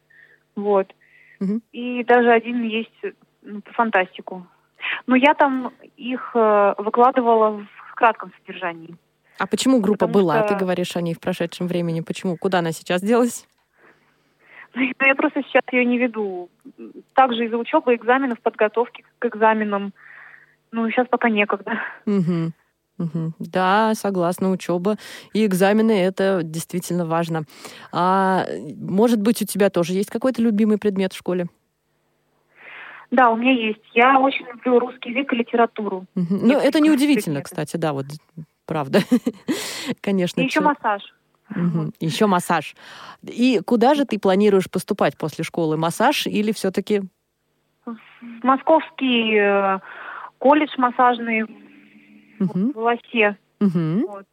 вот. 0.55 0.95
Мгм. 1.41 1.63
И 1.73 2.05
даже 2.05 2.31
один 2.31 2.63
есть 2.63 3.03
ну, 3.43 3.61
про 3.61 3.73
фантастику. 3.73 4.47
Но 5.07 5.17
я 5.17 5.35
там 5.35 5.73
их 5.97 6.31
э, 6.35 6.75
выкладывала 6.79 7.67
в 7.89 7.95
кратком 7.95 8.33
содержании. 8.41 8.95
А 9.39 9.47
почему 9.47 9.81
группа 9.81 10.07
Потому 10.07 10.25
была? 10.25 10.39
что- 10.47 10.49
Ты 10.55 10.61
говоришь 10.61 10.97
о 10.97 11.01
ней 11.01 11.15
в 11.15 11.21
прошедшем 11.21 11.67
времени. 11.67 12.03
Почему? 12.03 12.37
Куда 12.37 12.59
она 12.61 12.73
сейчас 12.73 13.03
делась? 13.03 13.49
Но 14.75 15.07
я 15.07 15.15
просто 15.17 15.43
сейчас 15.43 15.63
ее 15.73 15.85
не 15.85 15.99
веду. 15.99 16.51
Также 17.15 17.47
из-за 17.47 17.57
учебы, 17.57 17.95
экзаменов, 17.97 18.41
подготовки 18.41 19.05
к 19.19 19.27
экзаменам. 19.27 19.93
Ну, 20.73 20.89
сейчас 20.91 21.09
пока 21.09 21.29
некогда. 21.31 21.81
Мгм. 22.07 22.53
Да, 23.39 23.95
согласна, 23.95 24.51
учеба 24.51 24.97
и 25.33 25.47
экзамены 25.47 25.93
это 25.93 26.41
действительно 26.43 27.07
важно. 27.07 27.45
А 27.93 28.45
может 28.77 29.21
быть, 29.21 29.43
у 29.43 29.47
тебя 29.47 29.71
тоже 29.71 29.95
есть 29.95 30.11
какой-то 30.11 30.43
любимый 30.43 30.79
предмет 30.79 31.13
в 31.13 31.17
школе? 31.17 31.47
Да, 33.11 33.31
у 33.31 33.37
меня 33.37 33.53
есть. 33.53 33.81
Я 33.93 34.21
очень 34.21 34.47
люблю 34.47 34.79
русский 34.79 35.11
язык 35.11 35.33
и 35.33 35.37
литературу. 35.37 36.05
Мгм. 36.15 36.47
Ну, 36.47 36.59
это 36.59 36.81
неудивительно, 36.81 37.43
кстати, 37.43 37.77
да, 37.77 37.93
вот 37.93 38.07
правда. 38.67 39.01
Конечно. 40.01 40.41
И 40.41 40.45
еще 40.45 40.61
массаж. 40.61 41.03
Еще 41.99 42.27
массаж. 42.27 42.77
И 43.23 43.61
куда 43.67 43.95
же 43.95 44.05
ты 44.05 44.19
планируешь 44.21 44.71
поступать 44.71 45.19
после 45.19 45.43
школы? 45.43 45.77
Массаж 45.77 46.27
или 46.27 46.53
все-таки... 46.53 47.03
Московский 48.43 49.37
э, 49.37 49.79
колледж 50.39 50.71
массажный 50.77 51.47
в 52.41 52.73
Волосе. 52.73 53.37
Вот. 53.61 54.27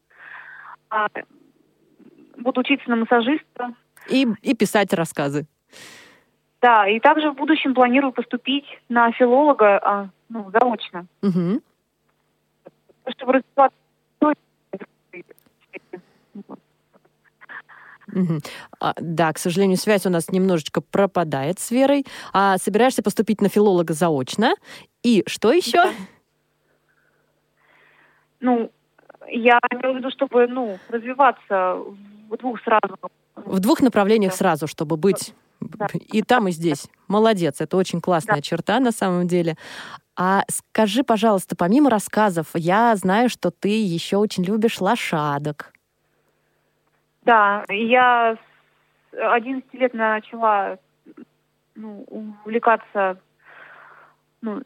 А, 0.89 1.07
буду 2.37 2.61
учиться 2.61 2.89
на 2.89 2.95
массажиста. 2.95 3.73
И, 4.09 4.27
и 4.41 4.55
писать 4.55 4.93
рассказы. 4.93 5.45
Да, 6.61 6.87
и 6.87 6.99
также 6.99 7.31
в 7.31 7.35
будущем 7.35 7.73
планирую 7.73 8.13
поступить 8.13 8.65
на 8.89 9.11
филолога, 9.11 9.77
а, 9.83 10.09
ну, 10.29 10.49
заочно. 10.51 11.05
Мгм. 11.21 11.61
Чтобы 13.09 13.33
развиваться. 13.33 13.77
Мгм. 18.07 18.39
А, 18.79 18.93
да, 18.99 19.33
к 19.33 19.37
сожалению, 19.37 19.77
связь 19.77 20.05
у 20.05 20.09
нас 20.09 20.31
немножечко 20.31 20.81
пропадает 20.81 21.59
с 21.59 21.71
Верой. 21.71 22.05
А 22.33 22.57
собираешься 22.57 23.03
поступить 23.03 23.41
на 23.41 23.49
филолога 23.49 23.93
заочно. 23.93 24.55
И 25.03 25.23
что 25.27 25.51
еще? 25.51 25.83
Ну, 28.39 28.71
я 29.27 29.59
имею 29.71 29.95
в 29.95 29.97
виду, 29.97 30.11
чтобы, 30.11 30.47
ну, 30.47 30.77
развиваться 30.89 31.75
в 32.29 32.37
двух 32.37 32.61
сразу. 32.61 32.97
В 33.35 33.59
двух 33.59 33.81
направлениях 33.81 34.31
Да. 34.33 34.37
сразу, 34.37 34.67
чтобы 34.67 34.97
быть 34.97 35.33
Да. 35.59 35.87
и 35.93 36.21
там, 36.21 36.47
и 36.47 36.51
здесь. 36.51 36.87
Молодец, 37.07 37.61
это 37.61 37.77
очень 37.77 38.01
классная 38.01 38.41
черта 38.41 38.79
на 38.79 38.91
самом 38.91 39.27
деле. 39.27 39.55
А 40.15 40.43
скажи, 40.49 41.03
пожалуйста, 41.03 41.55
помимо 41.55 41.89
рассказов, 41.89 42.47
я 42.53 42.95
знаю, 42.95 43.29
что 43.29 43.51
ты 43.51 43.69
еще 43.69 44.17
очень 44.17 44.43
любишь 44.43 44.81
лошадок. 44.81 45.71
Да, 47.23 47.63
я 47.69 48.37
с 49.11 49.17
11 49.33 49.73
лет 49.73 49.93
начала 49.93 50.77
ну, 51.75 52.03
увлекаться 52.09 53.19
ну, 54.41 54.61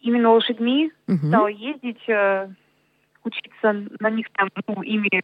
именно 0.00 0.30
лошадьми, 0.32 0.92
Мгм. 1.06 1.28
стала 1.28 1.48
ездить, 1.48 2.02
э, 2.08 2.48
учиться 3.24 3.86
на 4.00 4.10
них 4.10 4.26
там, 4.32 4.48
ну, 4.66 4.82
ими, 4.82 5.22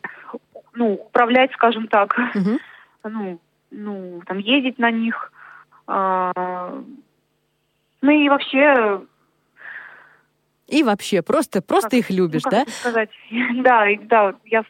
ну, 0.75 0.95
управлять, 0.95 1.53
скажем 1.53 1.89
так, 1.89 2.17
Мгм. 2.35 2.59
ну, 3.05 3.41
ну, 3.71 4.23
там, 4.27 4.39
ездить 4.39 4.79
на 4.79 4.91
них. 4.91 5.33
а, 5.87 6.83
ну 8.03 8.11
и 8.11 8.29
вообще, 8.29 9.03
И 10.69 10.83
вообще, 10.83 11.23
просто, 11.23 11.63
просто 11.63 11.91
Как- 11.91 11.99
их 12.01 12.11
любишь, 12.11 12.43
ну, 12.45 12.51
да? 12.51 12.65
сказать, 12.67 13.11
да, 13.63 13.87
да, 14.03 14.35
я 14.45 14.65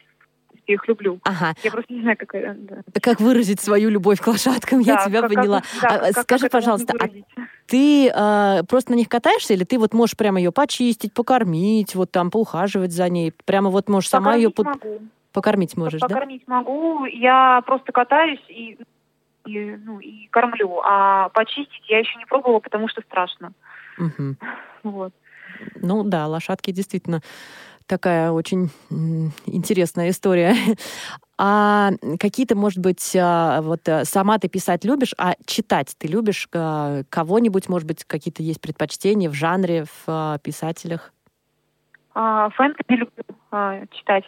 принципе, 0.67 0.73
их 0.73 0.87
люблю. 0.87 1.19
Ага. 1.23 1.53
Я 1.63 1.71
просто 1.71 1.93
не 1.93 2.01
знаю, 2.01 2.17
как 2.17 2.31
да. 2.65 2.99
Как 3.01 3.19
выразить 3.19 3.59
свою 3.61 3.89
любовь 3.89 4.19
к 4.19 4.27
лошадкам, 4.27 4.79
я 4.79 4.95
Да, 4.95 5.05
тебя 5.05 5.21
как- 5.21 5.29
как 5.31 5.37
поняла. 5.39 5.57
это- 5.59 5.67
да, 5.81 5.87
А, 5.87 5.99
как- 5.99 6.13
как 6.15 6.23
скажи, 6.23 6.43
можно 6.45 6.49
пожалуйста, 6.49 6.93
а 6.99 7.07
ты 7.67 8.09
э, 8.13 8.63
просто 8.67 8.91
на 8.91 8.95
них 8.95 9.09
катаешься, 9.09 9.53
или 9.53 9.63
ты 9.63 9.77
вот 9.79 9.93
можешь 9.93 10.15
прямо 10.17 10.39
ее 10.39 10.51
почистить, 10.51 11.13
покормить, 11.13 11.95
вот 11.95 12.11
там 12.11 12.31
поухаживать 12.31 12.91
за 12.91 13.09
ней? 13.09 13.33
Прямо 13.45 13.69
вот 13.69 13.89
можешь 13.89 14.09
сама 14.09 14.35
ее 14.35 14.49
Покормить 14.49 14.83
могу. 14.83 14.99
покормить 15.33 15.77
можешь, 15.77 16.01
да? 16.01 16.07
Покормить 16.07 16.47
могу. 16.47 17.05
Я 17.05 17.61
просто 17.65 17.91
катаюсь 17.91 18.43
и, 18.49 18.77
и, 19.45 19.75
ну, 19.85 19.99
и 19.99 20.27
кормлю. 20.27 20.79
А 20.83 21.29
почистить 21.29 21.89
я 21.89 21.99
еще 21.99 22.17
не 22.19 22.25
пробовала, 22.25 22.59
потому 22.59 22.87
что 22.87 23.01
страшно. 23.01 23.51
Мгм. 23.97 24.37
Вот. 24.83 25.13
Ну 25.75 26.03
да, 26.03 26.27
лошадки 26.27 26.71
действительно 26.71 27.21
такая 27.87 28.31
очень 28.31 28.69
интересная 29.45 30.09
история. 30.09 30.55
А 31.39 31.91
какие-то, 32.19 32.55
может 32.55 32.79
быть, 32.79 33.15
а, 33.15 33.61
вот 33.61 33.87
э, 33.87 34.05
сама 34.05 34.39
ты 34.39 34.49
писать 34.49 34.83
любишь, 34.83 35.13
а 35.19 35.35
читать 35.45 35.93
ты 35.99 36.07
любишь 36.07 36.47
а, 36.51 37.03
кого-нибудь, 37.11 37.69
может 37.69 37.87
быть, 37.87 38.05
какие-то 38.05 38.41
есть 38.41 38.59
предпочтения 38.59 39.29
в 39.29 39.35
жанре, 39.35 39.83
в 39.85 40.03
а, 40.07 40.39
писателях? 40.39 41.13
Фэнтези 42.15 42.89
люблю 42.89 43.87
читать. 43.91 44.23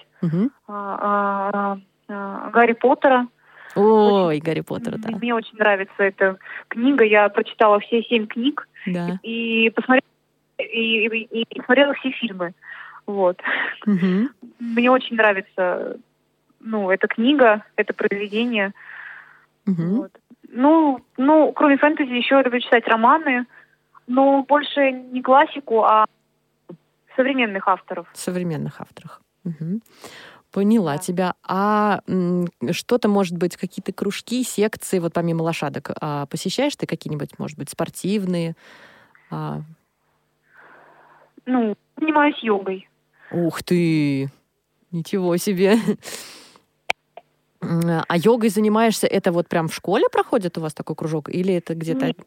А, 0.67 1.77
Гарри 2.07 2.73
Поттера. 2.73 3.27
Ой, 3.73 4.39
Гарри 4.39 4.61
Поттер, 4.61 4.99
да. 4.99 5.09
Мне 5.17 5.33
очень 5.33 5.57
нравится 5.57 5.93
эта 5.97 6.37
книга. 6.67 7.03
Я 7.03 7.27
прочитала 7.29 7.79
все 7.79 8.03
семь 8.03 8.27
книг 8.27 8.67
да. 8.85 9.19
и 9.23 9.71
посмотрела, 9.71 10.03
и, 10.59 11.07
и- 11.07 11.41
и 11.41 11.59
посмотрела 11.59 11.93
все 11.95 12.11
фильмы. 12.11 12.53
Вот. 13.09 13.41
Мгм. 13.87 14.29
Мне 14.59 14.91
очень 14.91 15.15
нравится 15.15 15.97
ну, 16.59 16.91
эта 16.91 17.07
книга, 17.07 17.63
это 17.75 17.93
произведение. 17.93 18.73
Мгм. 19.65 19.95
Вот. 19.95 20.11
Ну, 20.49 20.99
ну, 21.17 21.51
кроме 21.53 21.77
фэнтези, 21.77 22.11
еще 22.11 22.35
я 22.35 22.43
люблю 22.43 22.59
читать 22.59 22.87
романы, 22.87 23.47
но 24.05 24.43
больше 24.43 24.91
не 24.91 25.23
классику, 25.23 25.83
а 25.83 26.05
современных 27.15 27.67
авторов. 27.67 28.07
Современных 28.13 28.79
авторах. 28.79 29.21
Мгм. 29.43 29.81
Поняла 30.51 30.93
Да. 30.93 30.97
тебя. 30.99 31.33
А 31.47 32.01
что-то, 32.71 33.07
может 33.07 33.37
быть, 33.37 33.57
какие-то 33.57 33.91
кружки, 33.91 34.43
секции, 34.43 34.99
вот 34.99 35.13
помимо 35.13 35.41
лошадок, 35.41 35.91
а, 35.99 36.27
посещаешь 36.27 36.75
ты 36.75 36.85
какие-нибудь, 36.85 37.39
может 37.39 37.57
быть, 37.57 37.69
спортивные? 37.69 38.55
А, 39.31 39.61
Ну, 41.45 41.75
занимаюсь 41.97 42.37
йогой. 42.43 42.87
Ух 43.31 43.63
ты! 43.63 44.29
Ничего 44.91 45.37
себе! 45.37 45.75
А 47.61 48.17
йогой 48.17 48.49
занимаешься, 48.49 49.05
это 49.05 49.31
вот 49.31 49.47
прям 49.49 49.67
в 49.67 49.73
школе 49.73 50.05
проходит 50.11 50.57
у 50.57 50.61
вас 50.61 50.73
такой 50.73 50.95
кружок? 50.95 51.29
Или 51.29 51.53
это 51.55 51.75
где-то... 51.75 52.07
Нет. 52.07 52.17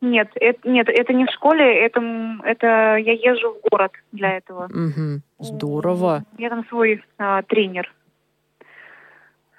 Нет, 0.00 0.30
это, 0.36 0.68
нет, 0.68 0.88
это 0.88 1.12
не 1.12 1.26
в 1.26 1.30
школе, 1.30 1.84
это, 1.84 2.00
это 2.44 2.66
я 2.96 3.12
езжу 3.14 3.54
в 3.54 3.68
город 3.68 3.90
для 4.12 4.36
этого. 4.36 4.68
Мгм. 4.70 5.22
Здорово, 5.40 6.24
Я 6.38 6.50
там 6.50 6.64
свой 6.68 7.02
а, 7.18 7.42
тренер. 7.42 7.92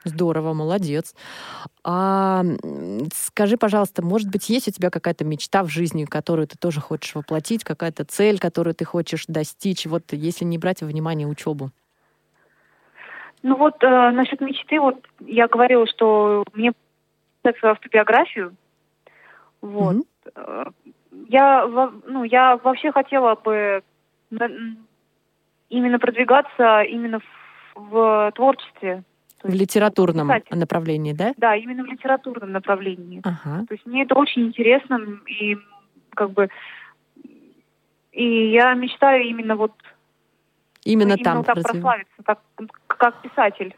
Здорово, 0.10 0.54
молодец. 0.54 1.16
А, 1.84 2.44
скажи, 3.14 3.58
пожалуйста, 3.58 4.04
может 4.04 4.30
быть, 4.30 4.50
есть 4.50 4.68
у 4.68 4.72
тебя 4.72 4.90
какая-то 4.90 5.24
мечта 5.24 5.64
в 5.64 5.70
жизни, 5.70 6.06
которую 6.06 6.48
ты 6.48 6.58
тоже 6.58 6.82
хочешь 6.82 7.16
воплотить, 7.16 7.64
какая-то 7.64 8.04
цель, 8.04 8.38
которую 8.38 8.76
ты 8.76 8.86
хочешь 8.86 9.26
достичь, 9.28 9.86
вот 9.86 10.04
если 10.12 10.46
не 10.46 10.58
брать 10.58 10.82
во 10.82 10.88
внимание 10.88 11.28
учебу? 11.28 11.72
Ну 13.42 13.56
вот 13.56 13.82
э, 13.84 14.12
насчет 14.12 14.42
мечты, 14.42 14.80
вот 14.80 14.98
я 15.22 15.48
говорила, 15.48 15.88
что 15.88 16.44
мне 16.54 16.74
писать 17.42 17.58
свою 17.60 17.72
автобиографию. 17.74 18.56
Вот. 19.62 20.06
Э, 20.36 20.66
Я, 21.30 21.66
ну, 22.06 22.24
я 22.24 22.58
вообще 22.58 22.92
хотела 22.92 23.36
бы 23.36 23.82
именно 25.70 26.00
продвигаться 26.00 26.82
именно 26.82 27.20
в, 27.20 27.26
в 27.76 28.32
творчестве. 28.36 29.04
В 29.44 29.54
литературном 29.54 30.28
писать. 30.28 30.52
направлении, 30.52 31.14
да? 31.14 31.34
Да, 31.38 31.56
именно 31.56 31.84
в 31.84 31.88
литературном 31.88 32.52
направлении. 32.52 33.22
Ага. 33.24 33.66
То 33.68 33.74
есть 33.74 33.86
мне 33.86 34.04
это 34.04 34.16
очень 34.16 34.48
интересно, 34.48 35.00
и 35.28 35.58
как 36.14 36.32
бы 36.32 36.50
и 38.12 38.52
я 38.52 38.74
мечтаю 38.74 39.24
именно 39.24 39.56
вот 39.56 39.72
Именно 40.86 41.16
ну, 41.18 41.24
там 41.24 41.38
вот 41.38 41.46
так 41.46 41.62
прославиться, 41.62 42.24
как, 42.24 42.40
как 42.88 43.22
писатель. 43.22 43.76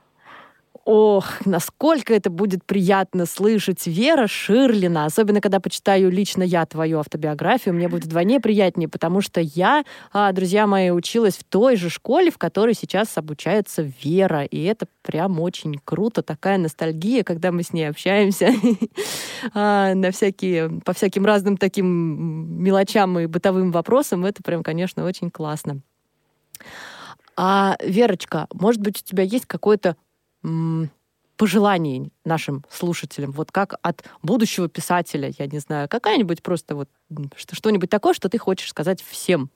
Ох, 0.84 1.45
насколько 1.45 2.11
это 2.13 2.32
будет 2.32 2.65
приятно 2.65 3.27
слышать, 3.27 3.86
Вера 3.86 4.25
Ширлина. 4.25 5.05
Особенно, 5.05 5.39
когда 5.39 5.59
почитаю 5.59 6.09
лично 6.09 6.41
я 6.41 6.65
твою 6.65 6.99
автобиографию, 6.99 7.75
мне 7.75 7.88
будет 7.88 8.05
вдвойне 8.05 8.39
приятнее, 8.39 8.89
потому 8.89 9.21
что 9.21 9.41
я, 9.41 9.84
а, 10.11 10.32
друзья 10.32 10.65
мои, 10.65 10.89
училась 10.89 11.38
в 11.38 11.43
той 11.43 11.75
же 11.75 11.91
школе, 11.91 12.32
в 12.32 12.39
которой 12.39 12.73
сейчас 12.73 13.15
обучается 13.15 13.91
Вера. 14.03 14.43
И 14.43 14.63
это 14.63 14.88
прям 15.03 15.39
очень 15.39 15.79
круто, 15.84 16.23
такая 16.23 16.57
ностальгия, 16.57 17.23
когда 17.23 17.51
мы 17.51 17.61
с 17.61 17.73
ней 17.73 17.88
общаемся 17.88 18.49
а, 19.53 19.93
на 19.93 20.09
всякие, 20.09 20.82
по 20.84 20.93
всяким 20.93 21.25
разным 21.25 21.57
таким 21.57 22.63
мелочам 22.63 23.19
и 23.19 23.27
бытовым 23.27 23.71
вопросам. 23.71 24.25
Это 24.25 24.41
прям, 24.41 24.63
конечно, 24.63 25.05
очень 25.05 25.29
классно. 25.29 25.82
А, 27.38 27.77
Верочка, 27.84 28.47
может 28.51 28.82
быть, 28.82 28.99
у 29.01 29.05
тебя 29.05 29.23
есть 29.23 29.45
какое-то 29.45 29.95
м, 30.44 30.89
пожелание 31.38 32.12
нашим 32.24 32.64
слушателям, 32.70 33.32
вот 33.32 33.52
как 33.52 33.76
от 33.82 34.04
будущего 34.22 34.68
писателя, 34.70 35.32
я 35.38 35.48
не 35.48 35.60
знаю, 35.60 35.89
какая-нибудь 35.89 36.44
просто 36.44 36.76
вот 36.76 36.89
что-нибудь 37.36 37.89
такое, 37.89 38.14
что 38.14 38.30
ты 38.30 38.38
хочешь 38.38 38.70
сказать 38.70 39.02
всем? 39.02 39.50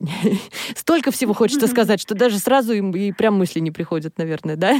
Столько 0.74 1.10
всего 1.10 1.32
хочется 1.32 1.66
сказать, 1.68 2.00
что 2.00 2.14
даже 2.14 2.38
сразу 2.38 2.72
им 2.72 2.90
и 2.92 3.12
прям 3.12 3.38
мысли 3.38 3.60
не 3.60 3.70
приходят, 3.70 4.18
наверное, 4.18 4.56
да? 4.56 4.74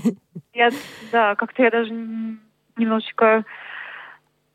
Я, 0.53 0.71
да, 1.13 1.35
как-то 1.37 1.63
я 1.63 1.71
даже 1.71 1.91
немножечко 2.77 3.45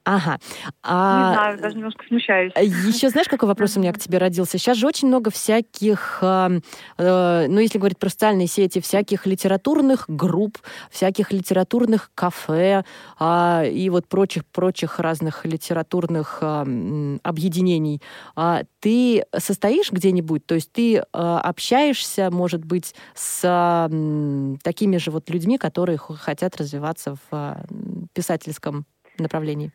Ага. 0.09 0.39
Не 0.39 0.71
А, 0.81 1.33
знаю, 1.35 1.61
даже 1.61 1.75
немножко 1.75 2.03
смущаюсь. 2.07 2.51
Еще 2.57 3.09
знаешь, 3.09 3.27
какой 3.27 3.47
вопрос 3.47 3.77
у 3.77 3.79
меня 3.79 3.93
к 3.93 3.99
тебе 3.99 4.17
родился? 4.17 4.57
Сейчас 4.57 4.75
же 4.77 4.87
очень 4.87 5.07
много 5.07 5.29
всяких, 5.29 6.17
э, 6.23 6.59
э, 6.97 7.45
ну, 7.47 7.59
если 7.59 7.77
говорить 7.77 7.99
про 7.99 8.09
социальные 8.09 8.47
сети, 8.47 8.81
всяких 8.81 9.27
литературных 9.27 10.05
групп, 10.07 10.57
всяких 10.89 11.31
литературных 11.31 12.09
кафе 12.15 12.85
а, 13.19 13.63
и 13.65 13.87
вот 13.91 14.07
прочих-прочих 14.07 14.99
разных 14.99 15.45
литературных 15.45 16.39
м, 16.41 17.19
объединений. 17.21 18.01
А 18.35 18.63
ты 18.79 19.25
состоишь 19.37 19.91
где-нибудь? 19.91 20.43
То 20.47 20.55
есть 20.55 20.71
ты 20.71 21.03
а, 21.13 21.39
общаешься, 21.41 22.31
может 22.31 22.65
быть, 22.65 22.95
с 23.13 23.45
м, 23.91 24.57
такими 24.63 24.97
же 24.97 25.11
вот 25.11 25.29
людьми, 25.29 25.59
которые 25.59 25.99
хотят 25.99 26.57
развиваться 26.57 27.15
в 27.29 27.35
м, 27.69 28.09
писательском 28.13 28.87
направлении? 29.19 29.71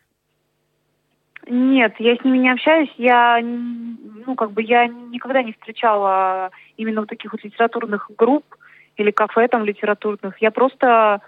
Нет, 1.47 1.95
я 1.99 2.17
с 2.17 2.25
ними 2.25 2.39
не 2.39 2.51
общаюсь. 2.51 2.91
Я, 2.97 3.41
ну, 3.43 4.35
как 4.35 4.53
бы, 4.53 4.63
я 4.63 4.87
никогда 4.87 5.43
не 5.43 5.53
встречала 5.53 6.51
именно 6.77 7.01
вот 7.03 7.11
таких 7.11 7.33
вот 7.33 7.45
литературных 7.45 8.11
групп 8.17 8.45
или 8.97 9.11
кафе 9.11 9.49
там 9.49 9.65
литературных. 9.65 10.41
Я 10.41 10.51
просто, 10.51 11.21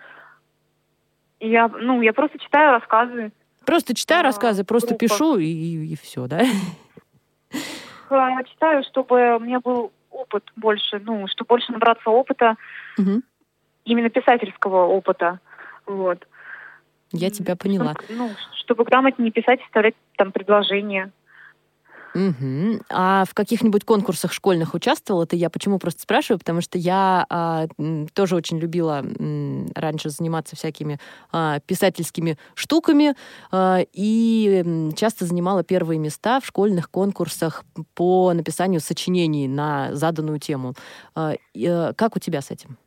я, 1.41 1.69
ну, 1.69 2.01
я 2.03 2.13
просто 2.13 2.39
читаю 2.39 2.73
рассказы. 2.73 3.33
Просто 3.67 3.95
читаю 3.95 4.21
А, 4.21 4.25
рассказы, 4.25 4.65
просто 4.65 4.89
группа. 4.91 5.01
пишу 5.01 5.37
и, 5.39 5.97
все, 5.97 6.27
да? 6.27 6.43
Я 8.11 8.43
читаю, 8.45 8.85
чтобы 8.85 9.37
у 9.37 9.41
меня 9.41 9.59
был 9.61 9.93
опыт 10.11 10.45
больше, 10.55 11.01
ну, 11.01 11.27
чтобы 11.27 11.49
больше 11.49 11.73
набраться 11.73 12.09
опыта, 12.09 12.55
Мгм. 12.97 13.23
именно 13.85 14.09
писательского 14.09 14.87
опыта. 14.87 15.41
Вот. 15.85 16.27
Я 17.13 17.31
тебя 17.31 17.57
поняла. 17.57 17.95
Ну, 18.09 18.31
чтобы 18.65 18.85
грамотнее 18.85 19.31
писать, 19.31 19.61
составлять 19.63 19.95
там 20.17 20.33
предложения. 20.33 21.13
Мгм. 22.15 22.81
А 22.89 23.25
в 23.27 23.35
каких-нибудь 23.35 23.85
конкурсах 23.85 24.33
школьных 24.33 24.73
участвовала 24.73 25.27
ты? 25.27 25.37
Я 25.37 25.51
почему 25.51 25.79
просто 25.79 26.01
спрашиваю, 26.01 26.39
потому 26.39 26.63
что 26.63 26.79
я 26.79 27.27
а, 27.29 27.67
тоже 28.15 28.37
очень 28.37 28.59
любила 28.59 29.03
м, 29.03 29.69
раньше 29.75 30.09
заниматься 30.09 30.57
всякими 30.57 30.99
а, 31.31 31.61
писательскими 31.61 32.39
штуками 32.55 33.15
а, 33.53 33.81
и 33.93 34.91
часто 34.97 35.27
занимала 35.27 35.63
первые 35.63 35.99
места 35.99 36.41
в 36.41 36.47
школьных 36.47 36.91
конкурсах 36.91 37.65
по 37.95 38.33
написанию 38.33 38.81
сочинений 38.81 39.47
на 39.47 39.95
заданную 39.95 40.39
тему. 40.39 40.73
А, 41.15 41.35
и, 41.53 41.67
э, 41.67 41.93
как 41.95 42.17
у 42.17 42.19
тебя 42.19 42.41
с 42.41 42.51
этим? 42.51 42.79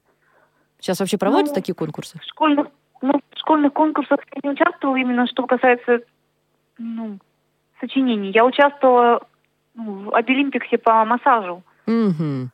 Сейчас 0.79 0.99
вообще 1.01 1.19
проводятся 1.19 1.53
Ну, 1.53 1.61
такие 1.61 1.75
конкурсы? 1.75 2.17
В 2.17 2.23
школьных, 2.23 2.67
ну, 3.01 3.21
в 3.31 3.39
школьных 3.39 3.73
конкурсах 3.73 4.19
я 4.33 4.41
не 4.43 4.49
участвовала 4.51 4.95
именно, 4.95 5.27
что 5.27 5.45
касается 5.45 6.01
ну, 6.77 7.19
сочинений. 7.79 8.31
Я 8.31 8.45
участвовала 8.45 9.21
ну, 9.75 10.09
в 10.09 10.15
Обилимпиксе 10.15 10.77
по 10.77 11.05
массажу. 11.05 11.63
Мгм. 11.85 12.51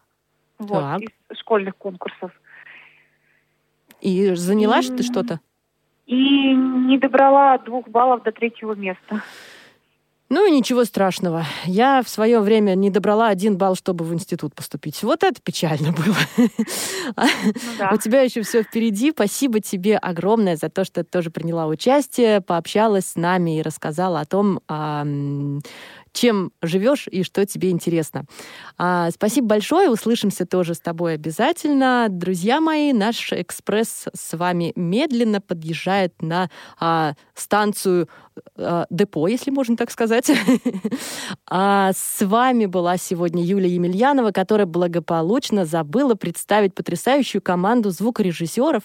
Вот, 0.58 0.80
Так. 0.80 1.02
из 1.02 1.38
школьных 1.40 1.76
конкурсов. 1.76 2.32
И 4.02 4.34
заняла 4.36 4.82
ж 4.82 4.88
ты 4.88 5.04
что-то? 5.04 5.40
И 6.06 6.54
не 6.54 6.98
добрала 6.98 7.58
двух 7.58 7.88
баллов 7.88 8.24
до 8.24 8.32
третьего 8.32 8.74
места. 8.74 9.22
Ну 10.36 10.46
и 10.46 10.52
ничего 10.52 10.84
страшного. 10.84 11.46
Я 11.64 12.04
в 12.04 12.10
свое 12.10 12.42
время 12.42 12.76
не 12.76 12.90
добрала 12.90 13.30
один 13.30 13.58
балл, 13.58 13.74
чтобы 13.74 14.04
в 14.04 14.14
институт 14.14 14.54
поступить. 14.54 15.02
Вот 15.02 15.24
это 15.24 15.42
печально 15.42 15.94
было. 15.94 16.50
Ну 17.16 17.72
да. 17.80 17.92
У 17.94 17.98
тебя 17.98 18.20
еще 18.20 18.42
все 18.42 18.62
впереди. 18.62 19.12
Спасибо 19.12 19.62
тебе 19.62 19.96
огромное 19.98 20.58
за 20.58 20.68
то, 20.70 20.84
что 20.84 21.06
ты 21.06 21.10
тоже 21.10 21.32
приняла 21.32 21.68
участие, 21.68 22.42
пообщалась 22.42 23.12
с 23.12 23.16
нами 23.16 23.60
и 23.60 23.62
рассказала 23.62 24.20
о 24.20 24.26
том, 24.26 24.60
чем 26.16 26.52
живешь 26.62 27.08
и 27.12 27.24
что 27.24 27.46
тебе 27.46 27.70
интересно. 27.70 28.26
А, 28.78 29.12
Спасибо 29.12 29.48
большое. 29.48 29.90
Услышимся 29.90 30.46
тоже 30.46 30.74
с 30.74 30.80
тобой 30.80 31.14
обязательно. 31.16 32.08
Друзья 32.10 32.62
мои, 32.62 32.94
наш 32.94 33.34
экспресс 33.34 34.06
с 34.14 34.38
вами 34.38 34.72
медленно 34.76 35.42
подъезжает 35.42 36.22
на 36.22 36.50
а, 36.80 37.14
станцию 37.34 38.08
а, 38.58 38.86
депо, 38.90 39.28
если 39.28 39.52
можно 39.52 39.76
так 39.78 39.92
сказать. 39.92 40.32
А 41.48 41.92
с 41.94 42.26
вами 42.26 42.66
была 42.66 42.98
сегодня 42.98 43.44
Юлия 43.44 43.70
Емельянова, 43.70 44.32
которая 44.32 44.66
благополучно 44.66 45.66
забыла 45.66 46.16
представить 46.16 46.74
потрясающую 46.74 47.42
команду 47.42 47.90
звукорежиссеров, 47.92 48.84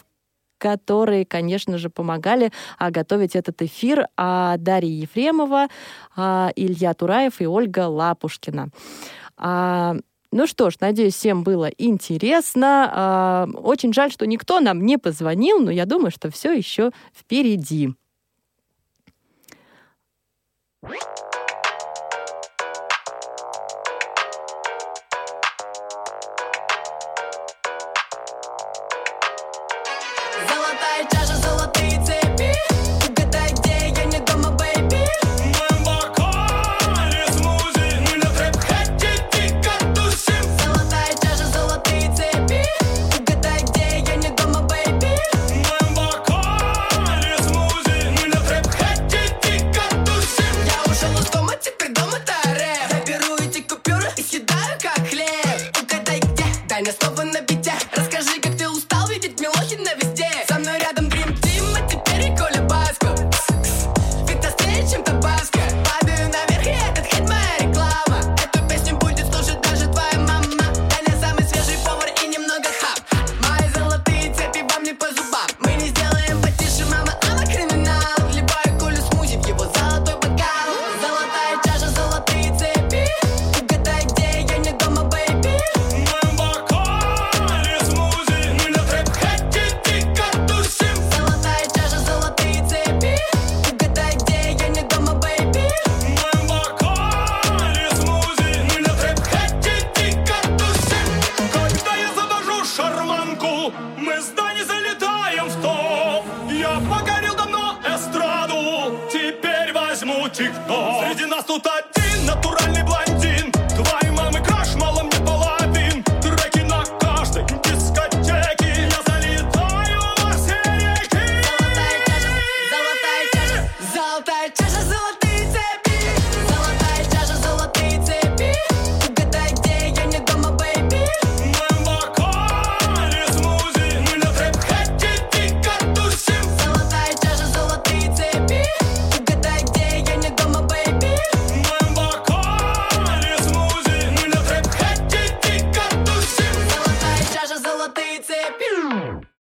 которые, 0.60 1.24
конечно 1.24 1.78
же, 1.78 1.88
помогали 1.90 2.52
а, 2.78 2.90
готовить 2.90 3.34
этот 3.34 3.60
эфир. 3.62 4.06
А 4.16 4.56
Дарья 4.58 4.90
Ефремова, 4.90 5.68
а, 6.14 6.50
Илья 6.54 6.94
Тураев 6.94 7.40
и 7.40 7.46
Ольга 7.46 7.88
Лапушкина. 7.88 8.68
А, 9.36 9.96
ну 10.30 10.46
что 10.46 10.70
ж, 10.70 10.74
надеюсь, 10.80 11.14
всем 11.14 11.42
было 11.42 11.70
интересно. 11.78 12.90
А, 12.92 13.48
Очень 13.54 13.92
жаль, 13.92 14.12
что 14.12 14.26
никто 14.26 14.60
нам 14.60 14.84
не 14.84 14.98
позвонил, 14.98 15.58
но 15.58 15.70
я 15.70 15.86
думаю, 15.86 16.10
что 16.10 16.30
все 16.30 16.52
еще 16.52 16.92
впереди. 17.12 17.94
Золотая 20.82 21.29